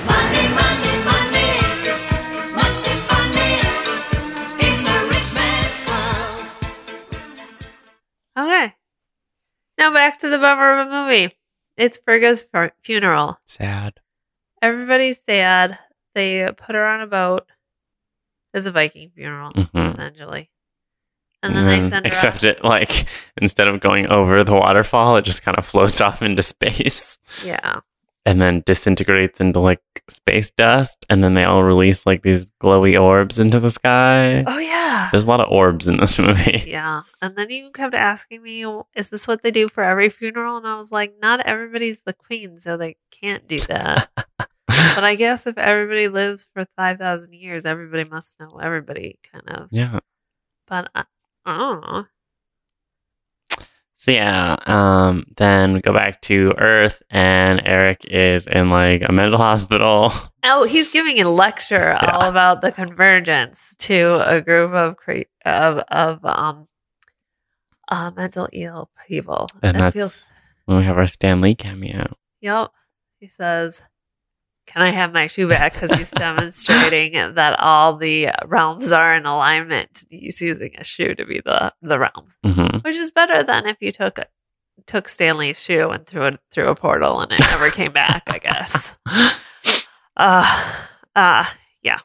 Money, 0.07 0.49
money, 0.55 0.95
money 1.05 1.61
must 2.55 2.79
be 2.85 2.91
funny 3.09 3.55
in 4.67 4.77
the 4.85 4.97
rich 5.11 5.31
man's 5.35 5.79
world. 5.89 6.41
Okay. 8.39 8.67
Now 9.79 9.91
back 9.93 10.19
to 10.19 10.29
the 10.29 10.39
bummer 10.39 10.79
of 10.79 10.87
a 10.87 10.91
movie. 10.91 11.35
It's 11.77 11.99
Frigga's 11.99 12.45
funeral. 12.83 13.39
Sad. 13.45 14.01
Everybody's 14.67 15.23
sad. 15.23 15.79
They 16.15 16.51
put 16.57 16.75
her 16.75 16.85
on 16.87 17.01
a 17.01 17.07
boat. 17.07 17.47
It's 18.53 18.67
a 18.67 18.73
Viking 18.73 19.11
funeral, 19.15 19.53
Mhm. 19.53 19.89
essentially. 19.89 20.51
And 21.43 21.55
then 21.55 21.67
they 21.67 21.81
send 21.83 21.95
her 21.95 22.01
except 22.05 22.43
it 22.43 22.65
like 22.65 23.07
instead 23.41 23.69
of 23.69 23.79
going 23.81 24.07
over 24.09 24.43
the 24.43 24.55
waterfall, 24.55 25.17
it 25.19 25.25
just 25.25 25.43
kind 25.43 25.57
of 25.57 25.65
floats 25.67 26.01
off 26.07 26.23
into 26.23 26.43
space 26.43 27.19
Yeah. 27.45 27.81
and 28.25 28.41
then 28.41 28.63
disintegrates 28.67 29.39
into 29.41 29.61
like 29.61 29.81
space 30.09 30.51
dust, 30.51 31.05
and 31.09 31.23
then 31.23 31.35
they 31.35 31.45
all 31.45 31.63
release 31.63 32.05
like 32.07 32.23
these 32.23 32.47
glowy 32.63 33.01
orbs 33.01 33.39
into 33.39 33.61
the 33.61 33.71
sky. 33.71 34.43
Oh 34.47 34.59
yeah. 34.59 35.09
There's 35.13 35.25
a 35.25 35.29
lot 35.29 35.41
of 35.41 35.53
orbs 35.53 35.87
in 35.87 35.99
this 35.99 36.19
movie. 36.27 36.65
Yeah. 36.67 37.03
And 37.23 37.37
then 37.37 37.51
you 37.51 37.71
kept 37.71 37.95
asking 37.95 38.43
me, 38.43 38.65
is 38.97 39.11
this 39.11 39.29
what 39.29 39.43
they 39.43 39.51
do 39.53 39.69
for 39.69 39.85
every 39.85 40.09
funeral? 40.09 40.57
And 40.57 40.67
I 40.67 40.77
was 40.79 40.91
like, 40.91 41.15
not 41.23 41.41
everybody's 41.47 42.01
the 42.03 42.15
queen, 42.15 42.59
so 42.59 42.77
they 42.77 42.97
can't 43.13 43.47
do 43.47 43.61
that. 43.69 44.09
But 44.67 45.05
I 45.05 45.15
guess 45.15 45.47
if 45.47 45.57
everybody 45.59 46.09
lives 46.09 46.47
for 46.53 46.67
5,000 46.77 47.33
years, 47.33 47.65
everybody 47.67 48.05
must 48.05 48.39
know 48.41 48.59
everybody, 48.59 49.19
kind 49.33 49.45
of. 49.49 49.69
yeah. 49.71 50.01
But 50.67 50.91
I, 50.95 51.05
I 51.45 51.59
don't 51.59 51.81
know. 51.83 52.05
So 53.99 54.13
yeah, 54.13 54.57
um, 54.67 55.25
then 55.37 55.73
we 55.73 55.81
go 55.81 55.93
back 55.93 56.21
to 56.23 56.53
Earth, 56.59 57.03
and 57.11 57.61
Eric 57.65 58.05
is 58.05 58.47
in 58.47 58.71
like 58.71 59.03
a 59.09 59.13
mental 59.13 59.39
hospital. 59.39 60.13
Oh, 60.49 60.63
he's 60.63 60.89
giving 60.91 61.21
a 61.21 61.29
lecture 61.29 61.99
Yeah. 62.01 62.11
all 62.13 62.29
about 62.29 62.61
the 62.61 62.71
convergence 62.71 63.75
to 63.79 64.23
a 64.25 64.41
group 64.41 64.71
of 64.73 64.97
cre- 64.97 65.23
of 65.45 65.79
of 65.91 66.25
um 66.25 66.69
uh, 67.89 68.13
mental 68.17 68.49
ill 68.53 68.89
people. 69.09 69.49
And 69.61 69.77
It 69.77 69.81
that's 69.81 69.95
feels 69.95 70.31
when 70.67 70.79
we 70.79 70.85
have 70.85 70.99
our 70.99 71.09
Stan 71.09 71.41
Lee 71.41 71.57
cameo. 71.57 72.15
Yep. 72.43 72.71
He 73.19 73.27
says, 73.27 73.83
Can 74.67 74.83
I 74.83 74.91
have 74.91 75.13
my 75.13 75.27
shoe 75.29 75.49
back? 75.49 75.75
Because 75.75 75.93
he's 75.93 76.11
demonstrating 76.11 77.13
that 77.35 77.59
all 77.61 77.97
the 77.97 78.31
realms 78.45 78.93
are 78.93 79.15
in 79.15 79.25
alignment. 79.27 80.05
He's 80.11 80.41
using 80.43 80.75
a 80.77 80.85
shoe 80.85 81.15
to 81.15 81.25
be 81.25 81.41
the, 81.45 81.73
the 81.83 81.99
realms, 81.99 82.37
hmm 82.45 82.79
which 82.83 82.97
is 82.97 83.11
better 83.11 83.43
than 83.43 83.67
if 83.67 83.79
you 83.81 83.93
took 83.93 84.19
took 84.87 85.09
Stan 85.09 85.39
Lee's 85.39 85.59
shoe 85.61 85.89
and 85.91 86.07
threw 86.07 86.27
it 86.27 86.41
through 86.53 86.69
a 86.69 86.75
portal 86.75 87.21
and 87.21 87.33
it 87.33 87.41
never 87.41 87.71
came 87.71 87.93
back, 87.93 88.25
I 88.27 88.39
guess. 88.39 88.97
Uh, 90.19 90.73
uh, 91.15 91.45
yeah. 91.83 91.99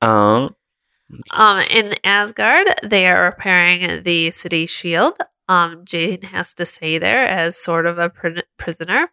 Um, 0.00 0.56
Um, 1.30 1.58
in 1.70 1.94
Asgard, 2.04 2.68
they 2.82 3.06
are 3.06 3.24
repairing 3.24 4.02
the 4.02 4.30
city 4.30 4.64
shield. 4.64 5.18
Um, 5.46 5.84
Jane 5.84 6.22
has 6.22 6.54
to 6.54 6.64
stay 6.64 6.96
there 6.96 7.26
as 7.28 7.56
sort 7.56 7.84
of 7.84 7.98
a 7.98 8.08
pr- 8.08 8.38
prisoner. 8.56 9.12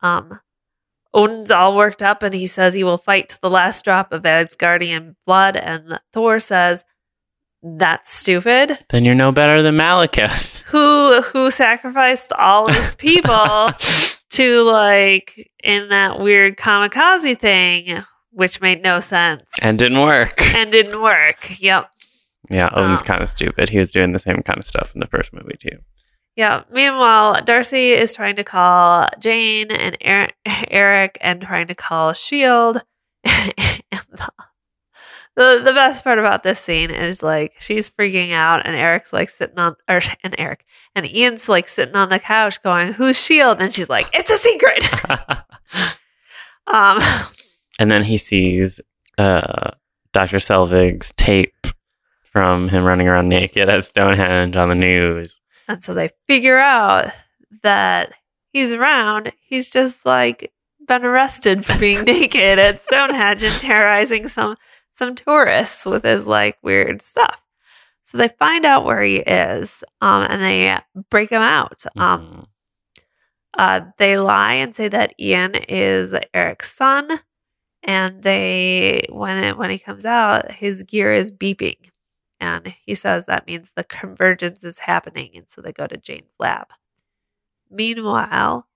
Um, 0.00 0.40
Odin's 1.14 1.50
all 1.50 1.76
worked 1.76 2.02
up 2.02 2.22
and 2.22 2.34
he 2.34 2.46
says 2.46 2.74
he 2.74 2.84
will 2.84 2.98
fight 2.98 3.28
to 3.30 3.40
the 3.40 3.50
last 3.50 3.84
drop 3.84 4.12
of 4.12 4.22
Asgardian 4.22 5.16
blood. 5.26 5.56
And 5.56 6.00
Thor 6.12 6.38
says, 6.40 6.84
"That's 7.62 8.12
stupid. 8.12 8.78
then 8.90 9.04
you're 9.04 9.14
no 9.14 9.32
better 9.32 9.62
than 9.62 9.76
Malekith. 9.76 10.62
Who 10.72 11.20
who 11.20 11.50
sacrificed 11.50 12.32
all 12.32 12.68
his 12.68 12.94
people 12.94 13.72
to 14.30 14.60
like 14.62 15.50
in 15.62 15.90
that 15.90 16.18
weird 16.18 16.56
kamikaze 16.56 17.38
thing, 17.38 18.04
which 18.30 18.62
made 18.62 18.82
no 18.82 19.00
sense 19.00 19.50
and 19.60 19.78
didn't 19.78 20.00
work. 20.00 20.40
and 20.56 20.72
didn't 20.72 21.02
work. 21.02 21.60
Yep." 21.60 21.90
Yeah, 22.50 22.70
Odin's 22.74 23.00
uh. 23.00 23.04
Oh. 23.04 23.06
kind 23.06 23.22
of 23.22 23.28
stupid. 23.30 23.68
He 23.68 23.78
was 23.78 23.92
doing 23.92 24.12
the 24.12 24.18
same 24.18 24.42
kind 24.42 24.58
of 24.58 24.66
stuff 24.68 24.92
in 24.94 25.00
the 25.00 25.06
first 25.06 25.32
movie 25.32 25.58
too. 25.60 25.78
Yeah. 26.36 26.62
Meanwhile, 26.70 27.42
Darcy 27.44 27.92
is 27.92 28.14
trying 28.14 28.36
to 28.36 28.44
call 28.44 29.08
Jane 29.18 29.70
and 29.70 29.96
Er- 30.04 30.32
Eric 30.70 31.18
and 31.20 31.42
trying 31.42 31.66
to 31.66 31.74
call 31.74 32.12
Shield. 32.12 32.82
and 33.24 33.52
the, 33.90 34.30
the 35.36 35.60
the 35.64 35.72
best 35.72 36.02
part 36.04 36.18
about 36.18 36.42
this 36.42 36.58
scene 36.58 36.90
is 36.90 37.22
like 37.22 37.52
she's 37.60 37.88
freaking 37.90 38.32
out 38.32 38.66
and 38.66 38.74
Eric's 38.76 39.12
like 39.12 39.28
sitting 39.28 39.58
on 39.58 39.76
or 39.88 40.00
and 40.24 40.34
Eric 40.38 40.64
and 40.94 41.06
Ian's 41.06 41.48
like 41.48 41.68
sitting 41.68 41.96
on 41.96 42.08
the 42.08 42.18
couch 42.18 42.62
going, 42.62 42.94
"Who's 42.94 43.18
Shield?" 43.18 43.60
And 43.60 43.72
she's 43.72 43.88
like, 43.90 44.08
"It's 44.12 44.30
a 44.30 44.38
secret." 44.38 44.84
um. 46.66 46.98
and 47.78 47.90
then 47.90 48.04
he 48.04 48.16
sees 48.16 48.80
uh, 49.18 49.72
Dr. 50.12 50.38
Selvig's 50.38 51.12
tape 51.16 51.66
from 52.24 52.68
him 52.68 52.84
running 52.84 53.06
around 53.08 53.28
naked 53.28 53.68
at 53.68 53.84
Stonehenge 53.84 54.56
on 54.56 54.68
the 54.70 54.74
news. 54.74 55.40
And 55.72 55.82
so 55.82 55.94
they 55.94 56.10
figure 56.28 56.58
out 56.58 57.12
that 57.62 58.12
he's 58.52 58.72
around. 58.72 59.32
He's 59.40 59.70
just 59.70 60.04
like 60.04 60.52
been 60.86 61.02
arrested 61.04 61.64
for 61.64 61.78
being 61.78 62.04
naked 62.04 62.58
at 62.58 62.82
Stonehenge 62.82 63.42
and 63.42 63.54
terrorizing 63.60 64.28
some 64.28 64.56
some 64.92 65.14
tourists 65.14 65.86
with 65.86 66.04
his 66.04 66.26
like 66.26 66.58
weird 66.62 67.00
stuff. 67.00 67.40
So 68.04 68.18
they 68.18 68.28
find 68.28 68.66
out 68.66 68.84
where 68.84 69.02
he 69.02 69.16
is, 69.16 69.82
um, 70.02 70.26
and 70.28 70.42
they 70.42 70.78
break 71.08 71.30
him 71.30 71.40
out. 71.40 71.84
Um, 71.96 72.20
Mhm. 72.20 72.46
uh, 73.58 73.80
they 73.96 74.18
lie 74.18 74.54
and 74.54 74.74
say 74.74 74.88
that 74.88 75.14
Ian 75.18 75.54
is 75.54 76.14
Eric's 76.34 76.74
son, 76.74 77.20
and 77.82 78.22
they 78.22 79.06
when 79.10 79.38
it, 79.44 79.58
when 79.58 79.70
he 79.70 79.78
comes 79.78 80.04
out, 80.04 80.52
his 80.52 80.82
gear 80.82 81.14
is 81.14 81.32
beeping, 81.32 81.76
and 82.42 82.74
he 82.84 82.92
says 82.96 83.26
that 83.26 83.46
means 83.46 83.70
the 83.76 83.84
convergence 83.84 84.64
is 84.64 84.80
happening, 84.80 85.30
and 85.36 85.48
so 85.48 85.62
they 85.62 85.72
go 85.72 85.86
to 85.86 85.96
Jane's 85.96 86.34
lab. 86.40 86.66
Meanwhile, 87.70 88.66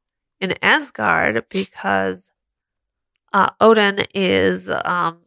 in 0.41 0.55
Asgard, 0.63 1.47
because 1.49 2.31
uh, 3.33 3.51
Odin 3.61 4.07
is 4.15 4.71
um, 4.71 5.23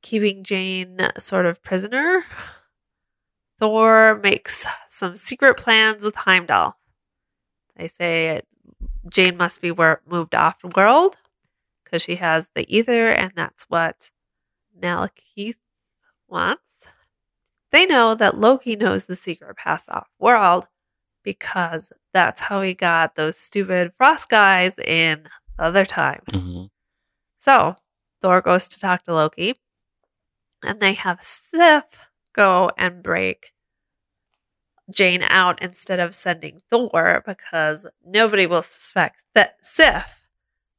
keeping 0.00 0.42
Jane 0.42 1.00
sort 1.18 1.44
of 1.44 1.62
prisoner, 1.62 2.24
Thor 3.58 4.18
makes 4.22 4.66
some 4.88 5.14
secret 5.14 5.58
plans 5.58 6.02
with 6.02 6.14
Heimdall. 6.14 6.78
They 7.76 7.88
say 7.88 8.40
Jane 9.06 9.36
must 9.36 9.60
be 9.60 9.70
wor- 9.70 10.00
moved 10.08 10.34
off 10.34 10.64
world 10.74 11.18
because 11.84 12.00
she 12.00 12.14
has 12.16 12.48
the 12.54 12.64
ether, 12.74 13.10
and 13.10 13.32
that's 13.36 13.64
what 13.64 14.10
Malekith 14.80 15.56
wants. 16.26 16.81
They 17.72 17.86
know 17.86 18.14
that 18.14 18.38
Loki 18.38 18.76
knows 18.76 19.06
the 19.06 19.16
secret 19.16 19.56
pass 19.56 19.88
off 19.88 20.08
world, 20.18 20.68
because 21.24 21.92
that's 22.12 22.42
how 22.42 22.62
he 22.62 22.74
got 22.74 23.14
those 23.14 23.36
stupid 23.38 23.92
frost 23.96 24.28
guys 24.28 24.78
in 24.78 25.28
the 25.56 25.64
other 25.64 25.84
time. 25.84 26.22
hmm 26.30 26.64
So 27.38 27.76
Thor 28.20 28.40
goes 28.40 28.68
to 28.68 28.80
talk 28.80 29.04
to 29.04 29.14
Loki, 29.14 29.56
and 30.62 30.80
they 30.80 30.94
have 30.94 31.22
Sif 31.22 31.84
go 32.32 32.70
and 32.76 33.02
break 33.02 33.52
Jane 34.90 35.22
out 35.22 35.62
instead 35.62 36.00
of 36.00 36.14
sending 36.14 36.60
Thor 36.70 37.22
because 37.26 37.86
nobody 38.04 38.46
will 38.46 38.62
suspect 38.62 39.22
that 39.34 39.56
Sif 39.62 40.24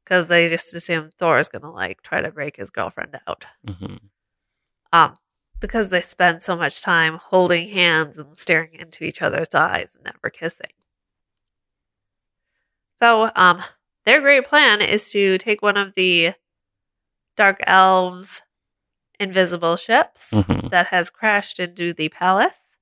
because 0.04 0.28
they 0.28 0.48
just 0.48 0.74
assume 0.74 1.12
Thor 1.18 1.40
is 1.40 1.50
gonna 1.50 1.72
like 1.72 2.02
try 2.02 2.22
to 2.22 2.32
break 2.32 2.58
his 2.58 2.70
girlfriend 2.70 3.20
out. 3.28 3.46
hmm 3.68 3.96
Um, 4.92 5.18
because 5.64 5.88
they 5.88 6.02
spend 6.02 6.42
so 6.42 6.58
much 6.58 6.82
time 6.82 7.18
holding 7.18 7.70
hands 7.70 8.18
and 8.18 8.38
staring 8.38 8.74
into 8.74 9.06
each 9.06 9.22
other's 9.22 9.56
eyes 9.56 9.96
and 9.96 10.04
never 10.04 10.30
kissing. 10.30 10.72
So, 12.98 13.32
um, 13.34 13.64
their 14.04 14.20
great 14.20 14.46
plan 14.46 14.82
is 14.82 15.10
to 15.12 15.38
take 15.38 15.62
one 15.62 15.78
of 15.78 15.94
the 15.96 16.34
Dark 17.38 17.62
Elves' 17.66 18.42
invisible 19.20 19.78
ships 19.78 20.32
hmm 20.36 20.68
that 20.68 20.88
has 20.88 21.10
crashed 21.10 21.60
into 21.60 21.94
the 21.94 22.10
palace, 22.10 22.76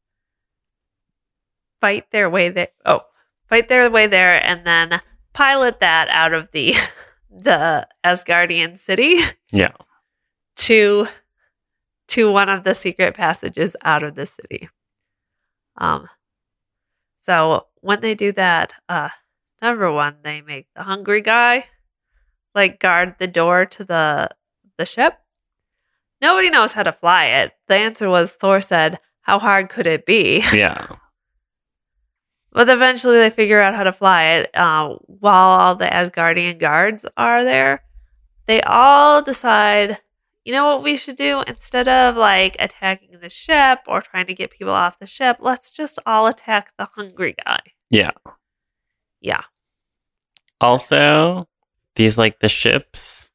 fight 1.79 2.09
their 2.11 2.29
way 2.29 2.49
there. 2.49 2.69
Oh, 2.85 3.01
fight 3.47 3.67
their 3.67 3.89
way 3.91 4.07
there, 4.07 4.43
and 4.43 4.65
then 4.65 5.01
pilot 5.33 5.79
that 5.81 6.07
out 6.09 6.33
of 6.33 6.51
the 6.51 6.73
the 7.29 7.87
Asgardian 8.03 8.77
city 8.77 9.17
Yeah. 9.51 9.73
to 10.57 11.07
to 12.11 12.31
one 12.31 12.49
of 12.49 12.63
the 12.63 12.73
secret 12.73 13.15
passages 13.15 13.75
out 13.83 14.03
of 14.03 14.15
the 14.15 14.25
city. 14.25 14.69
Um 15.77 16.07
so 17.19 17.67
when 17.81 18.01
they 18.01 18.15
do 18.15 18.31
that, 18.33 18.73
uh 18.89 19.09
number 19.61 19.91
one, 19.91 20.17
they 20.23 20.41
make 20.41 20.67
the 20.75 20.83
hungry 20.83 21.21
guy 21.21 21.65
like 22.53 22.79
guard 22.79 23.15
the 23.19 23.27
door 23.27 23.65
to 23.65 23.83
the 23.83 24.29
the 24.77 24.85
ship. 24.85 25.17
Nobody 26.21 26.49
knows 26.49 26.73
how 26.73 26.83
to 26.83 26.91
fly 26.91 27.25
it. 27.25 27.53
The 27.67 27.75
answer 27.75 28.09
was 28.09 28.33
Thor 28.33 28.61
said, 28.61 28.99
How 29.21 29.39
hard 29.39 29.69
could 29.69 29.87
it 29.87 30.05
be? 30.05 30.43
Yeah. 30.53 30.87
But 32.53 32.67
eventually 32.67 33.17
they 33.17 33.29
figure 33.29 33.61
out 33.61 33.75
how 33.75 33.83
to 33.85 33.93
fly 33.93 34.23
it. 34.25 34.53
Uh, 34.53 34.95
while 35.07 35.59
all 35.59 35.75
the 35.75 35.85
Asgardian 35.85 36.59
guards 36.59 37.05
are 37.15 37.45
there, 37.45 37.83
they 38.45 38.61
all 38.63 39.21
decide, 39.21 39.99
you 40.45 40.51
know 40.53 40.65
what 40.65 40.83
we 40.83 40.97
should 40.97 41.15
do? 41.17 41.43
Instead 41.47 41.87
of 41.87 42.15
like 42.17 42.55
attacking 42.59 43.19
the 43.21 43.29
ship 43.29 43.79
or 43.87 44.01
trying 44.01 44.25
to 44.27 44.33
get 44.33 44.51
people 44.51 44.73
off 44.73 44.99
the 44.99 45.07
ship, 45.07 45.37
let's 45.39 45.71
just 45.71 45.99
all 46.05 46.27
attack 46.27 46.71
the 46.77 46.87
hungry 46.95 47.35
guy. 47.45 47.59
Yeah. 47.89 48.11
Yeah. 49.19 49.41
Also, 50.59 51.47
these 51.95 52.17
like 52.17 52.39
the 52.39 52.49
ships 52.49 53.29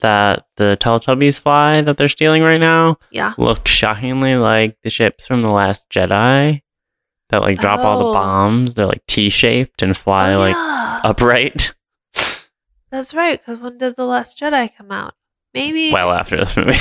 that 0.00 0.44
the 0.56 0.76
Teletubbies 0.80 1.40
fly 1.40 1.80
that 1.80 1.96
they're 1.96 2.08
stealing 2.08 2.42
right 2.42 2.60
now 2.60 2.98
Yeah. 3.10 3.34
look 3.36 3.66
shockingly 3.66 4.36
like 4.36 4.76
the 4.82 4.90
ships 4.90 5.26
from 5.26 5.42
the 5.42 5.50
Last 5.50 5.90
Jedi 5.90 6.62
that 7.30 7.42
like 7.42 7.58
drop 7.58 7.80
all 7.80 8.00
Oh. 8.02 8.08
the 8.08 8.12
bombs. 8.14 8.74
They're 8.74 8.86
like 8.86 9.04
T-shaped 9.06 9.82
and 9.82 9.96
fly 9.96 10.34
Oh, 10.34 10.38
like 10.38 10.54
upright. 11.04 11.74
That's 12.90 13.12
right. 13.12 13.38
Because 13.40 13.58
when 13.60 13.76
did 13.78 13.96
The 13.96 14.06
Last 14.06 14.38
Jedi 14.40 14.74
come 14.74 14.90
out? 14.92 15.14
Maybe. 15.54 15.92
well 15.92 16.12
after 16.12 16.36
this 16.36 16.56
movie. 16.56 16.78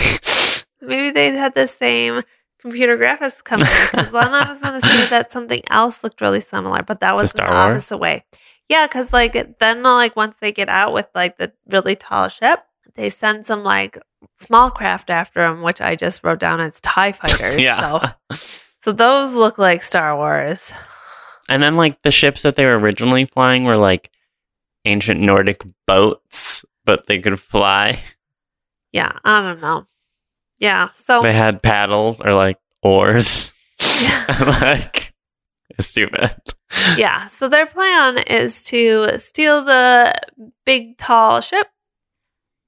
Maybe 0.82 1.11
they 1.11 1.32
had 1.32 1.55
the 1.55 1.68
same 1.68 2.22
computer 2.59 2.97
graphics 2.97 3.43
company. 3.43 3.70
Because 3.91 4.11
then 4.11 4.34
I 4.34 4.49
was 4.49 4.61
going 4.61 4.80
to 4.80 4.88
say 4.88 5.05
that 5.07 5.32
something 5.32 5.61
else 5.70 6.03
looked 6.03 6.22
really 6.22 6.41
similar, 6.41 6.84
but 6.84 6.99
that 6.99 7.15
was 7.15 7.34
the 7.34 7.43
Wars? 7.43 7.51
opposite 7.51 7.97
way. 7.97 8.26
Yeah, 8.70 8.86
because 8.86 9.13
like 9.13 9.59
then 9.59 9.84
like 9.84 10.15
once 10.15 10.38
they 10.39 10.51
get 10.51 10.70
out 10.70 10.93
with 10.93 11.07
like 11.15 11.38
the 11.38 11.53
really 11.70 11.95
tall 11.95 12.28
ship, 12.28 12.63
they 12.95 13.09
send 13.09 13.45
some 13.45 13.63
like 13.63 13.97
small 14.38 14.70
craft 14.72 15.09
after 15.09 15.41
them, 15.41 15.61
which 15.61 15.80
I 15.80 15.95
just 15.95 16.24
wrote 16.24 16.39
down 16.39 16.59
as 16.59 16.82
Tie 16.82 17.13
fighters. 17.13 17.57
yeah. 17.61 18.13
So, 18.32 18.38
so 18.78 18.91
those 18.91 19.36
look 19.36 19.57
like 19.57 19.82
Star 19.82 20.15
Wars. 20.18 20.74
And 21.47 21.63
then 21.63 21.78
like 21.78 22.01
the 22.01 22.11
ships 22.11 22.41
that 22.41 22.55
they 22.55 22.65
were 22.65 22.78
originally 22.78 23.26
flying 23.26 23.63
were 23.63 23.78
like 23.78 24.11
ancient 24.84 25.22
Nordic 25.22 25.63
boats, 25.86 26.65
but 26.86 27.07
they 27.07 27.20
could 27.20 27.39
fly. 27.39 28.01
Yeah, 28.98 29.12
I 29.24 29.41
don't 29.41 29.62
know. 29.62 29.86
Yeah, 30.60 30.89
so 30.91 31.22
They 31.22 31.34
had 31.34 31.62
paddles 31.62 32.20
or 32.20 32.34
like 32.34 32.58
oars. 32.82 33.52
like 34.62 35.14
it's 35.78 35.88
stupid. 35.88 36.36
yeah, 36.98 37.28
so 37.28 37.48
their 37.48 37.68
plan 37.68 38.18
is 38.18 38.66
to 38.66 39.18
steal 39.20 39.64
the 39.64 40.16
big 40.66 40.98
tall 40.98 41.41
ship, 41.41 41.68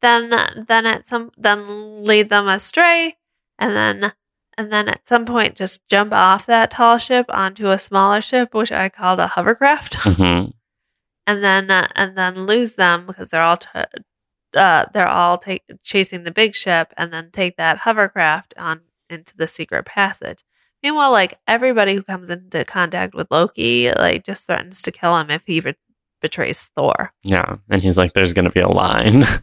then 0.02 0.30
then 0.68 0.86
at 0.86 1.08
some 1.08 1.32
then 1.38 2.04
lead 2.04 2.30
them 2.30 2.48
astray, 2.48 3.18
and 3.58 3.76
then 3.76 4.14
and 4.58 4.72
then 4.72 4.88
at 4.88 5.08
some 5.08 5.26
point 5.26 5.56
just 5.56 5.82
jump 5.90 6.14
off 6.14 6.46
that 6.46 6.72
tall 6.72 6.98
ship 7.00 7.26
onto 7.30 7.72
a 7.72 7.80
smaller 7.80 8.22
ship, 8.22 8.54
which 8.54 8.72
I 8.72 8.90
called 8.90 9.20
a 9.20 9.28
hovercraft, 9.28 9.96
hmm 10.04 10.46
and 11.26 11.44
then 11.44 11.70
uh, 11.72 11.88
and 11.96 12.16
then 12.18 12.46
lose 12.46 12.76
them 12.76 13.06
because 13.08 13.30
they're 13.30 13.44
all 13.44 13.58
t- 13.58 13.70
uh, 14.56 14.86
they're 14.94 15.08
all 15.08 15.38
take, 15.38 15.64
chasing 15.84 16.24
the 16.24 16.32
big 16.32 16.56
ship, 16.56 16.94
and 16.98 17.12
then 17.14 17.30
take 17.32 17.58
that 17.58 17.80
hovercraft 17.80 18.54
on 18.58 18.82
into 19.10 19.36
the 19.36 19.48
secret 19.48 19.86
passage. 19.86 20.44
Meanwhile, 20.84 21.12
like 21.12 21.40
everybody 21.48 21.96
who 21.96 22.04
comes 22.04 22.30
into 22.30 22.64
contact 22.66 23.14
with 23.14 23.28
Loki, 23.32 23.92
like 23.92 24.24
just 24.24 24.46
threatens 24.48 24.82
to 24.84 24.92
kill 24.92 25.18
him 25.18 25.30
if 25.30 25.44
he 25.46 25.60
be- 25.60 25.76
betrays 26.22 26.72
Thor. 26.76 27.14
Yeah. 27.24 27.58
And 27.70 27.82
he's 27.82 27.98
like, 27.98 28.14
there's 28.14 28.34
gonna 28.34 28.52
be 28.52 28.62
a 28.62 28.70
line. 28.70 29.26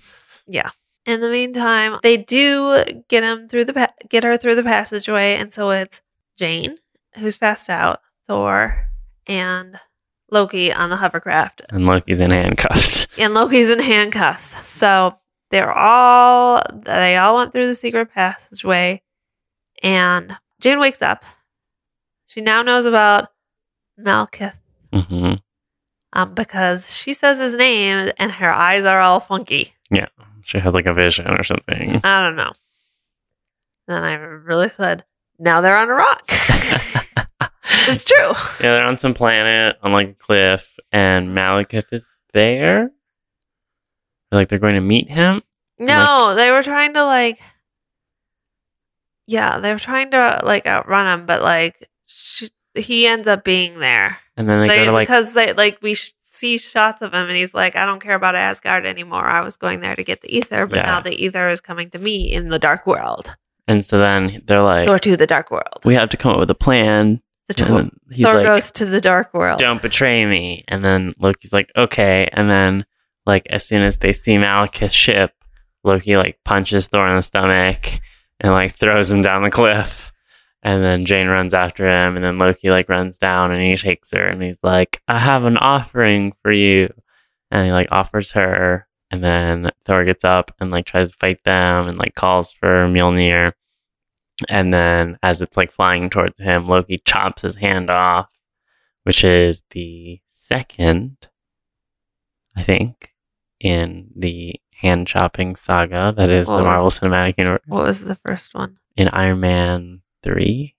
Yeah. 0.49 0.71
In 1.05 1.21
the 1.21 1.29
meantime, 1.29 1.99
they 2.03 2.17
do 2.17 2.85
get 3.09 3.23
him 3.23 3.49
through 3.49 3.65
the 3.65 3.73
pa- 3.73 3.95
get 4.09 4.25
her 4.25 4.37
through 4.37 4.55
the 4.57 4.63
passageway, 4.63 5.35
and 5.35 5.53
so 5.53 5.71
it's 5.71 6.01
Jane 6.39 6.79
who's 7.17 7.37
passed 7.37 7.71
out, 7.71 8.01
Thor, 8.27 8.89
and 9.27 9.79
Loki 10.31 10.73
on 10.73 10.91
the 10.91 10.97
hovercraft, 10.97 11.63
and 11.71 11.87
Loki's 11.87 12.21
in 12.21 12.31
handcuffs. 12.31 13.07
and 13.19 13.35
Loki's 13.35 13.71
in 13.71 13.81
handcuffs. 13.81 14.67
So 14.67 15.17
they're 15.51 15.73
all 15.73 16.63
they 16.75 17.17
all 17.17 17.37
went 17.37 17.53
through 17.53 17.67
the 17.67 17.75
secret 17.75 18.13
passageway, 18.13 19.03
and 19.83 20.37
Jane 20.61 20.81
wakes 20.81 21.03
up. 21.03 21.25
She 22.27 22.41
now 22.41 22.63
knows 22.63 22.87
about 22.87 23.29
Malekith 23.99 24.59
hmm 24.93 25.35
um, 26.17 26.33
because 26.35 26.97
she 26.97 27.13
says 27.13 27.39
his 27.39 27.55
name, 27.55 28.11
and 28.17 28.33
her 28.33 28.51
eyes 28.51 28.85
are 28.85 29.01
all 29.01 29.21
funky. 29.21 29.75
Yeah. 29.91 30.07
She 30.43 30.59
had 30.59 30.73
like 30.73 30.87
a 30.87 30.95
vision 30.95 31.27
or 31.29 31.45
something. 31.45 32.01
I 32.03 32.23
don't 32.23 32.37
know. 32.37 32.53
Then 33.87 34.03
I 34.03 34.15
really 34.15 34.71
said, 34.71 35.05
now 35.39 35.61
they're 35.61 35.77
on 35.77 35.91
a 35.91 35.95
rock. 35.95 36.31
it's 37.93 38.05
true. 38.05 38.17
Yeah, 38.65 38.73
they're 38.77 38.85
on 38.87 38.99
some 38.99 39.15
planet 39.15 39.77
on 39.83 39.93
like 39.93 40.09
a 40.11 40.15
cliff, 40.15 40.79
and 40.93 41.29
Malekith 41.37 41.87
is 41.93 42.09
there. 42.33 42.91
Like 44.33 44.49
they're 44.49 44.59
going 44.59 44.75
to 44.75 44.81
meet 44.81 45.09
him. 45.09 45.43
No, 45.79 46.35
they 46.35 46.51
were 46.51 46.63
trying 46.63 46.95
to 46.95 47.05
like, 47.05 47.39
yeah, 49.27 49.59
they 49.59 49.73
were 49.73 49.79
trying 49.79 50.11
to 50.13 50.41
like 50.45 50.67
outrun 50.67 51.21
him, 51.21 51.27
but 51.27 51.43
like 51.43 51.89
sh- 52.07 52.45
he 52.75 53.07
ends 53.07 53.27
up 53.27 53.45
being 53.45 53.81
there. 53.81 54.19
And 54.37 54.49
then 54.49 54.61
they, 54.61 54.69
They- 54.69 54.77
go 54.79 54.85
to 54.87 54.93
like 54.93 55.09
because 55.09 55.33
they 55.33 55.53
like 55.53 55.79
we 55.83 55.95
sh- 55.95 56.13
see 56.23 56.59
shots 56.59 57.03
of 57.03 57.13
him, 57.13 57.27
and 57.29 57.37
he's 57.37 57.55
like, 57.55 57.77
I 57.77 57.87
don't 57.87 58.01
care 58.03 58.15
about 58.15 58.35
Asgard 58.35 58.85
anymore. 58.87 59.25
I 59.27 59.41
was 59.41 59.57
going 59.57 59.81
there 59.81 59.97
to 59.97 60.05
get 60.05 60.21
the 60.23 60.35
ether, 60.37 60.67
but 60.67 60.77
Yeah. 60.77 60.83
now 60.87 61.01
the 61.01 61.13
ether 61.25 61.49
is 61.49 61.61
coming 61.61 61.91
to 61.91 61.99
me 61.99 62.31
in 62.33 62.49
the 62.51 62.59
dark 62.59 62.87
world. 62.87 63.35
and 63.69 63.85
so 63.85 63.99
then 63.99 64.43
they're 64.47 64.63
like 64.63 64.87
Thor 64.87 64.99
to 65.01 65.17
the 65.17 65.27
dark 65.27 65.51
world. 65.51 65.81
we 65.85 65.95
have 65.95 66.09
to 66.11 66.17
come 66.17 66.33
up 66.33 66.39
with 66.39 66.51
a 66.51 66.55
plan. 66.55 67.21
The 67.49 67.91
he's 68.11 68.27
Thor 68.27 68.35
like 68.35 68.45
goes 68.45 68.71
to 68.73 68.87
the 68.87 69.01
dark 69.01 69.33
world. 69.33 69.61
don't 69.61 69.81
betray 69.81 70.27
me. 70.27 70.65
And 70.67 70.85
then 70.85 71.13
Loki's 71.19 71.53
like, 71.53 71.71
okay. 71.77 72.29
And 72.33 72.51
then, 72.51 72.85
like, 73.25 73.47
as 73.51 73.65
soon 73.65 73.83
as 73.83 73.99
they 73.99 74.13
see 74.13 74.35
Malekith's 74.35 74.95
ship, 74.95 75.33
Loki, 75.85 76.17
like, 76.17 76.39
punches 76.45 76.89
Thor 76.89 77.09
in 77.09 77.17
the 77.17 77.23
stomach 77.23 78.01
and, 78.41 78.53
like, 78.53 78.77
throws 78.77 79.11
him 79.13 79.23
down 79.23 79.45
the 79.45 79.51
cliff. 79.51 80.13
And 80.63 80.83
then 80.83 81.07
Jane 81.07 81.29
runs 81.29 81.55
after 81.55 81.87
him. 81.87 82.17
And 82.17 82.25
then 82.25 82.39
Loki, 82.39 82.71
like, 82.71 82.89
runs 82.89 83.19
down 83.19 83.53
and 83.53 83.63
he 83.63 83.77
takes 83.77 84.11
her 84.11 84.27
and 84.27 84.43
he's 84.43 84.59
like, 84.65 85.01
I 85.07 85.19
have 85.19 85.45
an 85.45 85.57
offering 85.57 86.33
for 86.43 86.51
you. 86.51 86.93
And 87.53 87.67
he, 87.67 87.73
like, 87.73 87.89
offers 87.93 88.33
her. 88.33 88.89
And 89.13 89.23
then 89.23 89.71
Thor 89.85 90.05
gets 90.05 90.25
up 90.25 90.53
and, 90.59 90.73
like, 90.73 90.85
tries 90.87 91.13
to 91.13 91.17
fight 91.17 91.45
them 91.45 91.87
and, 91.87 91.97
like, 91.97 92.17
calls 92.17 92.51
for 92.51 92.89
Mjolnir. 92.89 93.53
And 94.49 94.73
then, 94.73 95.19
as 95.23 95.41
it's 95.41 95.57
like 95.57 95.73
flying 95.73 96.11
towards 96.11 96.39
him, 96.39 96.67
Loki 96.67 96.99
chops 97.05 97.43
his 97.43 97.57
hand 97.57 97.91
off 97.91 98.29
which 99.05 99.23
is 99.23 99.63
the 99.71 100.21
second, 100.33 101.17
I 102.57 102.65
think, 102.65 103.15
in 103.61 104.11
the 104.17 104.57
hand 104.81 105.07
chopping 105.07 105.55
saga 105.55 106.13
that 106.17 106.29
is 106.29 106.49
What 106.49 106.57
the 106.57 106.65
was- 106.65 106.75
Marvel 106.75 106.91
Cinematic 106.91 107.39
Universe. 107.39 107.63
What 107.69 107.85
was 107.85 108.01
the 108.05 108.17
first 108.17 108.53
one? 108.53 108.79
In 108.97 109.07
Iron 109.11 109.39
Man 109.39 110.01
3, 110.25 110.75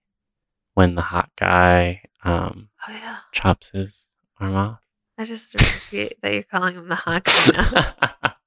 when 0.73 0.95
the 0.95 1.03
hot 1.03 1.29
guy, 1.37 2.01
um, 2.25 2.67
Oh 2.85 2.91
yeah. 2.91 3.19
chops 3.31 3.69
his 3.69 4.07
arm 4.41 4.55
off. 4.55 4.81
I 5.17 5.23
just 5.23 5.55
appreciate 5.55 6.21
that 6.21 6.33
you're 6.33 6.43
calling 6.43 6.75
him 6.75 6.89
the 6.89 6.95
hot 6.95 7.23
guy 7.23 7.85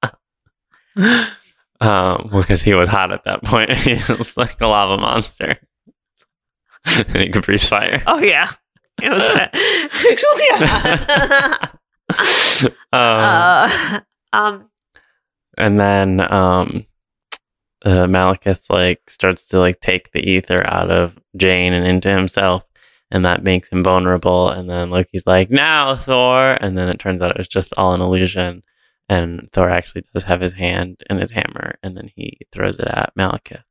now. 0.03 1.27
um, 1.81 2.29
because 2.31 2.61
he 2.61 2.73
was 2.73 2.87
hot 2.87 3.11
at 3.11 3.25
that 3.25 3.43
point. 3.43 3.71
he 3.77 3.93
was 4.13 4.37
like 4.37 4.59
a 4.61 4.67
lava 4.67 4.97
monster. 4.97 5.57
and 6.97 7.17
he 7.17 7.29
could 7.29 7.45
breathe 7.45 7.61
fire. 7.61 8.01
Oh 8.07 8.19
yeah. 8.19 8.51
It 9.01 9.09
was 9.09 9.23
actually 9.23 10.67
hot. 10.67 11.77
um, 12.63 12.71
uh, 12.93 13.99
um 14.33 14.69
and 15.57 15.79
then 15.79 16.19
um, 16.21 16.85
uh, 17.83 18.05
Malekith 18.05 18.69
like 18.69 19.09
starts 19.09 19.45
to 19.47 19.59
like 19.59 19.79
take 19.79 20.11
the 20.11 20.19
ether 20.19 20.65
out 20.67 20.91
of 20.91 21.17
Jane 21.35 21.73
and 21.73 21.85
into 21.85 22.09
himself, 22.09 22.63
and 23.09 23.25
that 23.25 23.43
makes 23.43 23.69
him 23.69 23.83
vulnerable. 23.83 24.49
And 24.49 24.69
then 24.69 24.89
Loki's 24.89 25.25
like, 25.25 25.49
"Now, 25.49 25.95
Thor," 25.95 26.57
and 26.61 26.77
then 26.77 26.89
it 26.89 26.99
turns 26.99 27.21
out 27.21 27.31
it 27.31 27.37
was 27.37 27.47
just 27.47 27.73
all 27.77 27.93
an 27.93 28.01
illusion. 28.01 28.63
And 29.11 29.49
Thor 29.51 29.69
actually 29.69 30.05
does 30.13 30.23
have 30.23 30.39
his 30.39 30.53
hand 30.53 31.03
and 31.09 31.19
his 31.19 31.31
hammer, 31.31 31.75
and 31.83 31.97
then 31.97 32.09
he 32.15 32.37
throws 32.53 32.79
it 32.79 32.87
at 32.87 33.11
Malekith, 33.19 33.65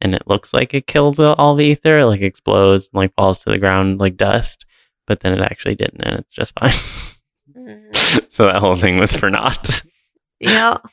and 0.00 0.16
it 0.16 0.26
looks 0.26 0.52
like 0.52 0.74
it 0.74 0.88
killed 0.88 1.20
all 1.20 1.54
the 1.54 1.66
ether, 1.66 2.00
it, 2.00 2.06
like 2.06 2.22
explodes 2.22 2.90
and 2.92 2.98
like 3.00 3.14
falls 3.14 3.38
to 3.44 3.50
the 3.50 3.58
ground 3.58 4.00
like 4.00 4.16
dust, 4.16 4.66
but 5.06 5.20
then 5.20 5.32
it 5.32 5.42
actually 5.42 5.76
didn't, 5.76 6.02
and 6.02 6.18
it's 6.18 6.34
just 6.34 6.58
fine. 6.58 6.70
mhm. 7.56 8.26
so 8.32 8.46
that 8.46 8.56
whole 8.56 8.74
thing 8.74 8.98
was 8.98 9.14
for 9.14 9.30
naught. 9.30 9.82
Yep. 10.40 10.84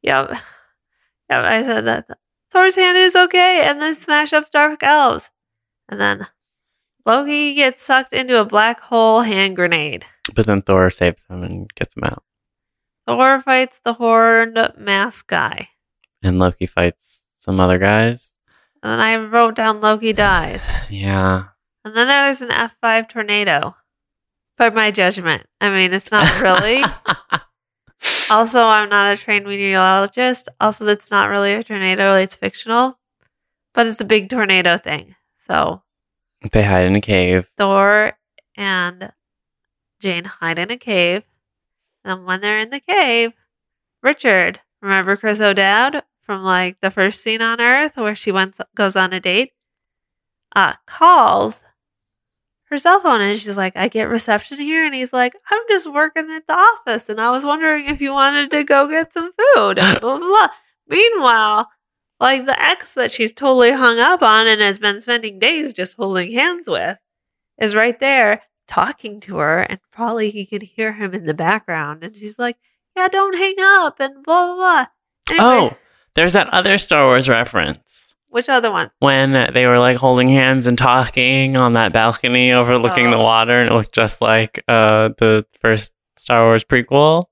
Yep. 0.00 0.30
Yep. 0.30 0.40
I 1.30 1.62
said 1.64 1.84
that 1.84 2.06
Thor's 2.50 2.76
hand 2.76 2.96
is 2.96 3.14
okay, 3.14 3.60
and 3.68 3.82
then 3.82 3.94
smash 3.94 4.32
up 4.32 4.50
dark 4.50 4.82
elves. 4.82 5.30
And 5.86 6.00
then 6.00 6.28
Loki 7.04 7.54
gets 7.54 7.82
sucked 7.82 8.14
into 8.14 8.40
a 8.40 8.46
black 8.46 8.80
hole 8.80 9.20
hand 9.20 9.54
grenade. 9.54 10.06
But 10.34 10.46
then 10.46 10.62
Thor 10.62 10.90
saves 10.90 11.24
him 11.28 11.42
and 11.42 11.72
gets 11.74 11.96
him 11.96 12.04
out. 12.04 12.24
Thor 13.06 13.40
fights 13.42 13.80
the 13.84 13.94
horned 13.94 14.58
mask 14.76 15.28
guy. 15.28 15.68
and 16.22 16.38
Loki 16.38 16.66
fights 16.66 17.22
some 17.38 17.60
other 17.60 17.78
guys. 17.78 18.34
And 18.82 18.92
then 18.92 19.00
I 19.00 19.16
wrote 19.16 19.54
down 19.54 19.80
Loki 19.80 20.12
dies. 20.12 20.62
Yeah. 20.90 21.44
And 21.84 21.94
then 21.96 22.08
there's 22.08 22.40
an 22.40 22.48
F5 22.50 23.08
tornado. 23.08 23.76
By 24.58 24.70
my 24.70 24.90
judgment. 24.90 25.46
I 25.60 25.68
mean, 25.70 25.92
it's 25.92 26.10
not 26.10 26.40
really. 26.40 26.82
also, 28.30 28.64
I'm 28.66 28.88
not 28.88 29.12
a 29.12 29.16
trained 29.16 29.46
meteorologist. 29.46 30.48
Also, 30.60 30.84
that's 30.84 31.10
not 31.10 31.28
really 31.28 31.52
a 31.52 31.62
tornado, 31.62 32.14
it's 32.16 32.34
fictional. 32.34 32.98
But 33.74 33.86
it's 33.86 34.00
a 34.00 34.04
big 34.04 34.30
tornado 34.30 34.78
thing. 34.78 35.14
So 35.46 35.82
they 36.52 36.64
hide 36.64 36.86
in 36.86 36.96
a 36.96 37.00
cave. 37.00 37.50
Thor 37.56 38.14
and 38.56 39.12
Jane 40.00 40.24
hide 40.24 40.58
in 40.58 40.70
a 40.70 40.76
cave. 40.76 41.22
And 42.04 42.24
when 42.24 42.40
they're 42.40 42.60
in 42.60 42.70
the 42.70 42.80
cave, 42.80 43.32
Richard, 44.02 44.60
remember 44.80 45.16
Chris 45.16 45.40
O'Dowd 45.40 46.02
from 46.22 46.42
like 46.42 46.80
the 46.80 46.90
first 46.90 47.22
scene 47.22 47.42
on 47.42 47.60
Earth 47.60 47.96
where 47.96 48.14
she 48.14 48.30
went 48.30 48.58
goes 48.74 48.96
on 48.96 49.12
a 49.12 49.20
date? 49.20 49.52
Uh, 50.54 50.74
calls 50.86 51.62
her 52.70 52.78
cell 52.78 53.00
phone 53.00 53.20
and 53.20 53.38
she's 53.38 53.56
like, 53.56 53.76
I 53.76 53.88
get 53.88 54.08
reception 54.08 54.58
here. 54.58 54.84
And 54.84 54.94
he's 54.94 55.12
like, 55.12 55.34
I'm 55.50 55.62
just 55.68 55.92
working 55.92 56.30
at 56.30 56.46
the 56.46 56.54
office 56.54 57.08
and 57.08 57.20
I 57.20 57.30
was 57.30 57.44
wondering 57.44 57.86
if 57.86 58.00
you 58.00 58.12
wanted 58.12 58.50
to 58.50 58.64
go 58.64 58.88
get 58.88 59.12
some 59.12 59.32
food. 59.32 59.76
Blah, 59.76 59.98
blah, 59.98 60.18
blah. 60.18 60.48
Meanwhile, 60.88 61.68
like 62.18 62.46
the 62.46 62.60
ex 62.60 62.94
that 62.94 63.12
she's 63.12 63.32
totally 63.32 63.72
hung 63.72 63.98
up 63.98 64.22
on 64.22 64.46
and 64.46 64.60
has 64.60 64.78
been 64.78 65.00
spending 65.00 65.38
days 65.38 65.72
just 65.72 65.96
holding 65.96 66.32
hands 66.32 66.66
with 66.68 66.98
is 67.58 67.74
right 67.74 67.98
there 68.00 68.42
talking 68.66 69.20
to 69.20 69.36
her 69.36 69.60
and 69.62 69.78
probably 69.92 70.30
he 70.30 70.44
could 70.46 70.62
hear 70.62 70.94
him 70.94 71.14
in 71.14 71.24
the 71.26 71.34
background 71.34 72.02
and 72.02 72.14
she's 72.16 72.38
like 72.38 72.56
yeah 72.96 73.08
don't 73.08 73.36
hang 73.36 73.54
up 73.60 74.00
and 74.00 74.24
blah 74.24 74.46
blah 74.46 74.54
blah. 74.56 74.86
Anyway, 75.30 75.70
Oh, 75.72 75.76
there's 76.14 76.32
that 76.34 76.48
other 76.50 76.78
Star 76.78 77.04
Wars 77.06 77.28
reference. 77.28 78.14
Which 78.28 78.48
other 78.48 78.70
one? 78.70 78.90
When 78.98 79.32
they 79.54 79.66
were 79.66 79.78
like 79.78 79.98
holding 79.98 80.28
hands 80.28 80.66
and 80.66 80.76
talking 80.76 81.56
on 81.56 81.72
that 81.74 81.92
balcony 81.92 82.52
overlooking 82.52 83.10
the 83.10 83.16
Oh. 83.16 83.22
water, 83.22 83.60
and 83.60 83.70
it 83.70 83.74
looked 83.74 83.94
just 83.94 84.20
like 84.20 84.62
uh, 84.68 85.10
the 85.18 85.46
first 85.60 85.92
Star 86.16 86.44
Wars 86.44 86.64
prequel. 86.64 87.22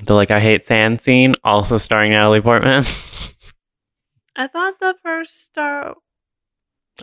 The 0.00 0.14
like 0.14 0.30
I 0.30 0.38
hate 0.40 0.64
sand 0.64 1.00
scene, 1.00 1.34
also 1.44 1.76
starring 1.76 2.12
Natalie 2.12 2.40
Portman, 2.40 2.84
i 4.36 4.46
thought 4.46 4.78
the 4.80 4.94
first 5.02 5.44
star 5.46 5.96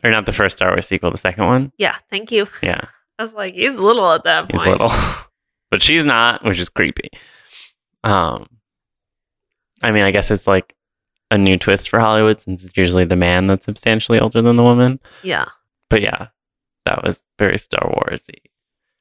or 0.03 0.11
not 0.11 0.25
the 0.25 0.33
first 0.33 0.57
Star 0.57 0.69
Wars 0.71 0.87
sequel, 0.87 1.11
the 1.11 1.17
second 1.17 1.45
one. 1.45 1.71
yeah 1.77 1.95
thank 2.09 2.31
you 2.31 2.47
Yeah, 2.61 2.81
i 3.19 3.23
was 3.23 3.33
like 3.33 3.53
he's 3.53 3.79
little 3.79 4.11
at 4.11 4.23
that 4.23 4.49
point. 4.49 4.61
he's 4.61 4.71
little, 4.71 4.91
but 5.71 5.81
she's 5.81 6.05
not, 6.05 6.43
which 6.43 6.59
is 6.59 6.69
creepy. 6.69 7.09
Um, 8.03 8.47
I 9.83 9.91
mean, 9.91 10.03
I 10.03 10.11
guess 10.11 10.31
it's 10.31 10.47
like 10.47 10.75
a 11.31 11.37
new 11.37 11.57
twist 11.57 11.89
for 11.89 11.99
Hollywood 11.99 12.39
since 12.39 12.63
it's 12.63 12.77
usually 12.77 13.05
the 13.05 13.15
man 13.15 13.47
that's 13.47 13.65
substantially 13.65 14.19
older 14.19 14.41
than 14.41 14.55
the 14.57 14.63
woman. 14.63 14.99
yeah 15.23 15.45
But 15.89 16.01
yeah, 16.01 16.27
that 16.85 17.03
was 17.03 17.23
very 17.39 17.57
Star 17.57 17.81
Warsy. 17.91 18.41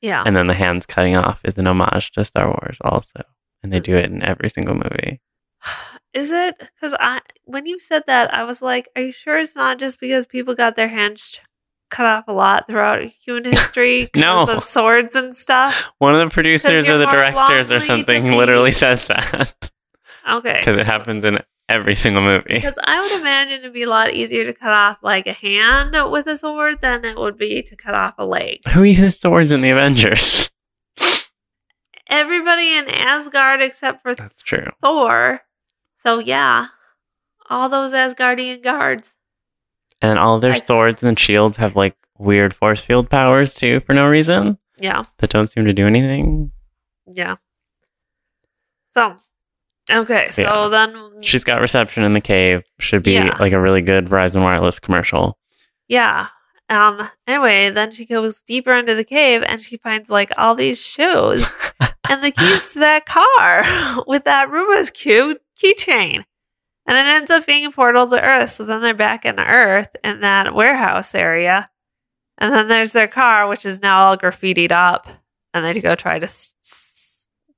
yeah 0.01 0.23
And 0.27 0.35
then 0.37 0.47
the 0.47 0.55
hands 0.55 0.87
cutting 0.87 1.17
off 1.17 1.41
is 1.45 1.59
an 1.59 1.67
homage 1.67 2.13
to 2.13 2.25
Star 2.25 2.47
Wars 2.49 2.79
also. 2.83 3.23
And 3.63 3.73
they 3.73 3.81
do 3.81 3.97
it 3.97 4.07
in 4.11 4.23
every 4.23 4.49
single 4.51 4.75
movie. 4.75 5.21
Is 6.15 6.31
it 6.33 6.57
because 6.75 6.95
i 7.01 7.21
when 7.45 7.67
you 7.67 7.79
said 7.79 8.03
that 8.07 8.33
i 8.33 8.43
was 8.45 8.63
like 8.63 8.89
are 8.97 9.03
you 9.03 9.13
sure 9.13 9.39
it's 9.39 9.57
not 9.57 9.79
just 9.79 10.01
because 10.01 10.27
people 10.27 10.55
got 10.55 10.77
their 10.77 10.89
hands 10.89 11.31
ch- 11.33 11.41
cut 11.91 12.07
off 12.07 12.27
a 12.29 12.33
lot 12.33 12.67
throughout 12.67 13.03
human 13.03 13.45
history 13.53 14.09
No. 14.17 14.47
because 14.47 14.63
of 14.63 14.69
swords 14.69 15.15
and 15.15 15.35
stuff 15.35 15.91
One 15.99 16.15
of 16.15 16.21
the 16.29 16.33
producers 16.33 16.89
or 16.89 16.99
the 16.99 17.07
directors 17.07 17.71
or 17.71 17.81
something 17.81 18.33
literally 18.33 18.73
says 18.73 19.07
that 19.09 19.71
okay 20.31 20.59
because 20.61 20.77
it 20.77 20.87
happens 20.87 21.25
in 21.25 21.39
every 21.67 21.95
single 21.95 22.23
movie. 22.23 22.45
Because 22.57 22.79
I 22.85 23.01
would 23.01 23.21
imagine 23.23 23.61
it'd 23.61 23.73
be 23.73 23.85
a 23.85 23.89
lot 23.89 24.13
easier 24.13 24.45
to 24.45 24.53
cut 24.53 24.71
off 24.71 24.99
like 25.03 25.27
a 25.27 25.33
hand 25.33 25.97
with 26.13 26.27
a 26.27 26.37
sword 26.37 26.83
than 26.83 27.07
it 27.07 27.17
would 27.17 27.39
be 27.39 27.63
to 27.63 27.75
cut 27.75 27.95
off 27.95 28.17
a 28.19 28.25
leg. 28.27 28.59
Who 28.69 28.83
uses 28.83 29.15
swords 29.19 29.51
in 29.51 29.63
the 29.63 29.71
Avengers? 29.71 30.51
Everybody 32.09 32.77
in 32.77 32.89
Asgard 32.91 33.63
except 33.63 34.03
for 34.03 34.15
That's 34.15 34.43
true. 34.45 34.67
Thor. 34.83 35.41
So 36.05 36.19
yeah, 36.19 36.67
all 37.51 37.69
those 37.69 37.93
Asgardian 37.93 38.63
guards. 38.63 39.15
And 40.03 40.19
all 40.19 40.39
their 40.39 40.53
I- 40.53 40.59
swords 40.61 41.03
and 41.03 41.19
shields 41.19 41.57
have 41.57 41.77
like 41.77 41.97
weird 42.19 42.55
force 42.55 42.83
field 42.85 43.09
powers 43.11 43.55
too 43.55 43.81
for 43.81 43.95
no 43.95 44.07
reason 44.07 44.59
Yeah, 44.79 45.03
that 45.19 45.31
don't 45.31 45.51
seem 45.51 45.65
to 45.65 45.73
do 45.73 45.87
anything. 45.87 46.53
yeah. 47.07 47.37
So, 48.89 49.17
okay, 49.91 50.29
so 50.29 50.43
Yeah. 50.43 50.69
then 50.69 51.23
She's 51.23 51.43
got 51.45 51.61
reception 51.61 52.05
in 52.05 52.13
the 52.13 52.21
cave. 52.21 52.63
Should 52.79 53.03
be 53.03 53.13
Yeah. 53.15 53.37
like 53.41 53.53
a 53.53 53.61
really 53.61 53.83
good 53.83 54.07
Verizon 54.07 54.43
Wireless 54.43 54.79
commercial. 54.79 55.39
yeah. 55.89 56.29
Um. 56.71 57.11
Anyway, 57.27 57.69
then 57.71 57.91
she 57.91 58.07
goes 58.07 58.41
deeper 58.41 58.73
into 58.73 58.95
the 58.95 59.05
cave 59.05 59.43
and 59.47 59.61
she 59.61 59.77
finds 59.77 60.09
like 60.09 60.33
all 60.39 60.55
these 60.55 60.81
shoes 60.81 61.51
and 62.09 62.25
the 62.25 62.31
keys 62.31 62.73
to 62.73 62.79
that 62.79 63.05
car 63.05 63.63
with 64.07 64.25
that 64.25 64.49
Rubik's 64.49 64.91
cube 64.91 65.37
keychain. 65.63 66.25
And 66.87 66.99
it 66.99 67.07
ends 67.07 67.31
up 67.31 67.47
being 67.47 67.65
a 67.65 67.71
portal 67.71 68.07
to 68.09 68.21
Earth. 68.21 68.51
So 68.51 68.65
then 68.65 68.83
they're 68.83 68.93
back 68.95 69.25
in 69.25 69.41
Earth 69.41 69.97
in 70.05 70.21
that 70.21 70.55
warehouse 70.55 71.15
area. 71.15 71.71
And 72.37 72.53
then 72.53 72.69
there's 72.69 72.93
their 72.93 73.09
car, 73.09 73.49
which 73.49 73.65
is 73.65 73.81
now 73.81 74.01
all 74.01 74.19
graffitied 74.19 74.73
up. 74.73 75.07
And 75.55 75.65
they 75.65 75.81
go 75.81 75.95
try 75.95 76.19
to 76.19 76.25
s- 76.27 76.55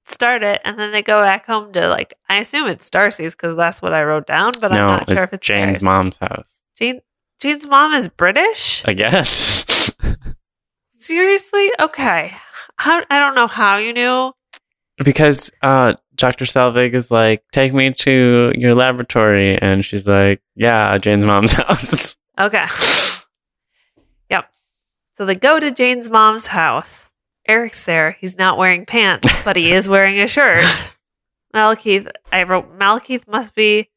start 0.05 0.43
it. 0.45 0.61
And 0.65 0.79
then 0.79 0.93
they 0.93 1.03
go 1.03 1.23
back 1.23 1.47
home 1.47 1.73
to, 1.73 1.89
like, 1.89 2.15
I 2.29 2.37
assume 2.39 2.69
it's 2.69 2.89
Darcy's 2.91 3.35
because 3.35 3.57
that's 3.57 3.83
what 3.83 3.93
I 3.95 4.05
wrote 4.05 4.27
down, 4.27 4.53
but 4.61 4.71
I'm 4.71 4.77
not 4.99 5.09
sure 5.09 5.25
if 5.25 5.33
it's 5.33 5.47
Jane's 5.47 5.73
theirs. 5.79 5.83
mom's 5.83 6.17
house. 6.19 6.61
Jane, 6.79 7.01
Jane's 7.41 7.67
mom 7.67 7.95
is 7.95 8.07
British? 8.09 8.83
I 8.85 8.93
guess. 8.93 9.65
Seriously? 10.89 11.71
Okay. 11.81 12.33
How, 12.77 13.03
I 13.11 13.19
don't 13.19 13.35
know 13.35 13.47
how 13.47 13.77
you 13.79 13.93
knew. 13.93 14.33
Because 15.05 15.51
uh 15.63 15.95
Dr. 16.17 16.47
Selvig 16.47 16.95
is 16.95 17.11
like, 17.11 17.45
take 17.53 17.73
me 17.75 17.93
to 17.93 18.53
your 18.57 18.75
laboratory. 18.75 19.57
And 19.59 19.85
she's 19.85 20.07
like, 20.07 20.41
yeah, 20.55 20.97
Jane's 20.99 21.25
mom's 21.25 21.53
house. 21.53 22.17
Okay. 22.39 22.65
yep. 24.31 24.51
So 25.17 25.25
they 25.27 25.35
go 25.35 25.61
to 25.61 25.71
Jane's 25.71 26.09
mom's 26.09 26.49
house. 26.49 27.11
Eric's 27.47 27.85
there. 27.85 28.13
He's 28.13 28.37
not 28.37 28.59
wearing 28.59 28.87
pants, 28.87 29.29
but 29.45 29.57
he 29.57 29.73
is 29.73 29.89
wearing 29.89 30.21
a 30.21 30.27
shirt. 30.27 30.65
Malekith, 31.55 32.11
I 32.33 32.43
wrote 32.43 32.77
Malekith 32.77 33.29
must 33.29 33.55
be 33.55 33.91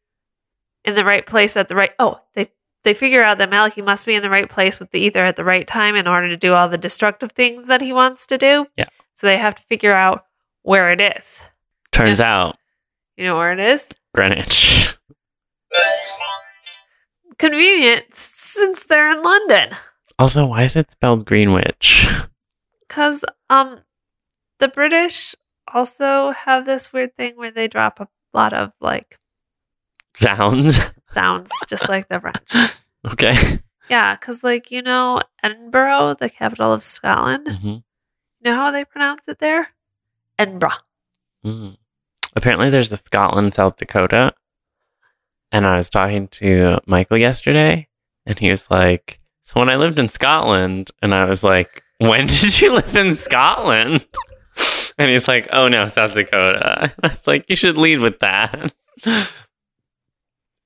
in 0.85 0.95
the 0.95 1.03
right 1.03 1.25
place 1.25 1.57
at 1.57 1.67
the 1.67 1.75
right. 1.75 1.91
Oh, 1.99 2.21
they 2.35 2.51
they 2.83 2.93
figure 2.93 3.23
out 3.23 3.39
that 3.39 3.49
Malekith 3.49 3.83
must 3.83 4.05
be 4.05 4.13
in 4.13 4.21
the 4.21 4.29
right 4.29 4.47
place 4.47 4.79
with 4.79 4.91
the 4.91 4.99
ether 4.99 5.25
at 5.25 5.35
the 5.35 5.43
right 5.43 5.67
time 5.67 5.95
in 5.95 6.07
order 6.07 6.29
to 6.29 6.37
do 6.37 6.53
all 6.53 6.69
the 6.69 6.77
destructive 6.77 7.31
things 7.31 7.65
that 7.67 7.81
he 7.81 7.91
wants 7.91 8.25
to 8.27 8.37
do. 8.37 8.67
Yeah. 8.77 8.85
So 9.15 9.27
they 9.27 9.37
have 9.37 9.55
to 9.55 9.61
figure 9.63 9.93
out 9.93 10.25
where 10.63 10.91
it 10.91 11.01
is. 11.01 11.41
Turns 11.91 12.19
out, 12.21 12.57
You 13.17 13.25
know 13.25 13.35
where 13.35 13.51
it 13.53 13.59
is? 13.59 13.87
Greenwich. 14.15 14.95
Convenient 17.37 18.13
since 18.13 18.83
they're 18.83 19.11
in 19.11 19.23
London. 19.23 19.69
Also, 20.17 20.45
why 20.45 20.63
is 20.63 20.75
it 20.75 20.91
spelled 20.91 21.25
Greenwich? 21.25 22.07
Because 22.87 23.23
um, 23.51 23.81
the 24.57 24.67
British 24.67 25.35
also 25.71 26.31
have 26.31 26.65
this 26.65 26.91
weird 26.91 27.15
thing 27.15 27.37
where 27.37 27.51
they 27.51 27.67
drop 27.67 27.99
a 27.99 28.07
lot 28.33 28.51
of 28.51 28.71
like 28.81 29.19
Sounds. 30.15 30.79
sounds, 31.07 31.51
just 31.67 31.87
like 31.87 32.09
the 32.09 32.19
French. 32.19 32.51
okay. 33.05 33.59
Yeah, 33.91 34.15
because 34.15 34.43
like 34.43 34.71
you 34.71 34.81
know, 34.81 35.21
Edinburgh, 35.43 36.15
the 36.19 36.31
capital 36.31 36.73
of 36.73 36.81
Scotland. 36.83 37.47
hmm 37.61 37.67
You 37.67 37.83
know 38.41 38.55
how 38.55 38.71
they 38.71 38.85
pronounce 38.85 39.21
it 39.27 39.37
there? 39.37 39.67
Edinburgh. 40.39 40.69
Mm. 41.45 41.77
Apparently, 42.35 42.69
there's 42.69 42.91
a 42.91 42.97
Scotland, 42.97 43.53
South 43.53 43.77
Dakota. 43.77 44.33
And 45.51 45.65
I 45.65 45.77
was 45.77 45.89
talking 45.89 46.27
to 46.29 46.79
Michael 46.85 47.17
yesterday, 47.17 47.87
and 48.25 48.37
he 48.37 48.49
was 48.49 48.69
like, 48.71 49.19
So 49.43 49.59
when 49.59 49.69
I 49.69 49.75
lived 49.75 49.99
in 49.99 50.07
Scotland, 50.07 50.91
and 51.01 51.13
I 51.13 51.25
was 51.25 51.43
like, 51.43 51.83
When 51.97 52.27
did 52.27 52.61
you 52.61 52.73
live 52.73 52.95
in 52.95 53.13
Scotland? 53.15 54.07
And 54.97 55.09
he's 55.11 55.27
like, 55.27 55.47
Oh 55.51 55.67
no, 55.67 55.87
South 55.87 56.13
Dakota. 56.13 56.93
I 57.03 57.07
was 57.07 57.27
like, 57.27 57.45
You 57.49 57.55
should 57.55 57.77
lead 57.77 57.99
with 57.99 58.19
that. 58.19 58.73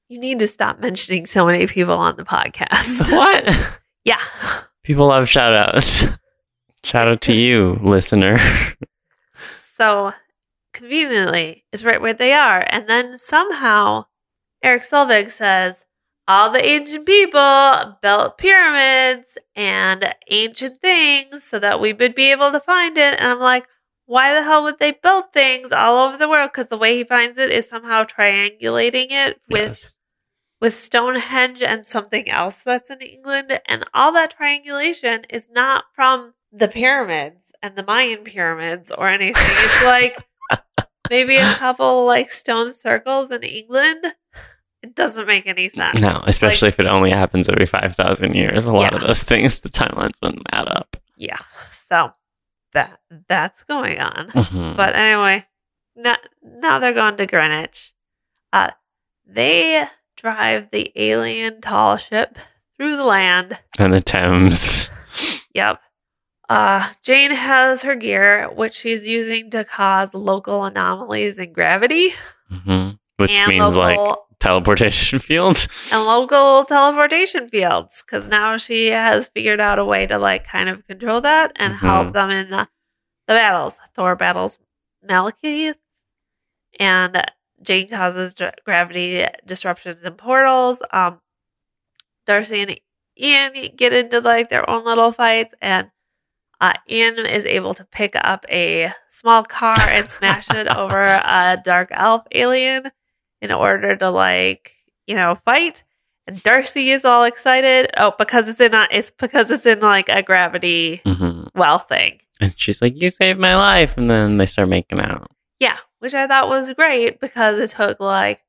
You 0.10 0.20
need 0.20 0.40
to 0.40 0.48
stop 0.48 0.80
mentioning 0.80 1.26
so 1.26 1.46
many 1.46 1.66
people 1.66 1.96
on 1.96 2.18
the 2.18 2.24
podcast. 2.24 3.12
what? 3.18 3.80
yeah. 4.04 4.20
People 4.84 5.08
love 5.08 5.30
shout 5.30 5.54
outs. 5.54 6.04
Shout 6.84 7.08
out 7.08 7.22
to 7.22 7.34
you, 7.34 7.80
listener. 7.82 8.38
So 9.76 10.14
conveniently, 10.72 11.66
it's 11.72 11.84
right 11.84 12.00
where 12.00 12.14
they 12.14 12.32
are. 12.32 12.64
And 12.70 12.88
then 12.88 13.18
somehow 13.18 14.06
Eric 14.62 14.84
Selvig 14.84 15.32
says, 15.32 15.86
all 16.28 16.52
the 16.52 16.64
ancient 16.64 17.08
people 17.08 17.98
built 18.00 18.38
pyramids 18.38 19.36
and 19.56 20.14
ancient 20.30 20.80
things 20.80 21.44
so 21.44 21.58
that 21.58 21.82
we 21.82 21.92
would 21.92 22.14
be 22.14 22.30
able 22.30 22.52
to 22.52 22.60
find 22.60 23.00
it. 23.00 23.16
And 23.20 23.32
I'm 23.32 23.40
like, 23.40 23.66
why 24.06 24.36
the 24.36 24.44
hell 24.44 24.62
would 24.62 24.78
they 24.78 24.92
build 24.92 25.34
things 25.34 25.72
all 25.72 26.08
over 26.08 26.18
the 26.18 26.30
world? 26.30 26.52
Because 26.54 26.70
the 26.70 26.78
way 26.78 26.96
he 26.98 27.04
finds 27.04 27.40
it 27.40 27.50
is 27.50 27.68
somehow 27.68 28.04
triangulating 28.04 29.08
it 29.10 29.42
with 29.50 29.70
Yes. 29.70 29.92
with 30.62 30.76
Stonehenge 30.76 31.64
and 31.64 31.88
something 31.88 32.30
else 32.30 32.58
that's 32.64 32.92
in 32.92 33.02
England. 33.02 33.60
And 33.66 33.86
all 33.92 34.12
that 34.14 34.36
triangulation 34.38 35.26
is 35.32 35.48
not 35.50 35.86
from 35.96 36.36
the 36.56 36.68
pyramids 36.68 37.52
and 37.62 37.76
the 37.76 37.84
Mayan 37.84 38.24
pyramids 38.24 38.92
or 38.92 39.10
anything. 39.10 39.44
It's 39.48 39.84
like 39.86 40.18
maybe 41.10 41.38
a 41.38 41.54
couple 41.56 42.06
like 42.06 42.30
stone 42.30 42.74
circles 42.74 43.32
in 43.32 43.44
England. 43.44 44.06
It 44.84 44.96
doesn't 44.96 45.28
make 45.28 45.48
any 45.48 45.70
sense. 45.70 46.00
No, 46.02 46.22
especially 46.28 46.68
Like, 46.68 46.74
if 46.76 46.80
it 46.82 46.88
only 46.88 47.12
happens 47.12 47.48
every 47.48 47.66
5,000 47.66 48.36
years. 48.36 48.66
A 48.66 48.72
lot 48.72 48.92
Yeah. 48.92 48.98
of 48.98 49.02
those 49.02 49.24
things, 49.24 49.60
the 49.60 49.70
timelines 49.70 50.22
wouldn't 50.22 50.46
add 50.52 50.68
up. 50.68 50.98
yeah. 51.18 51.40
So 51.72 52.12
that 52.74 53.00
that's 53.30 53.64
going 53.64 54.00
on. 54.00 54.28
Mhm. 54.32 54.76
But 54.76 54.96
anyway, 54.96 55.46
now, 55.96 56.18
now 56.44 56.80
they're 56.80 56.92
going 56.94 57.18
to 57.18 57.26
Greenwich. 57.28 57.94
Uh, 58.52 58.72
they 59.26 59.86
drive 60.18 60.70
the 60.72 60.92
alien 60.96 61.62
tall 61.62 61.98
ship 61.98 62.38
through 62.76 62.98
the 62.98 63.04
land. 63.06 63.60
and 63.80 63.94
the 63.94 64.02
Thames. 64.02 64.90
Yep. 65.54 65.80
Uh, 66.54 66.90
Jane 67.02 67.32
has 67.32 67.82
her 67.82 67.96
gear, 67.96 68.48
which 68.54 68.74
she's 68.76 69.08
using 69.08 69.50
to 69.52 69.64
cause 69.66 70.14
local 70.14 70.64
anomalies 70.66 71.40
in 71.40 71.52
gravity 71.54 72.10
hmm 72.50 72.92
Which 73.18 73.32
and 73.32 73.50
means 73.50 73.76
like 73.76 74.00
teleportation 74.40 75.18
fields. 75.28 75.68
and 75.92 76.06
local 76.06 76.64
teleportation 76.66 77.50
fields. 77.50 78.04
Because 78.06 78.28
now 78.28 78.58
she 78.58 78.88
has 78.88 79.30
figured 79.30 79.60
out 79.60 79.80
a 79.80 79.86
way 79.86 80.06
to 80.06 80.18
like 80.20 80.46
kind 80.46 80.70
of 80.70 80.86
control 80.86 81.22
that 81.22 81.52
and 81.56 81.74
Mhm. 81.74 81.78
help 81.80 82.14
them 82.14 82.30
in 82.30 82.50
the, 82.52 82.68
the 83.28 83.34
battles. 83.34 83.80
Thor 83.96 84.16
battles 84.16 84.60
Malekith, 85.10 85.76
and 86.80 87.26
Jane 87.62 87.90
causes 87.90 88.36
gravity 88.66 89.26
disruptions 89.46 90.02
and 90.04 90.18
portals. 90.18 90.82
Um, 90.92 91.20
Darcy 92.28 92.62
and 92.62 92.80
Ian 93.20 93.70
get 93.76 93.92
into 93.94 94.20
like 94.20 94.50
their 94.50 94.70
own 94.70 94.86
little 94.86 95.12
fights, 95.12 95.54
and 95.62 95.90
uh, 96.64 96.74
Ian 96.90 97.26
is 97.26 97.44
able 97.44 97.74
to 97.74 97.84
pick 97.84 98.16
up 98.16 98.46
a 98.50 98.90
small 99.10 99.44
car 99.44 99.78
and 99.78 100.08
smash 100.08 100.50
it 100.50 100.66
over 100.78 101.02
a 101.02 101.60
dark 101.62 101.90
elf 101.92 102.26
alien 102.32 102.90
in 103.42 103.52
order 103.52 103.98
to 103.98 104.10
like 104.10 104.74
you 105.06 105.16
know 105.16 105.38
fight. 105.44 105.84
And 106.26 106.42
Darcy 106.42 106.92
is 106.92 107.04
all 107.04 107.26
excited. 107.26 107.92
Oh, 107.98 108.14
because 108.18 108.48
it's 108.48 108.62
in 108.62 108.74
a, 108.74 108.88
it's 108.90 109.12
because 109.12 109.52
it's 109.52 109.66
in 109.66 109.82
like 109.82 110.08
a 110.08 110.24
gravity 110.24 111.02
hmm 111.06 111.44
well 111.54 111.80
thing. 111.80 112.22
And 112.40 112.58
she's 112.58 112.82
like, 112.82 112.94
You 112.96 113.10
saved 113.10 113.40
my 113.40 113.58
life. 113.58 113.98
And 113.98 114.10
then 114.10 114.38
they 114.38 114.46
start 114.46 114.70
making 114.70 115.02
out. 115.02 115.30
Yeah, 115.60 115.80
which 116.00 116.14
I 116.14 116.28
thought 116.28 116.48
was 116.48 116.74
great 116.74 117.20
because 117.20 117.60
it 117.60 117.72
took 117.76 118.00
like 118.00 118.40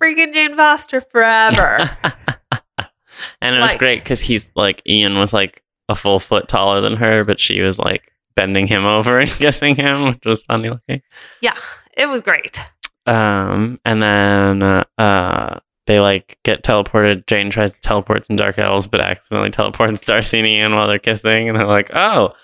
freaking 0.00 0.32
Jane 0.32 0.56
Foster 0.56 1.02
forever. 1.02 1.90
and 3.42 3.54
it 3.54 3.60
was 3.60 3.74
great 3.74 4.02
because 4.02 4.20
he's 4.20 4.50
like, 4.56 4.80
Ian 4.88 5.18
was 5.18 5.34
like 5.34 5.62
a 5.88 5.94
full 5.94 6.20
foot 6.20 6.48
taller 6.48 6.80
than 6.80 6.96
her, 6.96 7.24
but 7.24 7.40
she 7.40 7.60
was 7.60 7.78
like 7.78 8.12
bending 8.34 8.66
him 8.66 8.84
over 8.84 9.18
and 9.20 9.30
kissing 9.30 9.74
him, 9.74 10.04
which 10.04 10.24
was 10.24 10.42
funny 10.42 10.70
looking. 10.70 11.02
yeah, 11.40 11.56
it 11.96 12.06
was 12.06 12.20
great. 12.20 12.60
Um, 13.06 13.78
and 13.84 14.02
then 14.02 14.62
uh, 14.62 14.84
uh, 14.98 15.60
they 15.86 15.98
like 15.98 16.38
get 16.44 16.62
teleported. 16.62 17.26
Jane 17.26 17.50
tries 17.50 17.72
to 17.74 17.80
teleport 17.80 18.26
some 18.26 18.36
dark 18.36 18.58
elves, 18.58 18.86
but 18.86 19.00
accidentally 19.00 19.50
teleports 19.50 20.00
Darcy 20.06 20.38
and 20.38 20.46
Ian 20.46 20.74
while 20.74 20.86
they're 20.86 20.98
kissing, 20.98 21.48
and 21.48 21.58
they're 21.58 21.66
like, 21.66 21.90
"Oh!" 21.94 22.34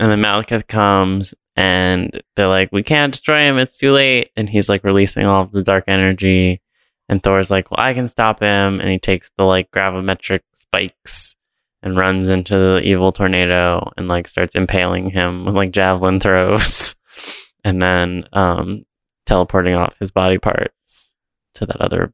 And 0.00 0.10
then 0.10 0.20
Malekith 0.20 0.66
comes, 0.66 1.34
and 1.54 2.20
they're 2.34 2.48
like, 2.48 2.70
"We 2.72 2.82
can't 2.82 3.12
destroy 3.12 3.42
him; 3.44 3.58
it's 3.58 3.78
too 3.78 3.92
late." 3.92 4.30
And 4.36 4.50
he's 4.50 4.68
like 4.68 4.82
releasing 4.82 5.24
all 5.24 5.42
of 5.42 5.52
the 5.52 5.62
dark 5.62 5.84
energy, 5.86 6.60
and 7.08 7.22
Thor's 7.22 7.50
like, 7.50 7.70
"Well, 7.70 7.78
I 7.78 7.94
can 7.94 8.08
stop 8.08 8.40
him," 8.40 8.80
and 8.80 8.90
he 8.90 8.98
takes 8.98 9.30
the 9.38 9.44
like 9.44 9.70
gravimetric 9.70 10.40
spikes 10.52 11.36
and 11.84 11.98
runs 11.98 12.30
into 12.30 12.54
the 12.54 12.80
evil 12.82 13.12
tornado 13.12 13.92
and 13.98 14.08
like 14.08 14.26
starts 14.26 14.56
impaling 14.56 15.10
him 15.10 15.44
with 15.44 15.54
like 15.54 15.70
javelin 15.70 16.18
throws, 16.20 16.96
and 17.62 17.80
then 17.80 18.24
um 18.32 18.84
teleporting 19.26 19.74
off 19.74 19.98
his 20.00 20.10
body 20.10 20.38
parts 20.38 21.14
to 21.54 21.66
that 21.66 21.80
other 21.80 22.12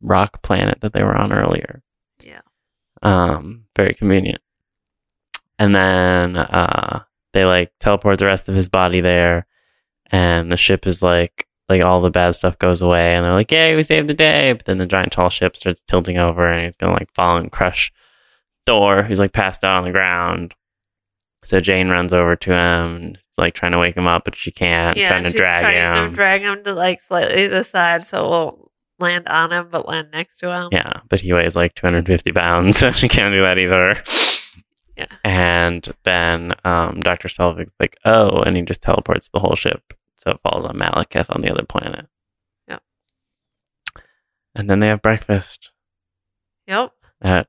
rock 0.00 0.42
planet 0.42 0.78
that 0.80 0.92
they 0.92 1.02
were 1.02 1.16
on 1.16 1.32
earlier. 1.32 1.82
Yeah. 2.22 2.40
Um, 3.02 3.64
very 3.76 3.94
convenient. 3.94 4.40
And 5.58 5.74
then 5.74 6.36
uh 6.36 7.02
they 7.32 7.44
like 7.44 7.72
teleport 7.78 8.18
the 8.18 8.26
rest 8.26 8.48
of 8.48 8.56
his 8.56 8.68
body 8.68 9.00
there 9.02 9.46
and 10.06 10.50
the 10.50 10.56
ship 10.56 10.86
is 10.86 11.02
like 11.02 11.46
like 11.68 11.84
all 11.84 12.00
the 12.00 12.10
bad 12.10 12.34
stuff 12.34 12.58
goes 12.58 12.82
away 12.82 13.14
and 13.14 13.24
they're 13.24 13.32
like, 13.32 13.52
Yay, 13.52 13.76
we 13.76 13.82
saved 13.82 14.08
the 14.08 14.14
day 14.14 14.54
but 14.54 14.64
then 14.64 14.78
the 14.78 14.86
giant 14.86 15.12
tall 15.12 15.28
ship 15.28 15.56
starts 15.56 15.82
tilting 15.86 16.16
over 16.16 16.50
and 16.50 16.64
he's 16.64 16.76
gonna 16.76 16.94
like 16.94 17.12
fall 17.14 17.36
and 17.36 17.52
crush 17.52 17.92
Thor, 18.66 19.02
who's 19.02 19.18
like 19.18 19.32
passed 19.32 19.64
out 19.64 19.78
on 19.78 19.84
the 19.84 19.92
ground. 19.92 20.54
So 21.44 21.60
Jane 21.60 21.88
runs 21.88 22.12
over 22.12 22.36
to 22.36 22.52
him, 22.52 23.16
like 23.38 23.54
trying 23.54 23.72
to 23.72 23.78
wake 23.78 23.96
him 23.96 24.06
up, 24.06 24.24
but 24.26 24.36
she 24.36 24.50
can't, 24.50 24.96
yeah, 24.98 25.08
trying 25.08 25.24
to 25.24 25.30
she's 25.30 25.36
drag 25.38 25.62
trying 25.64 26.04
him. 26.04 26.10
to 26.10 26.14
drag 26.14 26.42
him 26.42 26.62
to 26.64 26.74
like 26.74 27.00
slightly 27.00 27.44
to 27.44 27.48
the 27.48 27.64
side 27.64 28.04
so 28.04 28.24
it 28.26 28.28
won't 28.28 28.58
land 28.98 29.26
on 29.28 29.50
him 29.50 29.68
but 29.70 29.88
land 29.88 30.08
next 30.12 30.36
to 30.38 30.54
him. 30.54 30.68
Yeah, 30.70 31.00
but 31.08 31.22
he 31.22 31.32
weighs 31.32 31.56
like 31.56 31.74
250 31.74 32.32
pounds, 32.32 32.76
so 32.78 32.92
she 32.92 33.08
can't 33.08 33.32
do 33.32 33.40
that 33.42 33.56
either. 33.58 33.96
Yeah. 34.96 35.06
And 35.24 35.88
then 36.04 36.52
um, 36.66 37.00
Dr. 37.00 37.28
Selvig's 37.28 37.72
like, 37.80 37.96
oh, 38.04 38.42
and 38.42 38.54
he 38.54 38.62
just 38.62 38.82
teleports 38.82 39.30
the 39.32 39.38
whole 39.38 39.56
ship. 39.56 39.94
So 40.16 40.32
it 40.32 40.40
falls 40.42 40.66
on 40.66 40.76
Malekith 40.76 41.34
on 41.34 41.40
the 41.40 41.50
other 41.50 41.64
planet. 41.64 42.06
Yep. 42.68 42.82
And 44.54 44.68
then 44.68 44.80
they 44.80 44.88
have 44.88 45.00
breakfast 45.00 45.70
Yep. 46.66 46.92
at 47.22 47.48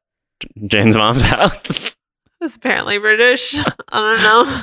Jane's 0.68 0.96
mom's 0.96 1.22
house. 1.36 1.96
It's 2.40 2.56
apparently 2.56 2.98
British. 2.98 3.58
I 3.58 3.74
don't 3.92 4.22
know. 4.24 4.62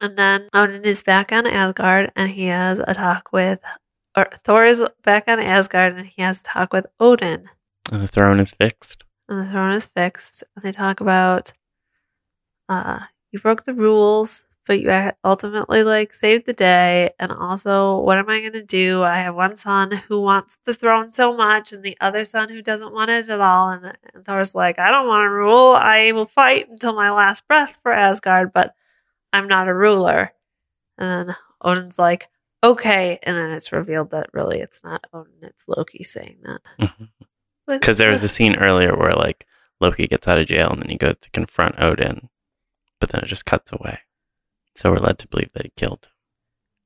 And 0.00 0.16
then 0.16 0.48
Odin 0.52 0.84
is 0.84 1.02
back 1.02 1.32
on 1.32 1.46
Asgard 1.46 2.12
and 2.14 2.30
he 2.30 2.46
has 2.46 2.80
a 2.86 2.92
talk 2.94 3.32
with, 3.32 3.60
or 4.16 4.28
Thor 4.44 4.64
is 4.66 4.84
back 5.02 5.24
on 5.26 5.40
Asgard 5.40 5.94
and 5.96 6.06
he 6.06 6.22
has 6.22 6.40
a 6.40 6.44
talk 6.44 6.72
with 6.72 6.86
Odin. 7.00 7.48
and 7.90 8.02
the 8.02 8.08
throne 8.08 8.38
is 8.40 8.52
fixed. 8.52 9.04
And 9.28 9.46
the 9.46 9.50
throne 9.50 9.72
is 9.72 9.86
fixed. 9.86 10.44
And 10.54 10.64
they 10.64 10.70
talk 10.72 11.00
about, 11.00 11.52
uh, 12.68 13.00
you 13.32 13.40
broke 13.40 13.64
the 13.64 13.74
rules, 13.74 14.44
but 14.66 14.80
you 14.80 15.12
ultimately 15.24 15.82
like 15.82 16.12
saved 16.12 16.46
the 16.46 16.52
day. 16.52 17.10
And 17.18 17.30
also, 17.32 17.98
what 18.00 18.18
am 18.18 18.28
I 18.28 18.40
going 18.40 18.52
to 18.52 18.64
do? 18.64 19.02
I 19.02 19.18
have 19.18 19.34
one 19.34 19.56
son 19.56 19.92
who 20.08 20.20
wants 20.20 20.58
the 20.64 20.74
throne 20.74 21.10
so 21.12 21.34
much, 21.36 21.72
and 21.72 21.82
the 21.82 21.96
other 22.00 22.24
son 22.24 22.48
who 22.48 22.60
doesn't 22.62 22.92
want 22.92 23.10
it 23.10 23.28
at 23.30 23.40
all. 23.40 23.70
And, 23.70 23.96
and 24.12 24.24
Thor's 24.24 24.54
like, 24.54 24.78
I 24.78 24.90
don't 24.90 25.06
want 25.06 25.24
to 25.24 25.30
rule. 25.30 25.72
I 25.72 26.12
will 26.12 26.26
fight 26.26 26.68
until 26.68 26.94
my 26.94 27.10
last 27.10 27.46
breath 27.46 27.78
for 27.82 27.92
Asgard, 27.92 28.52
but 28.52 28.74
I'm 29.32 29.48
not 29.48 29.68
a 29.68 29.74
ruler. 29.74 30.32
And 30.98 31.28
then 31.28 31.36
Odin's 31.62 31.98
like, 31.98 32.28
okay. 32.64 33.18
And 33.22 33.36
then 33.36 33.50
it's 33.52 33.72
revealed 33.72 34.10
that 34.10 34.30
really 34.32 34.60
it's 34.60 34.82
not 34.82 35.04
Odin, 35.12 35.34
it's 35.42 35.64
Loki 35.68 36.02
saying 36.02 36.38
that. 36.42 36.60
Mhm. 36.80 37.08
Because 37.68 37.98
there 37.98 38.10
was 38.10 38.22
a 38.22 38.28
scene 38.28 38.56
earlier 38.56 38.96
where 38.96 39.12
like 39.14 39.46
Loki 39.80 40.06
gets 40.06 40.26
out 40.26 40.38
of 40.38 40.46
jail 40.46 40.70
and 40.70 40.82
then 40.82 40.88
he 40.88 40.96
goes 40.96 41.16
to 41.20 41.30
confront 41.30 41.80
Odin, 41.80 42.28
but 43.00 43.10
then 43.10 43.22
it 43.22 43.26
just 43.26 43.44
cuts 43.44 43.72
away. 43.72 43.98
So 44.76 44.90
we're 44.90 44.98
led 44.98 45.18
to 45.20 45.28
believe 45.28 45.50
that 45.54 45.64
he 45.64 45.72
killed 45.76 46.04
him. 46.06 46.12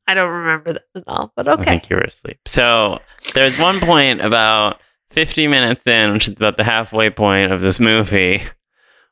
I 0.07 0.15
don't 0.15 0.31
remember 0.31 0.73
that 0.75 0.85
at 0.95 1.05
all, 1.07 1.33
but 1.37 1.47
okay. 1.47 1.61
I 1.63 1.65
think 1.65 1.91
you 1.91 1.97
were 1.97 2.03
asleep. 2.03 2.39
So 2.47 3.01
there's 3.35 3.59
one 3.59 3.79
point 3.81 4.21
about 4.21 4.81
50 5.11 5.47
minutes 5.47 5.87
in, 5.87 6.13
which 6.13 6.29
is 6.29 6.35
about 6.35 6.57
the 6.57 6.65
halfway 6.65 7.11
point 7.11 7.53
of 7.53 7.61
this 7.61 7.79
movie, 7.79 8.43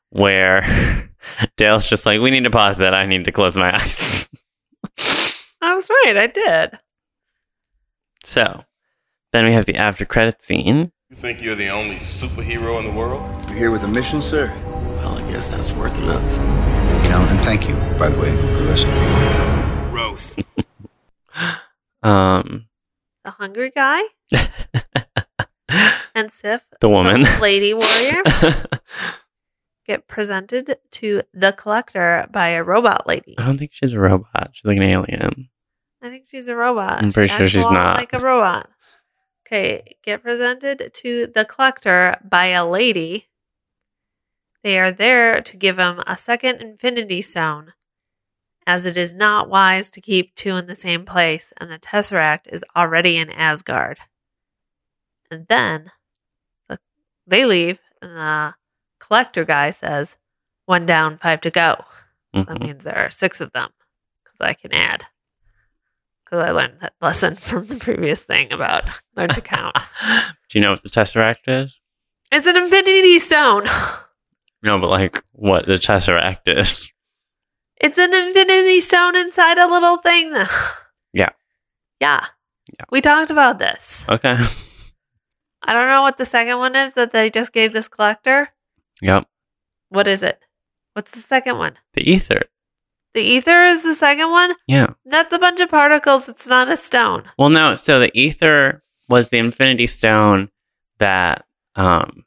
where 0.09 1.09
Dale's 1.57 1.85
just 1.85 2.05
like, 2.05 2.19
we 2.19 2.31
need 2.31 2.43
to 2.43 2.49
pause 2.49 2.77
that. 2.79 2.93
I 2.93 3.05
need 3.05 3.25
to 3.25 3.31
close 3.31 3.55
my 3.55 3.73
eyes. 3.79 4.29
I 5.61 5.75
was 5.75 5.89
right. 5.89 6.17
I 6.17 6.27
did. 6.27 6.79
so 8.23 8.63
then 9.31 9.45
we 9.45 9.53
have 9.53 9.65
the 9.65 9.75
after 9.75 10.05
credit 10.05 10.41
scene. 10.41 10.91
You 11.09 11.15
think 11.15 11.41
you're 11.41 11.55
the 11.55 11.69
only 11.69 11.95
superhero 11.95 12.79
in 12.79 12.85
the 12.85 12.97
world? 12.97 13.21
You're 13.47 13.57
here 13.57 13.71
with 13.71 13.83
a 13.83 13.87
mission, 13.87 14.21
sir? 14.21 14.47
Well, 14.97 15.17
I 15.17 15.31
guess 15.31 15.47
that's 15.47 15.71
worth 15.71 15.99
a 16.01 16.05
look. 16.05 16.78
You 17.09 17.15
know, 17.15 17.25
and 17.27 17.39
thank 17.39 17.67
you, 17.67 17.73
by 17.97 18.07
the 18.09 18.19
way, 18.19 18.29
for 18.53 18.59
listening. 18.61 19.89
Gross. 19.89 20.35
Um, 22.03 22.67
The 23.25 23.31
hungry 23.31 23.71
guy 23.75 24.03
and 26.15 26.31
Sif, 26.31 26.65
the 26.79 26.87
woman. 26.87 27.23
the 27.23 27.39
lady 27.41 27.73
warrior, 27.73 28.23
get 29.87 30.07
presented 30.07 30.77
to 30.91 31.23
the 31.33 31.51
collector 31.51 32.27
by 32.31 32.49
a 32.49 32.63
robot 32.63 33.07
lady. 33.07 33.35
I 33.39 33.45
don't 33.47 33.57
think 33.57 33.71
she's 33.73 33.91
a 33.91 33.99
robot. 33.99 34.51
She's 34.53 34.65
like 34.65 34.77
an 34.77 34.83
alien. 34.83 35.49
I 36.01 36.09
think 36.09 36.27
she's 36.29 36.47
a 36.47 36.55
robot. 36.55 37.03
I'm 37.03 37.11
pretty 37.11 37.33
She 37.33 37.37
sure 37.37 37.47
she's 37.49 37.69
not. 37.69 37.97
Like 37.97 38.13
a 38.13 38.19
robot. 38.19 38.69
Okay, 39.47 39.97
get 40.03 40.21
presented 40.21 40.91
to 40.93 41.27
the 41.27 41.43
collector 41.43 42.17
by 42.23 42.47
a 42.47 42.65
lady. 42.65 43.25
They 44.63 44.77
are 44.79 44.91
there 44.91 45.41
to 45.41 45.57
give 45.57 45.79
him 45.79 46.01
a 46.05 46.17
second 46.17 46.61
infinity 46.61 47.21
stone, 47.21 47.73
as 48.67 48.85
it 48.85 48.97
is 48.97 49.13
not 49.13 49.49
wise 49.49 49.89
to 49.91 50.01
keep 50.01 50.35
two 50.35 50.55
in 50.57 50.65
the 50.67 50.75
same 50.75 51.05
place, 51.05 51.53
and 51.57 51.71
the 51.71 51.79
Tesseract 51.79 52.51
is 52.51 52.65
already 52.75 53.15
in 53.17 53.29
Asgard. 53.29 53.99
And 55.31 55.45
then 55.47 55.91
the, 56.67 56.79
they 57.25 57.45
leave, 57.45 57.79
and 58.01 58.15
the 58.15 58.55
collector 58.99 59.45
guy 59.45 59.71
says, 59.71 60.17
One 60.65 60.85
down, 60.85 61.17
five 61.17 61.41
to 61.41 61.49
go. 61.49 61.85
That 62.33 62.47
Mhm. 62.47 62.61
means 62.61 62.83
there 62.83 62.97
are 62.97 63.09
six 63.09 63.41
of 63.41 63.53
them 63.53 63.69
because 64.23 64.37
I 64.41 64.53
can 64.53 64.71
add. 64.73 65.05
Because 66.25 66.45
I 66.47 66.51
learned 66.51 66.79
that 66.81 66.93
lesson 67.01 67.35
from 67.37 67.65
the 67.67 67.77
previous 67.77 68.23
thing 68.23 68.51
about 68.51 68.83
learn 69.15 69.29
to 69.29 69.41
count. 69.41 69.75
Do 70.49 70.59
you 70.59 70.61
know 70.61 70.71
what 70.71 70.83
the 70.83 70.89
Tesseract 70.89 71.47
is? 71.47 71.79
it's 72.31 72.45
an 72.45 72.57
infinity 72.57 73.17
stone. 73.19 73.65
No, 74.63 74.79
but 74.79 74.89
like 74.89 75.23
what 75.31 75.65
the 75.65 75.73
Tesseract 75.75 76.41
is. 76.47 76.91
It's 77.81 77.97
an 77.97 78.13
infinity 78.13 78.81
stone 78.81 79.15
inside 79.15 79.57
a 79.57 79.67
little 79.67 79.97
thing. 79.97 80.33
Yeah. 81.13 81.29
Yeah. 81.99 82.25
Yeah. 82.77 82.85
We 82.91 83.01
talked 83.01 83.31
about 83.31 83.57
this. 83.57 84.05
Okay. 84.07 84.37
I 85.63 85.73
don't 85.73 85.87
know 85.87 86.01
what 86.03 86.17
the 86.17 86.25
second 86.25 86.59
one 86.59 86.75
is 86.75 86.93
that 86.93 87.11
they 87.11 87.29
just 87.31 87.51
gave 87.51 87.73
this 87.73 87.87
collector. 87.87 88.49
yep. 89.01 89.25
What 89.89 90.07
is 90.07 90.21
it? 90.21 90.39
What's 90.93 91.11
the 91.11 91.19
second 91.21 91.57
one? 91.57 91.77
The 91.93 92.07
ether. 92.09 92.43
The 93.15 93.21
ether 93.21 93.65
is 93.65 93.81
the 93.83 93.95
second 93.95 94.29
one? 94.29 94.53
Yeah. 94.67 94.93
That's 95.03 95.33
a 95.33 95.39
bunch 95.39 95.59
of 95.61 95.69
particles. 95.69 96.29
It's 96.29 96.47
not 96.47 96.69
a 96.69 96.75
stone. 96.77 97.23
Well, 97.39 97.49
no. 97.49 97.73
So 97.73 97.99
the 97.99 98.11
ether 98.13 98.83
was 99.07 99.29
the 99.29 99.39
Infinity 99.39 99.87
Stone 99.87 100.49
that 100.99 101.45
um, 101.75 102.23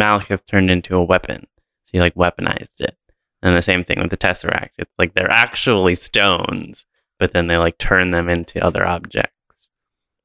Malekith 0.00 0.46
turned 0.46 0.70
into 0.70 0.96
a 0.96 1.04
weapon. 1.04 1.46
So 1.84 1.90
he 1.92 2.00
like 2.00 2.14
weaponized 2.14 2.80
it. 2.80 2.96
And 3.42 3.56
the 3.56 3.62
same 3.62 3.84
thing 3.84 4.00
with 4.00 4.10
the 4.10 4.16
Tesseract. 4.16 4.70
It's 4.78 4.92
like 4.98 5.14
they're 5.14 5.30
actually 5.30 5.94
stones, 5.94 6.84
but 7.18 7.32
then 7.32 7.46
they 7.46 7.56
like 7.56 7.78
turn 7.78 8.10
them 8.10 8.28
into 8.28 8.64
other 8.64 8.86
objects 8.86 9.68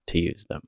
to 0.07 0.19
use 0.19 0.45
them. 0.49 0.61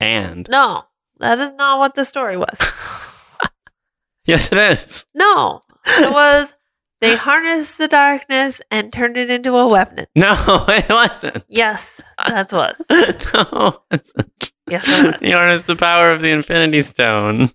And 0.00 0.46
No, 0.50 0.84
that 1.18 1.38
is 1.38 1.52
not 1.52 1.78
what 1.78 1.94
the 1.94 2.04
story 2.04 2.36
was. 2.36 2.58
yes, 4.26 4.52
it 4.52 4.58
is. 4.58 5.06
No, 5.14 5.62
it 5.86 6.12
was 6.12 6.52
they 7.00 7.14
harnessed 7.14 7.76
the 7.76 7.88
darkness 7.88 8.62
and 8.70 8.92
turned 8.92 9.16
it 9.16 9.30
into 9.30 9.54
a 9.54 9.68
weapon. 9.68 10.06
No, 10.16 10.34
it 10.68 10.88
wasn't. 10.88 11.44
Yes, 11.48 12.00
that's 12.26 12.52
what. 12.52 12.76
no, 12.90 13.82
it 13.90 13.90
wasn't. 13.90 14.52
Yes, 14.68 14.84
it 14.88 15.12
was. 15.12 15.22
You 15.22 15.36
harness 15.36 15.64
the 15.64 15.76
power 15.76 16.10
of 16.10 16.22
the 16.22 16.30
Infinity 16.30 16.80
Stone. 16.80 17.50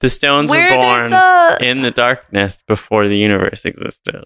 The 0.00 0.10
stones 0.10 0.50
Where 0.50 0.76
were 0.76 0.82
born 0.82 1.10
the 1.10 1.58
in 1.62 1.82
the 1.82 1.90
darkness 1.90 2.62
before 2.66 3.08
the 3.08 3.16
universe 3.16 3.64
existed. 3.64 4.24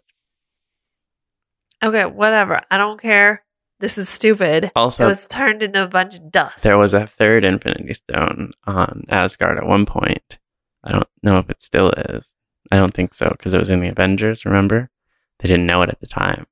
okay, 1.83 2.07
whatever. 2.07 2.63
I 2.71 2.77
don't 2.77 3.01
care. 3.01 3.45
This 3.79 3.97
is 3.97 4.09
stupid. 4.09 4.73
Also, 4.77 5.05
it 5.05 5.07
was 5.07 5.27
turned 5.27 5.63
into 5.63 5.83
a 5.83 5.89
bunch 5.89 6.17
of 6.17 6.31
dust. 6.31 6.63
there 6.63 6.77
was 6.77 6.93
a 6.93 7.07
third 7.07 7.45
Infinity 7.45 7.95
Stone 7.95 8.53
on 8.67 9.05
Asgard 9.09 9.59
at 9.59 9.67
one 9.67 9.87
point. 9.87 10.39
I 10.85 10.93
don't 10.93 11.09
know 11.23 11.39
if 11.39 11.49
it 11.49 11.63
still 11.63 11.91
is. 11.91 12.35
I 12.71 12.77
don't 12.77 12.93
think 12.93 13.15
so 13.15 13.31
because 13.31 13.55
it 13.55 13.59
was 13.59 13.71
in 13.71 13.81
the 13.81 13.89
Avengers. 13.89 14.45
Remember, 14.45 14.91
they 15.39 15.49
didn't 15.49 15.67
know 15.67 15.83
it 15.83 15.89
at 15.89 16.01
the 16.01 16.07
time. 16.07 16.47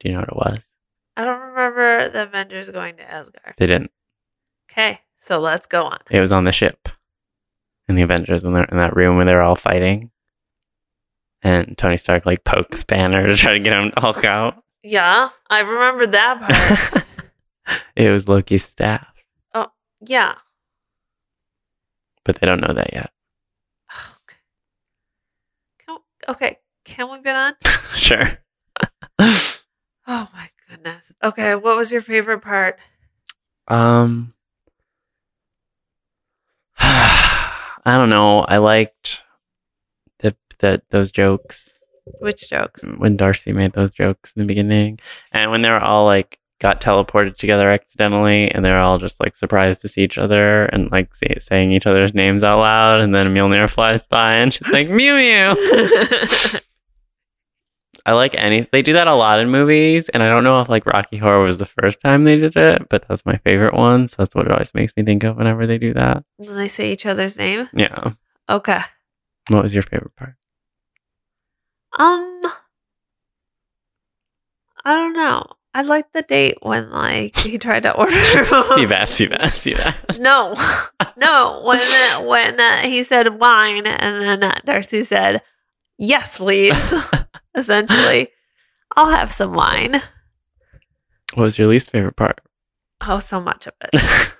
Do 0.00 0.08
you 0.08 0.14
know 0.14 0.20
what 0.20 0.28
it 0.28 0.36
was? 0.54 0.62
I 1.16 1.24
don't 1.24 1.40
remember 1.40 2.08
the 2.08 2.22
Avengers 2.22 2.70
going 2.70 2.96
to 2.96 3.10
Asgard. 3.10 3.54
They 3.58 3.66
didn't. 3.66 3.90
Okay, 4.70 5.00
so 5.18 5.40
let's 5.40 5.66
go 5.66 5.84
on. 5.84 5.98
It 6.10 6.20
was 6.20 6.32
on 6.32 6.44
the 6.44 6.52
ship 6.52 6.88
in 7.88 7.94
the 7.96 8.02
Avengers 8.02 8.44
in, 8.44 8.52
the, 8.52 8.66
in 8.70 8.76
that 8.78 8.96
room 8.96 9.16
where 9.16 9.24
they're 9.24 9.42
all 9.42 9.56
fighting. 9.56 10.10
And 11.42 11.76
Tony 11.76 11.96
Stark 11.96 12.24
like 12.24 12.44
pokes 12.44 12.84
Banner 12.84 13.26
to 13.26 13.36
try 13.36 13.52
to 13.52 13.58
get 13.58 13.72
him 13.72 13.90
to 13.90 14.00
Hulk 14.00 14.24
out. 14.24 14.62
Yeah, 14.84 15.30
I 15.50 15.60
remember 15.60 16.06
that 16.08 16.90
part. 16.92 17.04
it 17.96 18.10
was 18.10 18.28
Loki's 18.28 18.64
staff, 18.64 19.06
Oh, 19.54 19.68
yeah. 20.06 20.34
but 22.24 22.40
they 22.40 22.46
don't 22.46 22.60
know 22.60 22.72
that 22.74 22.92
yet. 22.92 23.10
Can, 25.86 25.98
okay, 26.28 26.58
can 26.84 27.10
we 27.10 27.20
get 27.22 27.36
on? 27.36 27.54
sure. 27.94 28.38
Oh 29.18 30.28
my 30.32 30.50
goodness. 30.68 31.12
Okay, 31.22 31.54
what 31.54 31.76
was 31.76 31.92
your 31.92 32.00
favorite 32.00 32.40
part? 32.40 32.78
Um, 33.68 34.32
I 37.84 37.96
don't 37.96 38.10
know. 38.10 38.40
I 38.40 38.58
liked 38.58 39.22
the 40.20 40.36
the 40.58 40.82
those 40.90 41.10
jokes 41.10 41.70
Which 42.20 42.48
jokes? 42.48 42.84
when 42.98 43.16
Darcy 43.16 43.52
made 43.52 43.72
those 43.72 43.92
jokes 43.92 44.32
in 44.36 44.40
the 44.42 44.46
beginning, 44.46 44.98
and 45.32 45.50
when 45.50 45.62
they 45.62 45.70
were 45.70 45.80
all 45.82 46.04
like 46.06 46.38
got 46.60 46.80
teleported 46.80 47.36
together 47.36 47.70
accidentally, 47.72 48.48
and 48.48 48.64
they're 48.64 48.78
all 48.78 48.98
just 48.98 49.18
like 49.18 49.36
surprised 49.36 49.80
to 49.80 49.88
see 49.88 50.02
each 50.02 50.16
other 50.18 50.66
and 50.66 50.92
like 50.92 51.12
say, 51.14 51.36
saying 51.40 51.72
each 51.72 51.86
other's 51.86 52.14
names 52.14 52.44
out 52.44 52.60
loud, 52.60 53.00
and 53.00 53.12
then 53.14 53.34
Mjolnir 53.34 53.68
flies 53.68 54.02
by 54.08 54.34
and 54.34 54.54
she's 54.54 54.68
like 54.68 54.88
Mew 54.88 55.14
Mew. 55.16 56.58
I 58.04 58.12
like 58.12 58.34
any. 58.34 58.66
They 58.72 58.82
do 58.82 58.94
that 58.94 59.06
a 59.06 59.14
lot 59.14 59.38
in 59.38 59.50
movies, 59.50 60.08
and 60.08 60.22
I 60.22 60.28
don't 60.28 60.42
know 60.44 60.60
if 60.60 60.68
like 60.68 60.86
Rocky 60.86 61.18
Horror 61.18 61.44
was 61.44 61.58
the 61.58 61.66
first 61.66 62.00
time 62.00 62.24
they 62.24 62.36
did 62.36 62.56
it, 62.56 62.88
but 62.88 63.04
that's 63.08 63.24
my 63.24 63.36
favorite 63.38 63.74
one. 63.74 64.08
So 64.08 64.16
that's 64.18 64.34
what 64.34 64.46
it 64.46 64.52
always 64.52 64.74
makes 64.74 64.92
me 64.96 65.04
think 65.04 65.22
of 65.24 65.36
whenever 65.36 65.66
they 65.66 65.78
do 65.78 65.94
that. 65.94 66.24
When 66.36 66.54
they 66.54 66.68
say 66.68 66.90
each 66.92 67.06
other's 67.06 67.38
name? 67.38 67.68
Yeah. 67.72 68.12
Okay. 68.48 68.80
What 69.48 69.62
was 69.62 69.74
your 69.74 69.84
favorite 69.84 70.16
part? 70.16 70.34
Um, 71.98 72.42
I 74.84 74.94
don't 74.94 75.12
know. 75.12 75.46
I 75.74 75.82
like 75.82 76.12
the 76.12 76.22
date 76.22 76.58
when 76.60 76.90
like 76.90 77.36
he 77.38 77.56
tried 77.58 77.84
to 77.84 77.92
order. 77.96 78.12
see 78.74 78.84
that, 78.86 79.08
see 79.08 79.26
that, 79.26 79.52
see 79.52 79.74
that. 79.74 79.96
No, 80.18 80.54
no. 81.16 81.62
When 81.64 81.80
uh, 81.80 82.22
when 82.24 82.60
uh, 82.60 82.82
he 82.82 83.04
said 83.04 83.38
wine, 83.40 83.86
and 83.86 84.22
then 84.22 84.44
uh, 84.44 84.60
Darcy 84.64 85.04
said, 85.04 85.42
"Yes, 85.98 86.38
please." 86.38 86.76
Essentially, 87.54 88.28
I'll 88.96 89.10
have 89.10 89.32
some 89.32 89.52
wine. 89.54 90.02
What 91.34 91.44
was 91.44 91.58
your 91.58 91.68
least 91.68 91.90
favorite 91.90 92.16
part? 92.16 92.40
Oh, 93.00 93.18
so 93.18 93.40
much 93.40 93.66
of 93.66 93.74
it. 93.92 94.36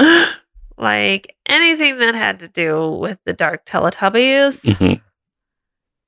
like 0.78 1.34
anything 1.46 1.98
that 1.98 2.14
had 2.14 2.38
to 2.40 2.48
do 2.48 2.90
with 2.90 3.18
the 3.24 3.32
Dark 3.32 3.64
Teletubbies, 3.64 5.00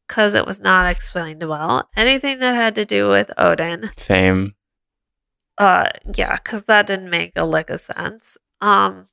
because 0.06 0.34
it 0.34 0.46
was 0.46 0.60
not 0.60 0.90
explained 0.90 1.48
well. 1.48 1.88
Anything 1.96 2.40
that 2.40 2.54
had 2.54 2.74
to 2.74 2.84
do 2.84 3.08
with 3.08 3.30
Odin, 3.38 3.90
Same. 3.96 4.54
uh, 5.58 5.88
yeah, 6.14 6.36
because 6.36 6.64
that 6.64 6.86
didn't 6.88 7.10
make 7.10 7.32
a 7.36 7.46
lick 7.46 7.70
of 7.70 7.80
sense. 7.80 8.36
Um, 8.60 9.08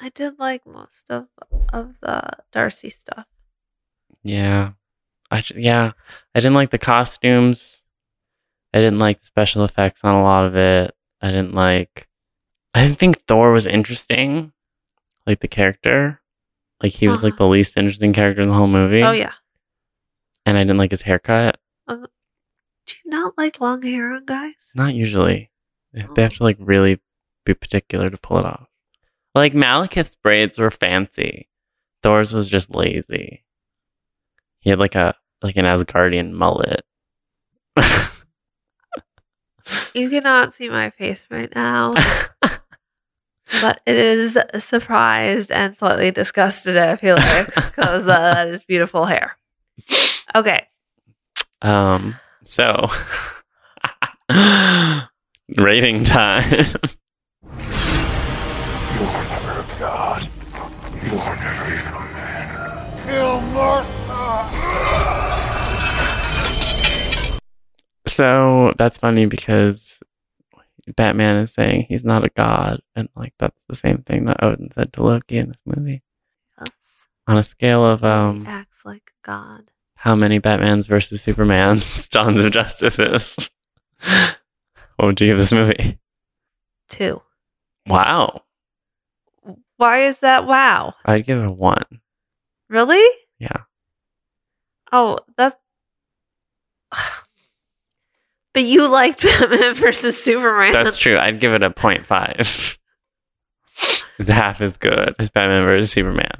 I 0.00 0.08
did 0.10 0.38
like 0.38 0.66
most 0.66 1.10
of 1.10 1.28
of 1.72 2.00
the 2.00 2.22
Darcy 2.52 2.90
stuff. 2.90 3.26
Yeah. 4.22 4.72
I 5.30 5.42
yeah. 5.54 5.92
I 6.34 6.40
didn't 6.40 6.54
like 6.54 6.70
the 6.70 6.78
costumes. 6.78 7.82
I 8.74 8.78
didn't 8.80 8.98
like 8.98 9.20
the 9.20 9.26
special 9.26 9.64
effects 9.64 10.00
on 10.04 10.14
a 10.14 10.22
lot 10.22 10.44
of 10.44 10.54
it. 10.56 10.94
I 11.20 11.28
didn't 11.30 11.54
like. 11.54 12.08
I 12.74 12.82
didn't 12.82 12.98
think 12.98 13.22
Thor 13.26 13.52
was 13.52 13.66
interesting, 13.66 14.52
like 15.26 15.40
the 15.40 15.48
character. 15.48 16.20
Like 16.82 16.92
he 16.92 17.08
was 17.08 17.18
Uh-huh. 17.18 17.28
like 17.28 17.36
the 17.38 17.46
least 17.46 17.76
interesting 17.78 18.12
character 18.12 18.42
in 18.42 18.48
the 18.48 18.54
whole 18.54 18.66
movie. 18.66 19.02
Oh 19.02 19.12
yeah. 19.12 19.32
And 20.44 20.56
I 20.58 20.60
didn't 20.60 20.76
like 20.76 20.90
his 20.90 21.02
haircut. 21.02 21.58
Do 21.88 22.94
you 23.04 23.10
not 23.10 23.32
like 23.38 23.60
long 23.60 23.82
hair 23.82 24.12
on 24.12 24.26
guys? 24.26 24.70
Not 24.74 24.94
usually. 24.94 25.50
They 25.92 26.22
have 26.22 26.36
to 26.36 26.42
like 26.42 26.58
really 26.60 27.00
be 27.44 27.54
particular 27.54 28.10
to 28.10 28.18
pull 28.18 28.38
it 28.38 28.44
off. 28.44 28.68
Like 29.34 29.54
Malekith's 29.54 30.14
braids 30.14 30.58
were 30.58 30.70
fancy. 30.70 31.48
Thor's 32.02 32.32
was 32.34 32.48
just 32.48 32.72
lazy. 32.74 33.44
He 34.66 34.70
had 34.70 34.80
like 34.80 34.96
a 34.96 35.14
like 35.42 35.56
an 35.56 35.64
Asgardian 35.64 36.32
mullet. 36.32 36.84
You 39.94 40.10
cannot 40.10 40.54
see 40.54 40.68
my 40.68 40.90
face 40.90 41.26
right 41.28 41.52
now, 41.54 41.92
but 42.42 43.80
it 43.84 43.96
is 43.96 44.38
surprised 44.58 45.50
and 45.50 45.76
slightly 45.76 46.12
disgusted. 46.12 46.76
I 46.76 46.94
feel 46.96 47.16
like 47.16 47.46
because 47.54 48.06
uh, 48.06 48.34
that 48.34 48.48
is 48.48 48.62
beautiful 48.62 49.06
hair. 49.06 49.36
Okay, 50.36 50.66
um 51.62 52.16
so 52.44 52.88
rating 55.58 56.04
time. 56.04 56.48
You 56.50 56.60
were 59.00 59.24
never 59.28 59.60
a 59.60 59.66
god. 59.80 60.28
You 61.02 61.10
were 61.12 61.36
never 61.36 61.72
even 61.72 61.92
a 61.92 62.00
man. 62.14 63.06
Kill 63.06 63.40
Martha! 63.40 64.55
So 68.16 68.72
that's 68.78 68.96
funny 68.98 69.26
because 69.26 70.00
Batman 70.96 71.36
is 71.36 71.52
saying 71.52 71.86
he's 71.88 72.04
not 72.04 72.24
a 72.24 72.30
god, 72.30 72.80
and 72.94 73.08
like 73.14 73.34
that's 73.38 73.62
the 73.68 73.76
same 73.76 73.98
thing 73.98 74.24
that 74.26 74.42
Odin 74.42 74.70
said 74.72 74.92
to 74.94 75.02
Loki 75.04 75.36
in 75.38 75.48
this 75.48 75.60
movie. 75.66 76.02
yes, 76.58 77.06
On 77.26 77.36
a 77.36 77.42
scale 77.44 77.84
of 77.84 78.02
um, 78.04 78.46
he 78.46 78.50
acts 78.50 78.86
like 78.86 79.12
God. 79.22 79.70
how 79.96 80.14
many 80.14 80.40
Batmans 80.40 80.86
versus 80.88 81.24
Supermans, 81.24 82.08
Dawns 82.10 82.42
of 82.42 82.50
Justice 82.52 82.98
is, 82.98 83.50
what 84.96 85.06
would 85.06 85.20
you 85.20 85.26
give 85.28 85.38
this 85.38 85.52
movie? 85.52 85.98
Two. 86.88 87.20
Wow, 87.86 88.42
Why 89.76 90.06
is 90.06 90.20
that? 90.20 90.46
Wow, 90.46 90.94
I'd 91.04 91.26
give 91.26 91.38
it 91.38 91.46
a 91.46 91.50
one. 91.50 92.00
really? 92.68 93.04
Yeah, 93.38 93.64
Oh, 94.92 95.18
that's. 95.36 95.56
But 98.56 98.64
you 98.64 98.88
liked 98.88 99.22
Batman 99.22 99.74
versus 99.74 100.18
Superman. 100.18 100.72
that's 100.72 100.96
true. 100.96 101.18
I'd 101.18 101.40
give 101.40 101.52
it 101.52 101.62
a 101.62 101.68
0.5. 101.68 102.78
it's 104.18 104.30
half 104.30 104.62
as 104.62 104.78
good 104.78 105.14
as 105.18 105.28
Batman 105.28 105.66
versus 105.66 105.92
Superman 105.92 106.30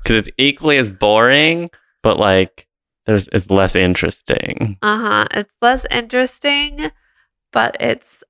because 0.00 0.18
it's 0.18 0.28
equally 0.38 0.78
as 0.78 0.88
boring, 0.88 1.70
but 2.00 2.16
like 2.16 2.68
there's 3.06 3.26
it's 3.32 3.50
less 3.50 3.74
interesting. 3.74 4.78
Uh 4.82 4.98
huh. 5.00 5.26
It's 5.32 5.52
less 5.60 5.84
interesting, 5.90 6.92
but 7.50 7.76
it's 7.80 8.22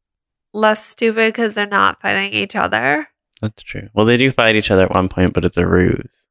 less 0.55 0.83
stupid 0.83 1.35
because 1.35 1.55
they're 1.55 1.67
not 1.67 2.01
fighting 2.01 2.33
each 2.33 2.57
other. 2.57 3.09
That's 3.43 3.63
true. 3.63 3.91
Well, 3.93 4.07
they 4.07 4.17
do 4.17 4.31
fight 4.31 4.57
each 4.57 4.71
other 4.71 4.85
at 4.85 4.95
one 4.95 5.11
point, 5.11 5.35
but 5.35 5.45
it's 5.45 5.59
a 5.59 5.67
ruse. 5.67 6.29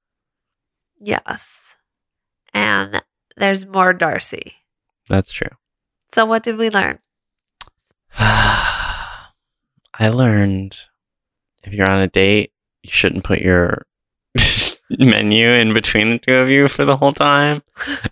Yes. 0.99 1.75
And 2.55 3.03
there's 3.37 3.67
more 3.67 3.93
Darcy. 3.93 4.55
That's 5.07 5.31
true. 5.31 5.49
So, 6.13 6.25
what 6.25 6.43
did 6.43 6.57
we 6.57 6.69
learn? 6.69 6.99
I 8.19 9.29
learned 10.09 10.77
if 11.63 11.73
you're 11.73 11.89
on 11.89 12.01
a 12.01 12.07
date, 12.07 12.51
you 12.83 12.91
shouldn't 12.91 13.23
put 13.23 13.39
your 13.39 13.87
menu 14.91 15.49
in 15.49 15.73
between 15.73 16.11
the 16.11 16.19
two 16.19 16.35
of 16.35 16.49
you 16.49 16.67
for 16.67 16.85
the 16.85 16.97
whole 16.97 17.13
time 17.13 17.63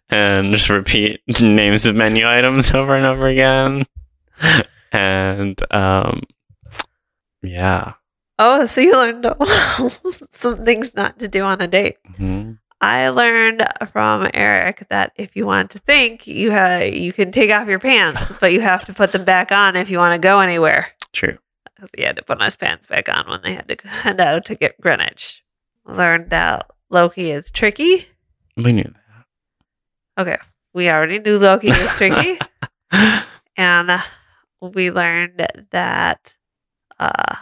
and 0.10 0.52
just 0.52 0.70
repeat 0.70 1.22
names 1.42 1.86
of 1.86 1.96
menu 1.96 2.28
items 2.28 2.74
over 2.74 2.96
and 2.96 3.06
over 3.06 3.28
again. 3.28 3.84
And 4.92 5.62
um 5.72 6.24
yeah. 7.44 7.94
Oh, 8.40 8.66
so 8.66 8.82
you 8.82 8.94
learned 8.94 9.28
some 10.32 10.64
things 10.66 10.96
not 10.96 11.20
to 11.20 11.28
do 11.28 11.44
on 11.44 11.62
a 11.62 11.68
date. 11.68 11.98
Mhm. 12.18 12.58
I 12.84 13.10
learned 13.10 13.64
from 13.94 14.28
Erik 14.34 14.88
that 14.90 15.12
if 15.16 15.36
you 15.36 15.46
want 15.46 15.70
to 15.72 15.80
think, 15.80 16.26
you 16.26 16.52
ha- 16.52 16.80
you 16.92 17.14
can 17.14 17.32
take 17.32 17.52
off 17.52 17.68
your 17.68 17.78
pants, 17.80 18.32
but 18.40 18.52
you 18.54 18.62
have 18.62 18.84
to 18.86 18.94
put 18.94 19.12
them 19.12 19.24
back 19.24 19.52
on 19.52 19.76
if 19.76 19.90
you 19.90 20.00
want 20.00 20.14
to 20.20 20.20
go 20.28 20.40
anywhere. 20.40 20.88
True. 21.14 21.38
because 21.76 21.92
he 21.96 22.04
had 22.04 22.16
to 22.16 22.24
put 22.24 22.42
his 22.42 22.56
pants 22.56 22.88
back 22.88 23.08
on 23.08 23.30
when 23.30 23.42
they 23.44 23.54
had 23.54 23.68
to 23.68 23.88
head 23.88 24.20
out 24.20 24.46
to 24.46 24.56
get 24.56 24.80
Greenwich. 24.82 25.44
Learned 25.86 26.30
that 26.32 26.66
Loki 26.90 27.30
is 27.32 27.52
tricky. 27.52 28.08
We 28.58 28.72
knew 28.74 28.84
that. 28.84 30.22
Okay, 30.22 30.38
we 30.74 30.90
already 30.90 31.20
knew 31.20 31.38
Loki 31.38 31.70
was 31.70 31.96
tricky, 31.98 32.40
and 33.58 33.92
uh, 33.92 34.02
we 34.60 34.92
learned 34.92 35.48
that 35.72 36.36
uh, 37.00 37.36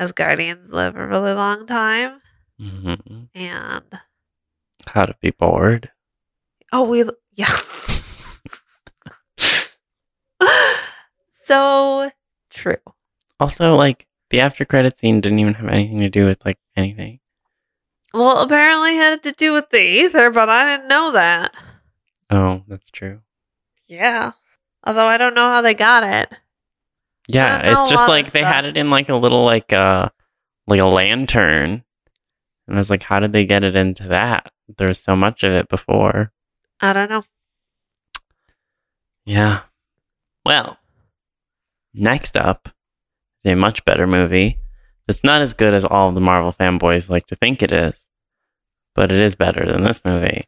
Asgardians 0.00 0.70
live 0.70 0.96
a 0.96 1.06
really 1.06 1.32
long 1.32 1.66
time, 1.66 2.20
Mhm. 2.60 3.28
and 3.34 3.82
How 4.88 5.06
to 5.06 5.14
be 5.20 5.30
bored. 5.30 5.90
oh, 6.72 6.84
we 6.84 7.04
yeah. 7.34 7.54
so 11.30 12.10
true. 12.50 12.76
Also, 13.38 13.74
like 13.74 14.06
the 14.30 14.40
after 14.40 14.64
credit 14.64 14.98
scene 14.98 15.20
didn't 15.20 15.38
even 15.38 15.54
have 15.54 15.68
anything 15.68 16.00
to 16.00 16.08
do 16.08 16.24
with 16.26 16.44
like 16.44 16.58
anything. 16.76 17.20
Well, 18.14 18.38
apparently 18.38 18.96
it 18.96 19.00
had 19.02 19.22
to 19.24 19.32
do 19.32 19.52
with 19.52 19.70
the 19.70 19.80
ether, 19.80 20.30
but 20.30 20.48
I 20.48 20.64
didn't 20.76 20.88
know 20.88 21.12
that. 21.12 21.54
Oh, 22.30 22.62
that's 22.66 22.90
true. 22.90 23.20
Yeah. 23.86 24.32
Although 24.84 25.06
I 25.06 25.18
don't 25.18 25.34
know 25.34 25.48
how 25.48 25.60
they 25.60 25.74
got 25.74 26.02
it. 26.02 26.40
Yeah, 27.28 27.58
I 27.58 27.62
don't 27.62 27.74
know 27.74 27.80
it's 27.80 27.90
just 27.90 28.08
like 28.08 28.30
they 28.30 28.40
stuff. 28.40 28.52
had 28.54 28.64
it 28.64 28.76
in 28.76 28.88
like 28.88 29.08
a 29.08 29.16
little 29.16 29.44
like 29.44 29.72
uh 29.72 30.08
like 30.66 30.80
a 30.80 30.86
lantern. 30.86 31.82
And 32.66 32.76
I 32.76 32.78
was 32.78 32.90
like, 32.90 33.04
how 33.04 33.20
did 33.20 33.32
they 33.32 33.44
get 33.44 33.64
it 33.64 33.76
into 33.76 34.08
that? 34.08 34.52
There's 34.76 35.00
so 35.00 35.14
much 35.14 35.42
of 35.44 35.52
it 35.52 35.68
before. 35.68 36.32
I 36.80 36.92
don't 36.92 37.10
know. 37.10 37.24
Yeah. 39.24 39.62
Well, 40.44 40.78
next 41.94 42.36
up 42.36 42.68
is 43.44 43.52
a 43.52 43.56
much 43.56 43.84
better 43.84 44.06
movie. 44.06 44.58
It's 45.08 45.24
not 45.24 45.40
as 45.40 45.54
good 45.54 45.74
as 45.74 45.84
all 45.84 46.10
the 46.12 46.20
Marvel 46.20 46.52
fanboys 46.52 47.08
like 47.08 47.26
to 47.26 47.36
think 47.36 47.62
it 47.62 47.72
is, 47.72 48.08
but 48.94 49.12
it 49.12 49.20
is 49.20 49.34
better 49.36 49.64
than 49.64 49.84
this 49.84 50.00
movie. 50.04 50.44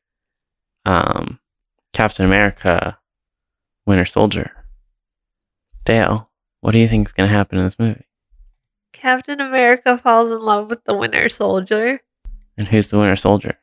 Um, 0.85 1.39
Captain 1.93 2.25
America, 2.25 2.99
Winter 3.87 4.05
Soldier. 4.05 4.53
Dale, 5.85 6.31
what 6.61 6.73
do 6.73 6.79
you 6.79 6.89
think 6.89 7.09
is 7.09 7.13
going 7.13 7.29
to 7.29 7.35
happen 7.35 7.59
in 7.59 7.65
this 7.65 7.79
movie? 7.79 8.07
Captain 8.93 9.41
America 9.41 9.97
falls 9.97 10.31
in 10.31 10.39
love 10.39 10.69
with 10.69 10.85
the 10.85 10.95
Winter 10.95 11.29
Soldier. 11.29 12.01
And 12.59 12.67
who's 12.69 12.89
the 12.89 12.99
Winter 12.99 13.17
Soldier? 13.17 13.57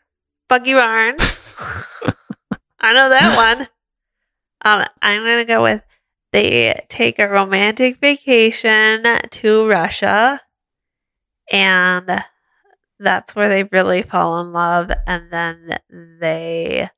Bucky 0.47 0.73
Barnes. 0.73 1.21
I 2.79 2.93
know 2.93 3.09
that 3.09 3.35
one. 3.35 3.67
Um, 4.63 4.87
I'm 5.01 5.21
gonna 5.21 5.45
go 5.45 5.61
with 5.61 5.83
they 6.31 6.85
take 6.89 7.19
a 7.19 7.27
romantic 7.27 7.97
vacation 7.97 9.03
to 9.29 9.67
Russia, 9.67 10.41
and 11.51 12.23
that's 12.99 13.35
where 13.35 13.49
they 13.49 13.63
really 13.63 14.01
fall 14.01 14.39
in 14.41 14.53
love. 14.53 14.91
And 15.05 15.31
then 15.31 15.77
they, 16.19 16.89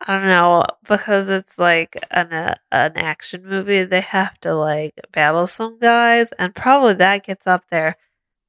I 0.00 0.18
don't 0.18 0.26
know, 0.26 0.64
because 0.88 1.28
it's 1.28 1.58
like 1.58 2.04
an 2.10 2.32
uh, 2.32 2.54
an 2.72 2.96
action 2.96 3.46
movie, 3.46 3.84
they 3.84 4.00
have 4.00 4.38
to 4.40 4.54
like 4.54 4.94
battle 5.12 5.46
some 5.46 5.78
guys, 5.78 6.32
and 6.38 6.54
probably 6.54 6.94
that 6.94 7.24
gets 7.24 7.46
up 7.46 7.64
there. 7.70 7.96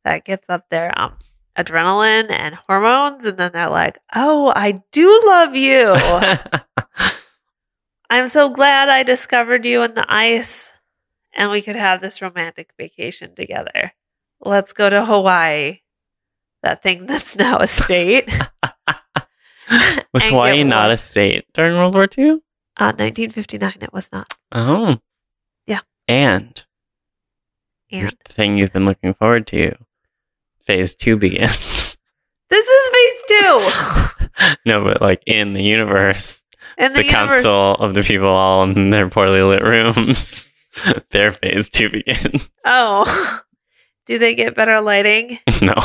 That 0.03 0.25
gets 0.25 0.49
up 0.49 0.65
there. 0.69 0.91
Um, 0.99 1.17
adrenaline 1.57 2.29
and 2.29 2.55
hormones, 2.55 3.25
and 3.25 3.37
then 3.37 3.51
they're 3.53 3.69
like, 3.69 3.99
"Oh, 4.15 4.51
I 4.55 4.75
do 4.91 5.21
love 5.25 5.55
you." 5.55 5.87
I'm 8.09 8.27
so 8.27 8.49
glad 8.49 8.89
I 8.89 9.03
discovered 9.03 9.65
you 9.65 9.81
in 9.83 9.95
the 9.95 10.05
ice 10.07 10.71
and 11.35 11.51
we 11.51 11.61
could 11.61 11.75
have 11.75 12.01
this 12.01 12.21
romantic 12.21 12.71
vacation 12.77 13.35
together. 13.35 13.93
Let's 14.39 14.73
go 14.73 14.89
to 14.89 15.05
Hawaii. 15.05 15.79
That 16.63 16.81
thing 16.81 17.05
that's 17.07 17.35
now 17.35 17.57
a 17.57 17.67
state. 17.67 18.29
Was 20.13 20.23
Hawaii 20.23 20.63
not 20.63 20.91
a 20.91 20.97
state 20.97 21.45
during 21.53 21.75
World 21.75 21.93
War 21.93 22.07
II? 22.17 22.39
Uh, 22.77 22.91
1959, 22.91 23.73
it 23.81 23.93
was 23.93 24.11
not. 24.11 24.33
Oh. 24.51 24.97
Yeah. 25.65 25.79
And 26.07 26.63
And 27.89 28.13
thing 28.25 28.57
you've 28.57 28.73
been 28.73 28.85
looking 28.85 29.13
forward 29.13 29.47
to, 29.47 29.75
phase 30.65 30.95
two 30.95 31.17
begins. 31.17 31.97
this 32.49 32.67
is 32.67 32.89
phase 32.89 33.23
two 33.27 34.55
no, 34.65 34.83
but 34.83 35.01
like 35.01 35.23
in 35.25 35.53
the 35.53 35.63
universe, 35.63 36.41
in 36.77 36.93
the, 36.93 36.99
the, 36.99 37.05
universe. 37.05 37.43
council 37.43 37.71
of 37.75 37.93
the 37.93 38.03
people 38.03 38.27
all 38.27 38.63
in 38.63 38.89
their 38.89 39.09
poorly 39.09 39.41
lit 39.41 39.63
rooms, 39.63 40.47
their 41.11 41.31
phase 41.31 41.69
two 41.69 41.89
begins. 41.89 42.49
Oh, 42.65 43.41
do 44.05 44.19
they 44.19 44.35
get 44.35 44.55
better 44.55 44.81
lighting? 44.81 45.39
no. 45.61 45.75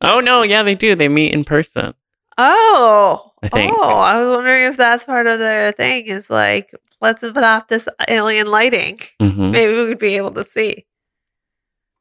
Oh 0.00 0.20
no, 0.20 0.42
yeah, 0.42 0.62
they 0.62 0.74
do. 0.74 0.94
They 0.94 1.08
meet 1.08 1.32
in 1.32 1.44
person. 1.44 1.94
Oh, 2.38 3.32
I 3.42 3.48
think. 3.48 3.74
oh, 3.76 3.82
I 3.82 4.18
was 4.18 4.34
wondering 4.36 4.64
if 4.70 4.76
that's 4.76 5.04
part 5.04 5.26
of 5.26 5.38
their 5.38 5.72
thing. 5.72 6.06
Is 6.06 6.28
like 6.30 6.72
let's 7.00 7.20
put 7.20 7.36
off 7.36 7.68
this 7.68 7.88
alien 8.08 8.46
lighting. 8.48 8.98
hmm 9.20 9.50
Maybe 9.50 9.72
we 9.72 9.84
would 9.84 9.98
be 9.98 10.16
able 10.16 10.32
to 10.32 10.44
see, 10.44 10.86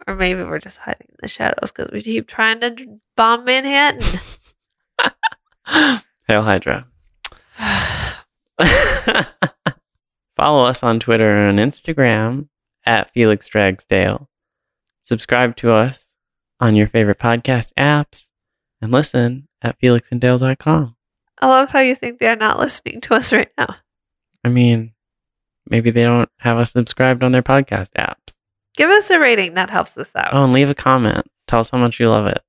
or 0.07 0.15
maybe 0.15 0.43
we're 0.43 0.59
just 0.59 0.77
hiding 0.77 1.07
in 1.09 1.15
the 1.21 1.27
shadows 1.27 1.71
because 1.71 1.91
we 1.91 2.01
keep 2.01 2.27
trying 2.27 2.59
to 2.61 2.99
bomb 3.15 3.45
Manhattan. 3.45 4.01
Hail 6.27 6.43
Hydra. 6.43 6.87
Follow 10.35 10.63
us 10.63 10.83
on 10.83 10.99
Twitter 10.99 11.47
and 11.47 11.59
Instagram 11.59 12.47
at 12.85 13.13
Felix 13.13 13.47
Drags 13.47 13.85
Dale. 13.85 14.29
Subscribe 15.03 15.55
to 15.57 15.71
us 15.71 16.07
on 16.59 16.75
your 16.75 16.87
favorite 16.87 17.19
podcast 17.19 17.71
apps 17.77 18.29
and 18.81 18.91
listen 18.91 19.47
at 19.61 19.79
felixanddale.com. 19.79 20.95
I 21.39 21.47
love 21.47 21.69
how 21.71 21.79
you 21.79 21.95
think 21.95 22.19
they're 22.19 22.35
not 22.35 22.59
listening 22.59 23.01
to 23.01 23.15
us 23.15 23.33
right 23.33 23.49
now. 23.57 23.75
I 24.43 24.49
mean, 24.49 24.93
maybe 25.69 25.91
they 25.91 26.03
don't 26.03 26.29
have 26.39 26.57
us 26.57 26.71
subscribed 26.71 27.23
on 27.23 27.31
their 27.31 27.43
podcast 27.43 27.89
apps. 27.97 28.33
Give 28.77 28.89
us 28.89 29.09
a 29.09 29.19
rating. 29.19 29.55
That 29.55 29.69
helps 29.69 29.97
us 29.97 30.15
out. 30.15 30.29
Oh, 30.33 30.43
and 30.43 30.53
leave 30.53 30.69
a 30.69 30.75
comment. 30.75 31.25
Tell 31.47 31.59
us 31.59 31.69
how 31.69 31.77
much 31.77 31.99
you 31.99 32.09
love 32.09 32.27
it. 32.27 32.41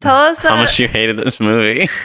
Tell 0.00 0.16
us 0.16 0.38
How 0.38 0.56
much 0.56 0.78
you 0.78 0.88
hated 0.88 1.18
this 1.18 1.40
movie. 1.40 1.88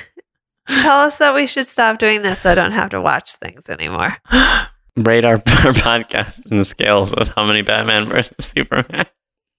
tell 0.68 1.02
us 1.02 1.18
that 1.20 1.36
we 1.36 1.46
should 1.48 1.68
stop 1.68 2.00
doing 2.00 2.24
this 2.24 2.42
so 2.42 2.52
I 2.52 2.56
don't 2.56 2.72
have 2.72 2.90
to 2.90 3.02
watch 3.02 3.36
things 3.36 3.70
anymore. 3.70 4.18
Rate 4.98 5.26
our, 5.26 5.36
our 5.36 5.74
podcast 5.74 6.46
in 6.50 6.58
the 6.58 6.66
scales 6.66 7.14
of 7.14 7.28
how 7.30 7.46
many 7.46 7.62
Batman 7.62 8.08
versus 8.10 8.46
Superman. 8.46 9.06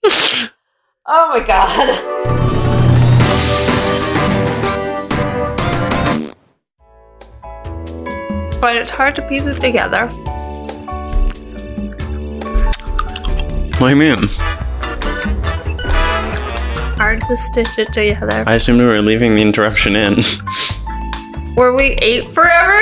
Oh 1.08 1.28
my 1.28 1.38
god. 1.38 1.76
But 8.60 8.74
it's 8.74 8.90
hard 8.90 9.14
to 9.14 9.22
piece 9.28 9.46
it 9.46 9.60
together. 9.60 10.10
What 13.78 13.88
do 13.88 13.94
you 13.94 14.00
mean? 14.00 14.24
It's 14.24 14.38
Hard 16.98 17.22
to 17.24 17.36
stitch 17.36 17.78
it 17.78 17.92
together. 17.92 18.44
I 18.46 18.54
assumed 18.54 18.78
we 18.78 18.86
were 18.86 19.02
leaving 19.02 19.34
the 19.36 19.42
interruption 19.42 19.96
in. 19.96 20.22
Were 21.56 21.74
we 21.74 21.92
eight 22.02 22.24
forever? 22.24 22.80